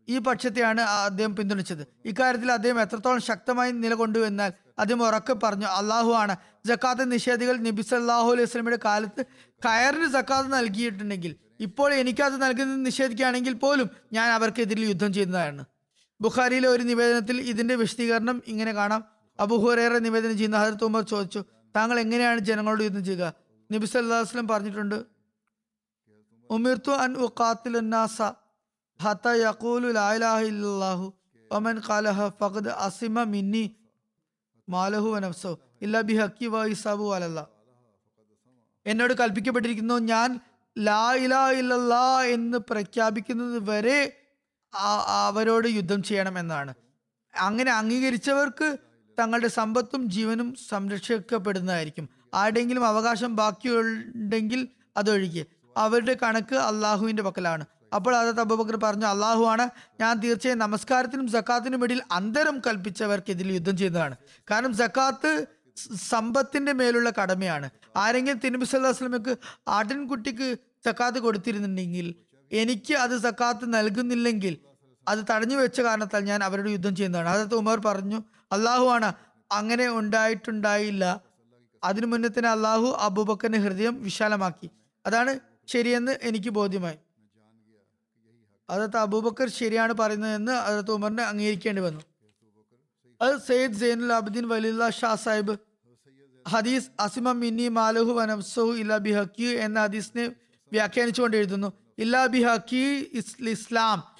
ഈ 0.09 0.17
പക്ഷത്തെയാണ് 0.17 0.81
അദ്ദേഹം 0.81 1.35
പിന്തുണച്ചത്. 1.35 1.87
ഇക്കാര്യത്തിൽ 2.05 2.51
അദ്ദേഹം 2.51 2.81
എത്രത്തോളം 2.81 3.21
ശക്തമായി 3.21 3.71
നിലകൊണ്ടു 3.71 4.19
എന്നാൽ 4.19 4.53
അദ്ദേഹം 4.79 5.03
ഉറക്കെ 5.03 5.33
പറഞ്ഞു 5.33 5.65
അള്ളാഹു 5.65 6.11
ആണ്. 6.11 6.35
ജക്കാത്ത് 6.65 7.11
നിഷേധികൾ 7.11 7.57
നബി 7.57 7.81
സല്ലാഹു 7.81 8.31
അലൈഹി 8.31 8.43
വസ്ലമിയുടെ 8.43 8.79
കാലത്ത് 8.85 9.25
കയറിന് 9.65 10.05
ജക്കാത്ത് 10.05 10.53
നൽകിയിട്ടുണ്ടെങ്കിൽ 10.53 11.35
ഇപ്പോൾ 11.59 11.93
എനിക്കത് 11.93 12.41
നൽകുന്നത് 12.41 12.85
നിഷേധിക്കുകയാണെങ്കിൽ 12.85 13.53
പോലും 13.53 13.89
ഞാൻ 14.13 14.31
അവർക്കെതിരിൽ 14.31 14.85
യുദ്ധം 14.85 15.13
ചെയ്യുന്നതാണ്. 15.13 15.65
ബുഖാരിയിലെ 16.21 16.67
ഒരു 16.67 16.83
നിവേദനത്തിൽ 16.83 17.41
ഇതിന്റെ 17.41 17.75
വിശദീകരണം 17.75 18.43
ഇങ്ങനെ 18.47 18.71
കാണാം. 18.71 19.03
അബുഹുറേറെ 19.39 19.99
നിവേദനം 19.99 20.37
ചെയ്യുന്ന 20.37 20.57
ഹജരത്ത് 20.57 20.83
ഉമർ 20.83 21.01
ചോദിച്ചു 21.01 21.45
താങ്കൾ 21.75 21.99
എങ്ങനെയാണ് 21.99 22.39
ജനങ്ങളോട് 22.39 22.83
യുദ്ധം 22.83 23.05
ചെയ്യുക? 23.05 23.33
നബി 23.71 23.85
വസല്ലം 23.85 24.47
പറഞ്ഞിട്ടുണ്ട് 24.47 25.05
ഉമിർത്തു 26.49 26.91
അൻ 26.91 27.15
ഹത്ത 29.01 29.27
യഖൂലു 29.27 29.87
അസിമ 32.69 33.23
മിന്നി 33.23 33.75
മാലഹു 34.69 35.15
അലല്ലാ 37.13 37.45
എന്നോട് 38.87 39.13
കൽപ്പിക്കപ്പെട്ടിരിക്കുന്നു 39.13 39.99
ഞാൻ 39.99 40.39
ലാ 40.77 41.13
ഇലാ 41.13 41.51
ഇല്ലല്ലാ 41.51 42.23
എന്ന് 42.23 42.57
പ്രഖ്യാപിക്കുന്നത് 42.57 43.69
വരെ 43.69 44.26
അവരോട് 45.07 45.67
യുദ്ധം 45.67 46.03
ചെയ്യണം 46.03 46.39
എന്നാണ് 46.39 46.73
അങ്ങനെ 47.39 47.71
അംഗീകരിച്ചവർക്ക് 47.71 48.77
തങ്ങളുടെ 49.19 49.47
സമ്പത്തും 49.47 50.09
ജീവനും 50.09 50.55
സംരക്ഷിക്കപ്പെടുന്നതായിരിക്കും. 50.69 52.09
ആരുടെങ്കിലും 52.33 52.87
അവകാശം 52.87 53.35
ബാക്കിയുണ്ടെങ്കിൽ 53.35 54.67
അതൊഴികെ. 54.97 55.45
അവരുടെ 55.77 56.17
കണക്ക് 56.23 56.55
അള്ളാഹുവിന്റെ 56.55 57.23
പക്കലാണ്. 57.23 57.65
അപ്പോൾ 57.95 58.15
അതത് 58.15 58.39
അബൂബക്കർ 58.39 58.75
പറഞ്ഞു 58.83 59.05
അള്ളാഹു 59.05 59.43
ആണ് 59.43 59.69
ഞാൻ 59.99 60.19
തീർച്ചയായും 60.19 60.59
നമസ്കാരത്തിനും 60.59 61.27
സക്കാത്തിനും 61.27 61.83
ഇടയിൽ 61.83 62.01
അന്തരം 62.11 62.61
കൽപ്പിച്ചവർക്കെതിരെ 62.67 63.53
യുദ്ധം 63.53 63.77
ചെയ്യുന്നതാണ്. 63.77 64.15
കാരണം 64.51 64.73
സക്കാത്ത് 64.73 65.45
സമ്പത്തിന്റെ 66.09 66.73
മേലുള്ള 66.73 67.09
കടമയാണ്. 67.09 67.69
ആരെങ്കിലും 67.95 68.39
തിരുമ്പി 68.39 68.65
സല്ലാസ്ലമക്ക് 68.65 69.35
ആട്ടിൻകുട്ടിക്ക് 69.67 70.57
സക്കാത്ത് 70.85 71.19
കൊടുത്തിരുന്നുണ്ടെങ്കിൽ 71.19 72.15
എനിക്ക് 72.51 72.93
അത് 72.93 73.17
സക്കാത്ത് 73.17 73.73
നൽകുന്നില്ലെങ്കിൽ 73.73 74.57
അത് 75.07 75.19
തടഞ്ഞു 75.31 75.55
വെച്ച 75.55 75.81
കാരണത്താൽ 75.81 76.23
ഞാൻ 76.23 76.43
അവരുടെ 76.43 76.69
യുദ്ധം 76.69 76.95
ചെയ്യുന്നതാണ്. 76.95 77.29
അതത് 77.29 77.55
ഉമർ 77.55 77.79
പറഞ്ഞു 77.79 78.23
അള്ളാഹു 78.51 78.85
ആണ് 78.85 79.13
അങ്ങനെ 79.51 79.89
ഉണ്ടായിട്ടുണ്ടായില്ല. 79.89 81.23
അതിനു 81.83 82.05
മുന്നേ 82.05 82.29
തന്നെ 82.29 82.49
അള്ളാഹു 82.49 82.97
അബൂബക്കറിന്റെ 82.99 83.57
ഹൃദയം 83.57 84.03
വിശാലമാക്കി. 84.03 84.69
അതാണ് 85.05 85.39
ശരിയെന്ന് 85.67 86.17
എനിക്ക് 86.21 86.49
ബോധ്യമായി. 86.49 86.97
അതത് 88.69 88.97
അബൂബക്കർ 88.97 89.49
ശരിയാണ് 89.49 89.93
പറയുന്നതെന്ന് 89.93 90.51
അതത് 90.51 90.91
ഉമറിനെ 90.91 91.23
അംഗീകരിക്കേണ്ടി 91.23 91.81
വന്നു. 91.81 92.01
അത് 93.21 93.37
സയ്യിദ് 93.37 93.73
സൈനുൽ 93.73 94.13
അബ്ദീൻ 94.13 94.47
വലിയുള്ള 94.47 94.89
ഷാ 94.89 95.15
സാഹിബ് 95.15 95.57
ഹദീസ് 96.47 96.89
അസിമ 96.99 97.31
മിന്നി 97.31 97.67
മാലഹു 97.67 98.11
വനഫ്സഹു 98.11 98.67
ഇല്ല 98.67 98.97
ബിഹക്യു 98.97 99.47
എന്ന 99.47 99.81
ഹദീസിനെ 99.83 100.35
വ്യാഖ്യാനിച്ചുകൊണ്ട് 100.71 101.37
എഴുതുന്നു. 101.37 101.86
ഇല്ലാ 101.97 102.25
ബിഹക്കി 102.25 103.09
ഇസ് 103.13 103.49
ഇസ്ലാം 103.49 104.15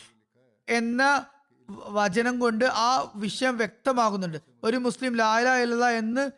എന്ന 0.69 1.25
വചനം 1.69 2.39
കൊണ്ട് 2.39 2.65
ആ 2.65 3.11
വിഷയം 3.15 3.57
വ്യക്തമാകുന്നുണ്ട്. 3.57 4.37
ഒരു 4.63 4.77
മുസ്ലിം 4.77 5.15
ലാല 5.15 5.49
ഇല്ല 5.49 5.89
എന്ന് 5.89 6.31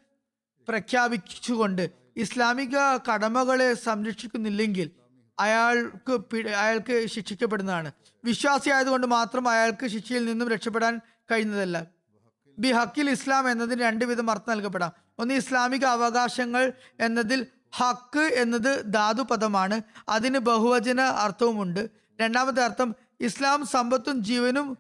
പ്രഖ്യാപിച്ചുകൊണ്ട് 0.68 1.92
ഇസ്ലാമിക 2.18 2.78
കടമകളെ 3.12 3.74
സംരക്ഷിക്കുന്നില്ലെങ്കിൽ 3.74 4.92
അയാൾക്ക് 5.40 6.38
അയാൾക്ക് 6.48 7.06
ശിക്ഷിക്കപ്പെടുന്നതാണ്. 7.06 7.92
വിശ്വാസി 8.24 8.70
ആയതുകൊണ്ട് 8.70 9.08
മാത്രം 9.08 9.50
അയാൾക്ക് 9.50 9.88
ശിക്ഷയിൽ 9.88 10.26
നിന്നും 10.26 10.50
രക്ഷപ്പെടാൻ 10.50 11.00
കഴിയുന്നതല്ല. 11.32 11.88
ബി 12.60 12.72
ഹക്കിൽ 12.72 13.10
ഇസ്ലാം 13.10 13.52
എന്നതിന് 13.52 13.82
രണ്ട് 13.82 14.06
വിധം 14.06 14.32
അർത്ഥം 14.32 14.54
നൽകപ്പെടാം. 14.54 14.92
ഒന്ന് 15.20 15.34
ഇസ്ലാമിക 15.34 15.86
അവകാശങ്ങൾ 15.86 16.74
എന്നതിൽ 17.00 17.48
ഹക്ക് 17.78 18.20
എന്നത് 18.20 18.94
ധാതു 18.94 19.22
പദമാണ്. 19.22 19.82
അതിന് 20.10 20.40
ബഹുവചന 20.40 21.02
അർത്ഥവുമുണ്ട്. 21.02 21.90
രണ്ടാമത്തെ 22.22 22.64
അർത്ഥം 22.64 22.96
ഇസ്ലാം 23.22 23.66
സമ്പത്തും 23.66 24.24
ജീവനും 24.24 24.78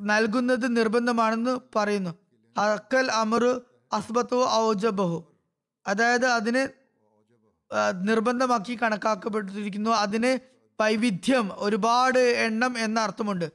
നൽകുന്നത് 0.00 0.76
നിർബന്ധമാണെന്ന് 0.76 1.58
പറയുന്നു. 1.76 2.14
ഹക്കൽ 2.58 3.10
അമറു 3.10 3.62
അസ്ബത്തു 3.92 4.48
ഔജബഹു. 4.48 5.24
അതായത് 5.86 6.26
അതിന് 6.26 6.62
നിർബന്ധമാക്കി 8.08 8.78
കണക്കാക്കപ്പെട്ടിരിക്കുന്നു. 8.82 9.90
അതിന് 9.90 10.32
വൈവിധ്യം 10.80 11.50
ഒരുപാട് 11.54 12.18
എണ്ണം 12.18 12.78
എന്ന 12.78 13.00
അർത്ഥമുണ്ട്. 13.00 13.52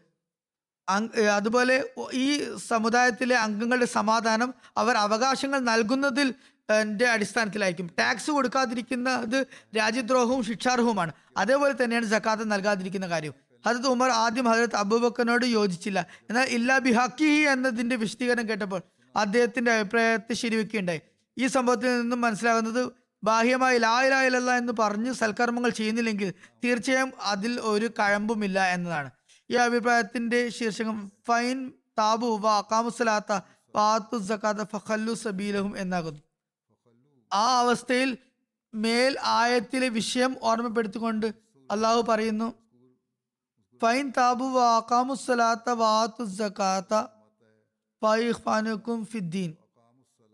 അതുപോലെ 1.36 1.76
ഈ 2.14 2.56
സമുദായത്തിലെ 2.68 3.36
അംഗങ്ങളുടെ 3.36 3.86
സമാധാനം 3.86 4.54
അവർ 4.78 4.96
അവകാശങ്ങൾ 4.98 5.60
നൽകുന്നതിൽ 5.60 6.34
അടിസ്ഥാനത്തിലായിരിക്കും. 7.14 7.90
ടാക്സ് 8.00 8.32
കൊടുക്കാതിരിക്കുന്നത് 8.32 9.48
രാജ്യദ്രോഹവും 9.78 10.44
ശിക്ഷാർഹവുമാണ്. 10.44 11.12
അതേപോലെ 11.38 11.84
തന്നെയാണ് 11.84 12.06
ജക്കാത്ത് 12.06 12.52
നൽകാതിരിക്കുന്ന 12.52 13.08
കാര്യം. 13.08 13.34
ഹജത് 13.68 13.88
ഉമർ 13.88 14.10
ആദ്യം 14.10 14.46
ഹജരത് 14.46 14.76
അബൂബക്കറിനോട് 14.76 15.46
യോജിച്ചില്ല. 15.46 16.08
എന്നാൽ 16.30 16.46
ഇല്ലാ 16.46 16.78
ബിഹക്കി 16.78 17.24
എന്നതിന്റെ 17.24 17.96
വിശദീകരണം 17.96 18.50
കേട്ടപ്പോൾ 18.50 18.82
അദ്ദേഹത്തിന്റെ 19.16 19.72
അഭിപ്രായത്തെ 19.72 20.34
ശരിവെക്കുകയുണ്ടായി. 20.34 21.02
ഈ 21.38 21.48
സംഭവത്തിൽ 21.48 22.02
നിന്നും 22.02 22.22
മനസ്സിലാകുന്നത് 22.22 22.92
ബാഹ്യമായി 23.24 23.78
ലായിലായില്ല 23.78 24.58
എന്ന് 24.58 24.74
പറഞ്ഞ് 24.80 25.14
സൽക്കർമ്മങ്ങൾ 25.14 25.70
ചെയ്യുന്നില്ലെങ്കിൽ 25.70 26.34
തീർച്ചയായും 26.64 27.14
അതിൽ 27.22 27.60
ഒരു 27.60 27.90
കഴമ്പുമില്ല 28.00 28.66
എന്നതാണ്. 28.66 29.12
ഈ 29.52 29.54
അഭിപ്രായത്തിന്റെ 29.54 30.50
ശീർഷകം 30.50 31.12
ഫൈൻ 31.28 31.72
താബു 32.00 32.40
വ 32.44 32.50
അക്കാമുസലാത്ത 32.50 33.40
വാത്തു 33.76 34.18
സക്കാത്ത 34.18 34.58
ഫഖല്ലു 34.58 35.14
സബീലഹും 35.14 35.78
എന്നാകുന്നു. 35.78 36.20
ആ 37.34 37.60
അവസ്ഥയിൽ 37.60 38.18
മേൽ 38.74 39.18
ആയത്തിലെ 39.22 39.90
വിഷയം 39.90 40.36
ഓർമ്മപ്പെടുത്തിക്കൊണ്ട് 40.44 41.26
അള്ളാഹു 41.72 42.02
പറയുന്നു 42.02 42.54
ഫൈൻ 43.82 44.14
താബു 44.18 44.46
വ 44.46 44.60
അക്കാമുസലാത്ത 44.60 45.70
വാത്തു 45.70 46.24
സക്കാത്ത 46.24 47.04
ഫൈഖ്ഫാനുക്കും 48.02 49.06
ഫിദ്ദീൻ. 49.06 49.54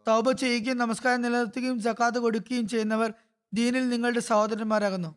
തൗബ 0.07 0.31
ചെയ്യുകയും 0.31 0.77
നമസ്കാരം 0.77 1.21
നിലനിർത്തുകയും 1.21 1.79
ജക്കാത്ത് 1.79 2.19
കൊടുക്കുകയും 2.19 2.67
ചെയ്യുന്നവർ 2.67 3.13
ദീനിൽ 3.53 3.89
നിങ്ങളുടെ 3.89 4.19
സഹോദരന്മാരാകുന്നു. 4.19 5.15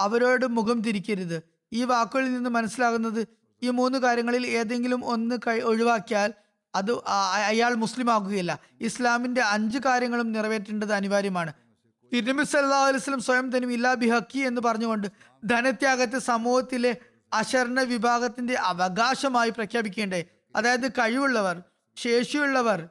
അവരോട് 0.00 0.46
മുഖം 0.46 0.82
തിരിക്കരുത്. 0.82 1.42
ഈ 1.72 1.84
വാക്കുകളിൽ 1.84 2.32
നിന്ന് 2.32 2.50
മനസ്സിലാകുന്നത് 2.50 3.28
ഈ 3.62 3.70
മൂന്ന് 3.70 3.98
കാര്യങ്ങളിൽ 3.98 4.46
ഏതെങ്കിലും 4.46 5.04
ഒന്ന് 5.04 5.36
കൈ 5.46 5.60
ഒഴിവാക്കിയാൽ 5.60 6.34
അത് 6.76 6.92
അയാൾ 7.44 7.74
മുസ്ലിം 7.74 8.10
ആകുകയില്ല 8.10 8.58
ഇസ്ലാമിന്റെ 8.80 9.42
അഞ്ച് 9.42 9.78
കാര്യങ്ങളും 9.78 10.32
നിറവേറ്റേണ്ടത് 10.32 10.92
അനിവാര്യമാണ്. 10.92 11.52
തിരുനബി 12.12 12.44
സല്ലാ 12.44 12.86
അലൈവലം 12.86 13.20
സ്വയം 13.20 13.50
തനും 13.50 13.72
ഇല്ലാ 13.72 13.94
ബിഹക്കി 13.94 14.38
എന്ന് 14.38 14.60
പറഞ്ഞുകൊണ്ട് 14.60 15.08
ധനത്യാഗത്തെ 15.44 16.18
സമൂഹത്തിലെ 16.18 16.96
അശരണ 17.32 17.80
വിഭാഗത്തിന്റെ 17.80 18.54
അവകാശമായി 18.54 19.50
പ്രഖ്യാപിക്കേണ്ടേ. 19.50 20.24
അതായത് 20.56 20.88
കഴിവുള്ളവർ 20.88 21.62
ശേഷിയുള്ളവർ 21.96 22.88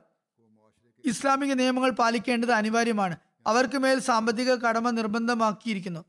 ഇസ്ലാമിക 1.05 1.53
നിയമങ്ങൾ 1.53 1.91
പാലിക്കേണ്ടത് 1.91 2.51
അനിവാര്യമാണ്. 2.51 3.17
അവർക്ക് 3.47 3.77
മേൽ 3.77 3.99
സാമ്പത്തിക 3.99 4.55
കടമ 4.55 4.89
നിർബന്ധമാക്കിയിരിക്കുന്നു. 4.89 6.05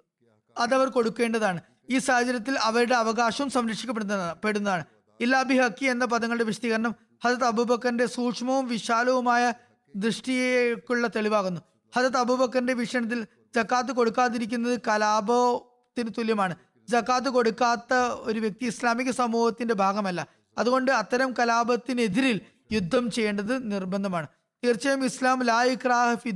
അതവർ 0.58 0.88
കൊടുക്കേണ്ടതാണ്. 0.88 1.60
ഈ 1.90 1.98
സാഹചര്യത്തിൽ 1.98 2.58
അവരുടെ 2.58 2.94
അവകാശവും 2.94 3.50
സംരക്ഷിക്കപ്പെടുന്നതാണ് 3.50 4.34
പെടുന്നതാണ്. 4.44 4.84
ഇല്ലാബി 5.20 5.58
ഹക്കി 5.58 5.84
എന്ന 5.84 6.04
പദങ്ങളുടെ 6.04 6.44
വിശദീകരണം 6.44 6.94
ഹജത് 7.24 7.44
അബൂബക്കറിന്റെ 7.44 8.06
സൂക്ഷ്മവും 8.06 8.68
വിശാലവുമായ 8.68 9.52
ദൃഷ്ടിയേക്കുള്ള 9.96 11.06
തെളിവാകുന്നു. 11.06 11.60
ഹജത് 11.96 12.16
അബൂബക്കറിന്റെ 12.16 12.72
വീക്ഷണത്തിൽ 12.72 13.26
ജക്കാത്ത് 13.56 13.92
കൊടുക്കാതിരിക്കുന്നത് 13.92 14.80
കലാപത്തിന് 14.88 16.10
തുല്യമാണ്. 16.18 16.56
ജക്കാത്ത് 16.88 17.28
കൊടുക്കാത്ത 17.28 17.94
ഒരു 18.16 18.40
വ്യക്തി 18.40 18.66
ഇസ്ലാമിക 18.66 19.10
സമൂഹത്തിന്റെ 19.10 19.74
ഭാഗമല്ല. 19.74 20.26
അതുകൊണ്ട് 20.58 20.90
അത്തരം 20.90 21.34
കലാപത്തിനെതിരിൽ 21.38 22.40
യുദ്ധം 22.72 23.10
ചെയ്യേണ്ടത് 23.10 23.72
നിർബന്ധമാണ്. 23.72 24.26
തീർച്ചയായും 24.64 25.04
ഇസ്ലാം 25.04 25.42
ലാ 25.42 25.64
ഇക്രാഹ 25.64 26.28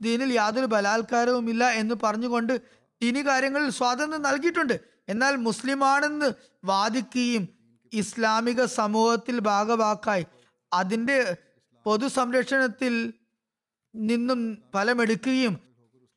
ദീനിൽ 0.00 0.32
യാതൊരു 0.32 0.66
ബലാത്കാരവുമില്ല 0.66 1.70
എന്ന് 1.70 1.94
പറഞ്ഞുകൊണ്ട് 2.02 2.60
ദീനി 3.02 3.26
കാര്യങ്ങളിൽ 3.26 3.70
സ്വാതന്ത്ര്യം 3.70 4.22
നൽകിയിട്ടുണ്ട്. 4.22 4.80
എന്നാൽ 5.08 5.36
മുസ്ലിമാണെന്ന് 5.36 6.32
വാദിക്കുകയും 6.64 7.57
ഇസ്ലാമിക 7.92 8.64
സമൂഹത്തിൽ 8.64 9.38
ഭാഗവാക്കായി. 9.40 10.26
അതിന്റെ 10.74 11.36
പൊതുസംരക്ഷണത്തിൽ 11.86 13.12
നിന്നും 13.94 14.62
ഫലമെടുക്കുകയും 14.74 15.58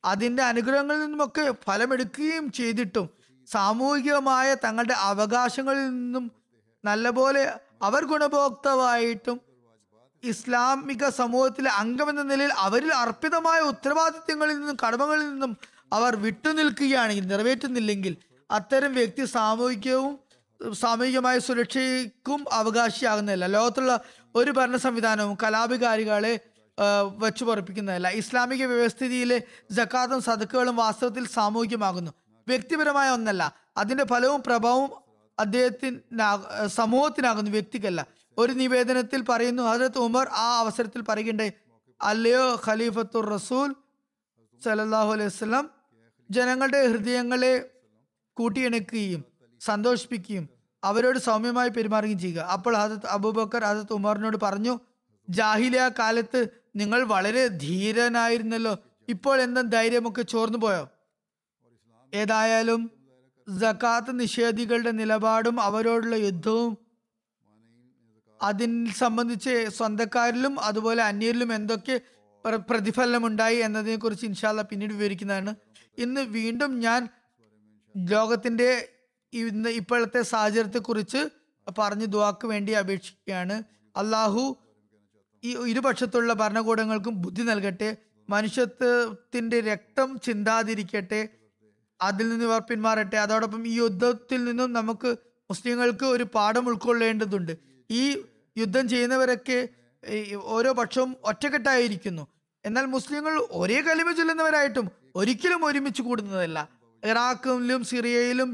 അതിന്റെ 0.04 0.42
അനുഗ്രഹങ്ങളിൽ 0.42 1.00
നിന്നുമൊക്കെ 1.00 1.54
ഫലമെടുക്കുകയും 1.64 2.52
ചെയ്തിട്ടും 2.52 3.08
സാമൂഹികമായ 3.48 4.54
തങ്ങളുടെ 4.54 4.94
അവകാശങ്ങളിൽ 4.94 5.88
നിന്നും 5.88 6.30
നല്ലപോലെ 6.84 7.58
അവർ 7.82 8.04
ഗുണഭോക്താവായിട്ടും 8.04 9.40
ഇസ്ലാമിക 10.24 11.08
സമൂഹത്തിലെ 11.08 11.70
അംഗമെന്ന 11.70 12.22
നിലയിൽ 12.22 12.52
അവരിൽ 12.56 12.94
അർപ്പിതമായ 12.94 13.60
ഉത്തരവാദിത്വങ്ങളിൽ 13.60 14.58
നിന്നും 14.58 14.76
കടമകളിൽ 14.86 15.30
നിന്നും 15.30 15.56
അവർ 15.92 16.16
വിട്ടുനിൽക്കുകയാണെങ്കിൽ 16.16 17.26
നിറവേറ്റുന്നില്ലെങ്കിൽ 17.26 18.16
അത്തരം 18.50 18.94
വ്യക്തി 18.94 19.24
സാമൂഹികവും 19.24 20.18
സാമൂഹികമായ 20.70 21.38
സുരക്ഷയ്ക്കും 21.38 22.44
അവകാശിയാകുന്നില്ല 22.52 23.46
ലോകത്തുള്ള 23.46 24.00
ഒരു 24.34 24.50
ഭരണ 24.50 24.76
സംവിധാനവും 24.76 25.36
കലാപികാരികളെ 25.42 26.40
വെച്ചു 27.16 27.44
പൊറപ്പിക്കുന്നതല്ല. 27.44 28.08
ഇസ്ലാമിക 28.08 28.64
വ്യവസ്ഥിതിയിലെ 28.64 29.42
ജക്കാത്തും 29.70 30.22
സദക്കുകളും 30.22 30.76
വാസ്തവത്തിൽ 30.76 31.26
സാമൂഹികമാകുന്നു. 31.28 32.10
വ്യക്തിപരമായ 32.48 33.10
ഒന്നല്ല. 33.10 33.54
അതിന്റെ 33.76 34.04
ഫലവും 34.04 34.42
പ്രഭാവവും 34.42 34.90
അദ്ദേഹത്തിന് 35.38 35.98
സമൂഹത്തിനാകുന്നു. 36.66 37.50
വ്യക്തിക്കല്ല. 37.50 38.06
ഒരു 38.38 38.52
നിവേദനത്തിൽ 38.52 39.22
പറയുന്നു 39.22 39.62
ഹജരത് 39.62 39.98
ഉമർ 39.98 40.28
ആ 40.28 40.58
അവസരത്തിൽ 40.58 41.00
പറയുകയുണ്ടായി 41.08 41.52
അല്ലയോ 42.02 42.60
ഖലീഫത്തുർ 42.66 43.26
റസൂൽ 43.30 43.74
സലല്ലാഹു 44.64 45.12
അലൈഹി 45.12 45.26
വസ്ലം 45.26 45.70
ജനങ്ങളുടെ 46.30 46.86
ഹൃദയങ്ങളെ 46.86 47.70
കൂട്ടിയിണക്കുകയും 48.34 49.31
സന്തോഷിപ്പിക്കുകയും 49.64 50.48
അവരോട് 50.84 51.18
സൗമ്യമായി 51.18 51.68
പെരുമാറുകയും 51.68 52.18
ചെയ്യുക. 52.18 52.40
അപ്പോൾ 52.40 52.76
ഹജത് 52.76 53.06
അബൂബക്കർ 53.06 53.64
ഹജത് 53.64 53.92
ഉമറിനോട് 53.92 54.36
പറഞ്ഞു 54.42 54.80
ജാഹിലിയ 55.28 55.90
കാലത്ത് 55.98 56.46
നിങ്ങൾ 56.76 57.02
വളരെ 57.02 57.46
ധീരനായിരുന്നല്ലോ. 57.46 58.76
ഇപ്പോൾ 59.08 59.40
എന്താ 59.40 59.60
ധൈര്യമൊക്കെ 59.60 60.22
ചോർന്നു 60.22 60.58
പോയോ? 60.58 60.88
ഏതായാലും 62.14 62.90
ജക്കാത്ത് 63.60 64.20
നിഷേധികളുടെ 64.20 64.90
നിലപാടും 64.90 65.60
അവരോടുള്ള 65.60 66.14
യുദ്ധവും 66.14 66.78
അതിൽ 68.42 68.92
സംബന്ധിച്ച് 68.92 69.68
സ്വന്തക്കാരിലും 69.68 70.60
അതുപോലെ 70.60 71.02
അന്യരിലും 71.02 71.54
എന്തൊക്കെ 71.54 72.00
പ്ര- 72.44 72.60
പ്രതിഫലനമുണ്ടായി 72.70 73.56
എന്നതിനെ 73.56 73.96
കുറിച്ച് 73.96 74.26
ഇൻഷാല്ല 74.26 74.62
പിന്നീട് 74.62 74.92
വിവരിക്കുന്നതാണ്. 74.94 75.54
ഇന്ന് 75.98 76.20
വീണ്ടും 76.20 76.80
ഞാൻ 76.80 77.08
ലോകത്തിന്റെ 77.96 78.91
ഇന്ന് 79.32 79.68
ഇപ്പോഴത്തെ 79.68 80.22
സാഹചര്യത്തെ 80.22 80.78
കുറിച്ച് 80.78 81.28
പറഞ്ഞ് 81.78 82.06
ദുവാക്ക് 82.06 82.46
വേണ്ടി 82.46 82.72
അപേക്ഷിക്കുകയാണ്. 82.72 83.62
അള്ളാഹു 83.96 84.56
ഈ 85.44 85.56
ഇരുപക്ഷത്തുള്ള 85.56 86.32
ഭരണകൂടങ്ങൾക്കും 86.32 87.22
ബുദ്ധി 87.22 87.42
നൽകട്ടെ 87.42 87.96
മനുഷ്യത്വത്തിന്റെ 88.28 89.60
രക്തം 89.60 90.20
ചിന്താതിരിക്കട്ടെ 90.20 91.28
അതിൽ 92.00 92.28
നിന്ന് 92.28 92.44
ഇവർ 92.44 92.60
പിന്മാറട്ടെ. 92.60 93.16
അതോടൊപ്പം 93.16 93.66
ഈ 93.66 93.72
യുദ്ധത്തിൽ 93.72 94.44
നിന്നും 94.44 94.72
നമുക്ക് 94.72 95.16
മുസ്ലിങ്ങൾക്ക് 95.50 96.04
ഒരു 96.04 96.24
പാഠം 96.34 96.68
ഉൾക്കൊള്ളേണ്ടതുണ്ട്. 96.68 97.52
ഈ 97.90 98.22
യുദ്ധം 98.58 98.88
ചെയ്യുന്നവരൊക്കെ 98.88 99.68
ഓരോ 100.34 100.72
പക്ഷവും 100.72 101.16
ഒറ്റക്കെട്ടായിരിക്കുന്നു. 101.24 102.26
എന്നാൽ 102.64 102.84
മുസ്ലിങ്ങൾ 102.86 103.46
ഒരേ 103.50 103.80
കലിമ 103.80 104.12
ചൊല്ലുന്നവരായിട്ടും 104.12 104.90
ഒരിക്കലും 105.14 105.64
ഒരുമിച്ച് 105.64 106.02
കൂടുന്നതല്ല. 106.02 106.68
ഇറാഖിലും 107.04 107.84
സിറിയയിലും 107.84 108.50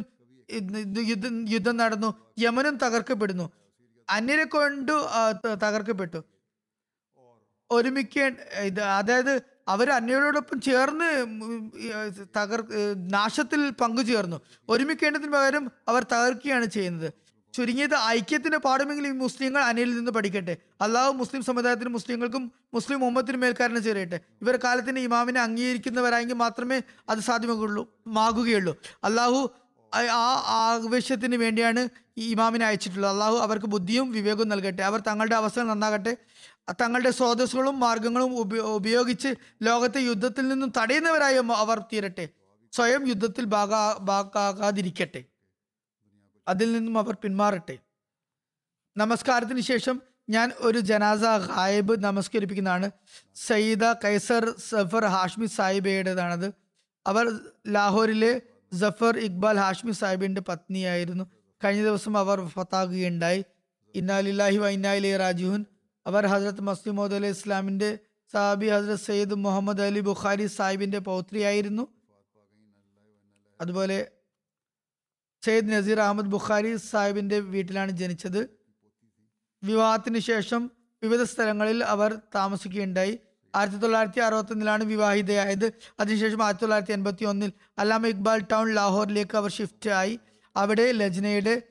യുദ്ധം 0.51 1.49
യുദ്ധം 1.49 1.77
നടന്നു. 1.77 2.15
യമനും 2.39 2.77
തകർക്കപ്പെടുന്നു. 2.77 3.47
അന്യരെ 4.11 4.45
കൊണ്ട് 4.45 4.93
തകർക്കപ്പെട്ടു. 5.65 6.21
ഒരുമിക്കേണ്ട 7.71 8.39
ഇത് 8.69 8.81
അതായത് 8.81 9.43
അവർ 9.69 9.91
അന്യരോടൊപ്പം 9.91 10.61
ചേർന്ന് 10.61 11.09
തകർ 12.37 12.61
നാശത്തിൽ 13.13 13.71
പങ്കുചേർന്നു. 13.71 14.41
ഒരുമിക്കേണ്ടതിന് 14.69 15.33
പകരം 15.33 15.65
അവർ 15.89 16.03
തകർക്കുകയാണ് 16.13 16.67
ചെയ്യുന്നത്. 16.67 17.13
ചുരുങ്ങിയത് 17.55 17.95
ഐക്യത്തിന്റെ 17.95 18.59
പാഠമെങ്കിലും 18.59 19.09
ഈ 19.09 19.17
മുസ്ലിങ്ങൾ 19.19 19.63
അന്യരിൽ 19.63 19.95
നിന്ന് 19.97 20.13
പഠിക്കട്ടെ. 20.13 20.57
അള്ളാഹു 20.81 21.13
മുസ്ലിം 21.13 21.43
സമുദായത്തിനും 21.43 21.93
മുസ്ലിങ്ങൾക്കും 21.93 22.53
മുസ്ലിം 22.75 23.01
മുഹമ്മത്തിനും 23.01 23.41
മേൽക്കാരനെ 23.41 23.81
ചേരട്ടെ. 23.81 24.21
ഇവർ 24.43 24.57
കാലത്തിന് 24.65 24.99
ഇമാമിനെ 24.99 25.41
അംഗീകരിക്കുന്നവരായെങ്കിൽ 25.41 26.35
മാത്രമേ 26.35 26.83
അത് 27.09 27.19
സാധ്യമാകുള്ളൂ 27.19 27.83
മാകുകയുള്ളൂ. 28.07 28.77
അള്ളാഹു 29.05 29.51
ആ- 29.95 30.43
ആവശ്യത്തിന് 30.47 31.37
വേണ്ടിയാണ് 31.37 31.89
ഈ 32.19 32.31
ഇമാമിനെ 32.31 32.67
അയച്ചിട്ടുള്ളത്. 32.67 33.11
അള്ളാഹു 33.11 33.37
അവർക്ക് 33.37 33.67
ബുദ്ധിയും 33.67 34.13
വിവേകവും 34.13 34.49
നൽകട്ടെ. 34.49 34.83
അവർ 34.83 35.01
തങ്ങളുടെ 35.01 35.35
അവസരം 35.35 35.69
നന്നാകട്ടെ. 35.69 36.17
തങ്ങളുടെ 36.81 37.11
സ്രോതസ്സുകളും 37.11 37.81
മാർഗങ്ങളും 37.81 38.37
ഉപയോഗിച്ച് 38.61 39.35
ലോകത്തെ 39.63 39.99
യുദ്ധത്തിൽ 39.99 40.49
നിന്നും 40.49 40.73
തടയുന്നവരായി 40.77 41.35
അവർ 41.35 41.79
തീരട്ടെ. 41.79 42.29
സ്വയം 42.73 43.09
യുദ്ധത്തിൽ 43.09 43.45
ഭാഗാ 43.45 43.99
ഭാഗാകാതിരിക്കട്ടെ. 44.01 45.25
അതിൽ 46.49 46.73
നിന്നും 46.73 46.99
അവർ 46.99 47.17
പിന്മാറട്ടെ. 47.23 47.79
നമസ്കാരത്തിന് 48.97 49.61
ശേഷം 49.61 50.03
ഞാൻ 50.31 50.53
ഒരു 50.59 50.79
ജനാസ 50.79 51.21
ഗായബ് 51.21 52.05
നമസ്കരിപ്പിക്കുന്നതാണ്. 52.05 52.91
സയ്യിദ 53.35 53.85
കൈസർ 53.85 54.55
സഫർ 54.59 55.05
ഹാഷ്മി 55.05 55.47
സാഹിബയുടേതാണത്. 55.47 56.53
അവർ 57.07 57.39
ലാഹോറിലെ 57.69 58.41
ജഫർ 58.73 59.19
ഇക്ബാൽ 59.19 59.57
ഹാഷ്മി 59.57 59.93
സാഹിബിന്റെ 59.93 60.41
പത്നിയായിരുന്നു. 60.41 61.25
കഴിഞ്ഞ 61.65 61.85
ദിവസം 61.85 62.19
അവർ 62.19 62.47
ഫത്താകുകയുണ്ടായി 62.47 63.45
ഇന്നാലില്ലാഹി 63.95 64.57
വൈനായിലെ 64.57 65.17
രാജുഹുൻ 65.17 65.65
അവർ 66.07 66.27
ഹസ്രത്ത് 66.27 66.61
മസ്ലിമോദ് 66.61 67.15
അലൈഹി 67.15 67.33
ഇസ്ലാമിന്റെ 67.33 67.99
സാബി 68.33 68.67
ഹസ്രത്ത് 68.67 69.03
സയ്യിദ് 69.03 69.35
മുഹമ്മദ് 69.35 69.81
അലി 69.81 70.01
ബുഖാരി 70.01 70.47
സാഹിബിന്റെ 70.47 70.99
പൗത്രിയായിരുന്നു. 70.99 71.89
അതുപോലെ 73.61 74.11
സയ്യിദ് 75.45 75.73
നസീർ 75.73 76.01
അഹമ്മദ് 76.01 76.27
ബുഖാരി 76.27 76.77
സാഹിബിന്റെ 76.77 77.41
വീട്ടിലാണ് 77.41 77.91
ജനിച്ചത്. 77.91 78.59
വിവാഹത്തിന് 79.65 80.19
ശേഷം 80.19 80.71
വിവിധ 81.03 81.23
സ്ഥലങ്ങളിൽ 81.23 81.85
അവർ 81.85 82.19
താമസിക്കുകയുണ്ടായി. 82.35 83.19
ആയിരത്തി 83.55 83.79
തൊള്ളായിരത്തി 83.79 84.21
അറുപത്തൊന്നിലാണ് 84.21 84.85
വിവാഹിതയായത്. 84.85 85.73
അതിനുശേഷം 86.01 86.43
ആയിരത്തി 86.43 86.63
തൊള്ളായിരത്തി 86.63 86.93
എൺപത്തി 86.93 87.25
ഒന്നിൽ 87.25 87.53
അല്ലാമ 87.79 88.07
ഇക്ബാൽ 88.07 88.39
ടൗൺ 88.39 88.75
ലാഹോറിലേക്ക് 88.75 89.37
അവർ 89.37 89.51
ഷിഫ്റ്റ് 89.51 89.91
ആയി. 89.91 90.19
അവിടെ 90.57 90.93
ലജ്നയുടെ 90.93 91.63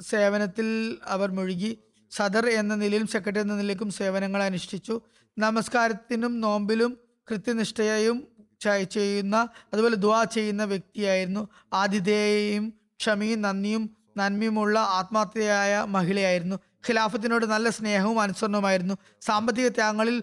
സേവനത്തിൽ 0.00 0.98
അവർ 1.06 1.30
മുഴുകി. 1.30 1.78
സദർ 2.10 2.48
എന്ന 2.48 2.74
നിലയിലും 2.74 3.06
സെക്രട്ടറി 3.06 3.40
എന്ന 3.40 3.54
നിലയിലേക്കും 3.54 3.90
സേവനങ്ങൾ 3.90 4.42
അനുഷ്ഠിച്ചു. 4.42 5.00
നമസ്കാരത്തിനും 5.38 6.40
നോമ്പിലും 6.40 6.98
കൃത്യനിഷ്ഠയും 7.30 8.28
ച- 8.60 8.82
ചെയ്യുന്ന 8.82 9.48
അതുപോലെ 9.72 9.96
ദുവാ 9.96 10.24
ചെയ്യുന്ന 10.24 10.64
വ്യക്തിയായിരുന്നു. 10.64 11.48
ആതിഥേയയും 11.72 12.72
ക്ഷമയും 13.00 13.42
നന്ദിയും 13.42 13.96
നന്മയുമുള്ള 14.16 14.78
ആത്മാർത്ഥയായ 14.78 15.84
മഹിളയായിരുന്നു. 15.88 16.56
ഖിലാഫത്തിനോട് 16.56 17.46
നല്ല 17.46 17.70
സ്നേഹവും 17.70 18.20
അനുസരണവുമായിരുന്നു. 18.20 18.94
സാമ്പത്തിക 19.20 19.68
ത്യാഗങ്ങളിൽ 19.68 20.22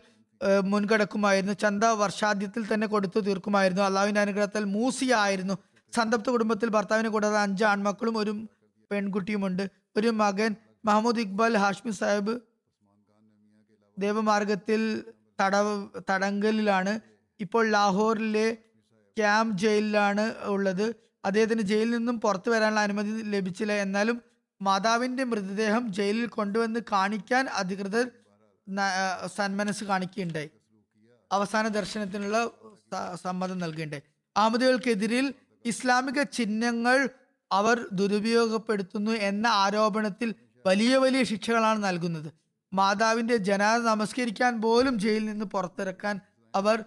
മുൻകടക്കുമായിരുന്നു. 0.63 1.53
ചന്ത 1.53 1.83
വർഷാദ്യത്തിൽ 1.83 2.73
തന്നെ 2.73 2.87
കൊടുത്തു 2.87 3.19
തീർക്കുമായിരുന്നു. 3.19 3.83
അള്ളാഹുവിന്റെ 3.83 4.21
അനുഗ്രഹത്താൽ 4.21 4.63
മൂസിയ 4.63 5.13
ആയിരുന്നു 5.15 5.57
സന്തപ്ത 5.95 6.29
കുടുംബത്തിൽ 6.29 6.69
ഭർത്താവിനെ 6.69 7.09
കൂടാതെ 7.09 7.37
അഞ്ച് 7.37 7.63
ആൺമക്കളും 7.63 8.17
ഒരു 8.17 8.31
പെൺകുട്ടിയുമുണ്ട്. 8.91 9.69
ഒരു 9.97 10.07
മകൻ 10.07 10.55
മഹമ്മദ് 10.85 11.19
ഇക്ബാൽ 11.19 11.57
ഹാഷ്മി 11.57 11.91
സാഹിബ് 11.91 12.39
ദേവമാർഗത്തിൽ 13.99 15.03
തടവ് 15.41 15.87
തടങ്കലിലാണ്. 16.11 16.99
ഇപ്പോൾ 17.39 17.69
ലാഹോറിലെ 17.69 18.57
ക്യാമ്പ് 19.17 19.57
ജയിലിലാണ് 19.57 20.33
ഉള്ളത്. 20.43 20.95
അദ്ദേഹത്തിന് 21.25 21.61
ജയിലിൽ 21.61 21.97
നിന്നും 21.97 22.19
പുറത്തു 22.19 22.49
വരാനുള്ള 22.49 22.79
അനുമതി 22.79 23.09
ലഭിച്ചില്ല. 23.09 23.73
എന്നാലും 23.73 24.21
മാതാവിന്റെ 24.61 25.23
മൃതദേഹം 25.23 25.93
ജയിലിൽ 25.93 26.27
കൊണ്ടുവന്ന് 26.27 26.79
കാണിക്കാൻ 26.91 27.47
അധികൃതർ 27.47 28.11
സന്മനസ് 29.35 29.83
കാണിക്കുകയുണ്ടായി 29.83 30.49
അവസാന 31.31 31.67
ദർശനത്തിനുള്ള 31.67 32.49
സമ്മതം 33.15 33.59
നൽകുകയുണ്ടായി. 33.59 34.03
അഹമ്മദികൾക്കെതിരിൽ 34.37 35.33
ഇസ്ലാമിക 35.65 36.21
ചിഹ്നങ്ങൾ 36.21 37.09
അവർ 37.51 37.85
ദുരുപയോഗപ്പെടുത്തുന്നു 37.93 39.11
എന്ന 39.11 39.47
ആരോപണത്തിൽ 39.47 40.35
വലിയ 40.65 40.97
വലിയ 40.97 41.23
ശിക്ഷകളാണ് 41.23 41.83
നൽകുന്നത്. 41.83 42.33
മാതാവിന്റെ 42.73 43.37
ജനാദ 43.37 43.81
നമസ്കരിക്കാൻ 43.81 44.61
പോലും 44.61 44.99
ജയിലിൽ 44.99 45.25
നിന്ന് 45.25 45.45
പുറത്തിറക്കാൻ 45.45 46.19
അവർ 46.55 46.83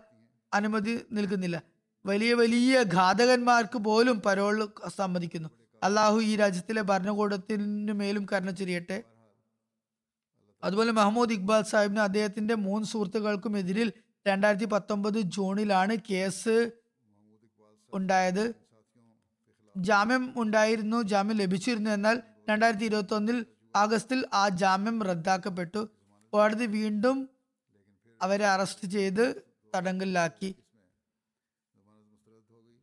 അനുമതി 0.54 1.00
നൽകുന്നില്ല. 1.12 1.62
വലിയ 2.06 2.34
വലിയ 2.34 2.82
ഘാതകന്മാർക്ക് 2.82 3.78
പോലും 3.78 4.20
പരോൾ 4.20 4.68
സമ്മതിക്കുന്നു. 4.96 5.48
അള്ളാഹു 5.82 6.20
ഈ 6.20 6.36
രാജ്യത്തിലെ 6.36 6.82
ഭരണകൂടത്തിനു 6.82 7.92
മേലും 7.92 8.26
കരുണ 8.32 8.50
ചൊരിയട്ടെ. 8.50 9.02
അതുപോലെ 10.64 10.92
മഹമ്മൂദ് 10.92 11.32
ഇക്ബാൽ 11.32 11.62
സാഹിബിന് 11.62 12.00
അദ്ദേഹത്തിന്റെ 12.00 12.54
മൂന്ന് 12.54 12.88
സുഹൃത്തുക്കൾക്കും 12.88 13.58
എതിരിൽ 13.58 13.92
രണ്ടായിരത്തി 14.28 14.64
പത്തൊമ്പത് 14.64 15.20
ജൂണിലാണ് 15.20 15.96
കേസ് 16.10 16.70
ഉണ്ടായത്. 17.92 18.54
ജാമ്യം 19.76 20.34
ഉണ്ടായിരുന്നു 20.36 21.02
ജാമ്യം 21.02 21.36
ലഭിച്ചിരുന്നു. 21.36 21.90
എന്നാൽ 21.90 22.22
രണ്ടായിരത്തി 22.48 22.84
ഇരുപത്തി 22.84 23.14
ഒന്നിൽ 23.14 23.46
ആഗസ്റ്റിൽ 23.76 24.26
ആ 24.34 24.48
ജാമ്യം 24.48 25.02
റദ്ദാക്കപ്പെട്ടു. 25.02 25.88
കോടതി 26.32 26.66
വീണ്ടും 26.66 27.28
അവരെ 28.22 28.46
അറസ്റ്റ് 28.46 28.88
ചെയ്ത് 28.88 29.42
തടങ്കലിലാക്കി. 29.76 30.54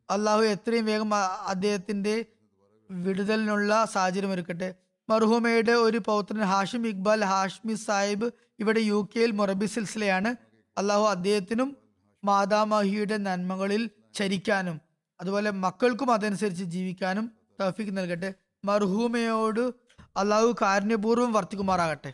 അള്ളാഹു 0.09 0.41
എത്രയും 0.41 0.86
വേഗം 0.86 1.15
അദ്ദേഹത്തിന്റെ 1.15 2.26
വിടുതലിനുള്ള 2.91 3.86
സാഹചര്യം 3.86 4.32
ഒരുക്കട്ടെ. 4.32 4.76
മർഹൂമയുടെ 5.09 5.71
ഒരു 5.71 5.97
പൗത്രൻ 5.97 6.41
ഹാഷിം 6.41 6.87
ഇക്ബാൽ 6.87 7.25
ഹാഷ്മി 7.25 7.73
സാഹിബ് 7.73 8.31
ഇവിടെ 8.59 8.79
യു 8.79 9.09
കെയിൽ 9.15 9.31
മൊറബി 9.31 9.65
സിൽസിലയാണ്. 9.65 10.35
അള്ളാഹു 10.77 11.03
അദ്ദേഹത്തിനും 11.03 11.77
മാതാമഹിയുടെ 12.23 13.17
നന്മകളിൽ 13.17 13.89
ചരിക്കാനും 14.15 14.81
അതുപോലെ 15.21 15.51
മക്കൾക്കും 15.51 16.11
അതനുസരിച്ച് 16.11 16.63
ജീവിക്കാനും 16.63 17.31
തൗഫീഖ് 17.61 17.97
നൽകട്ടെ. 17.97 18.33
മർഹൂമയോട് 18.65 19.73
അള്ളാഹു 20.17 20.55
കാരുണ്യപൂർവം 20.61 21.33
വർത്തിക്കുമാറാകട്ടെ. 21.33 22.13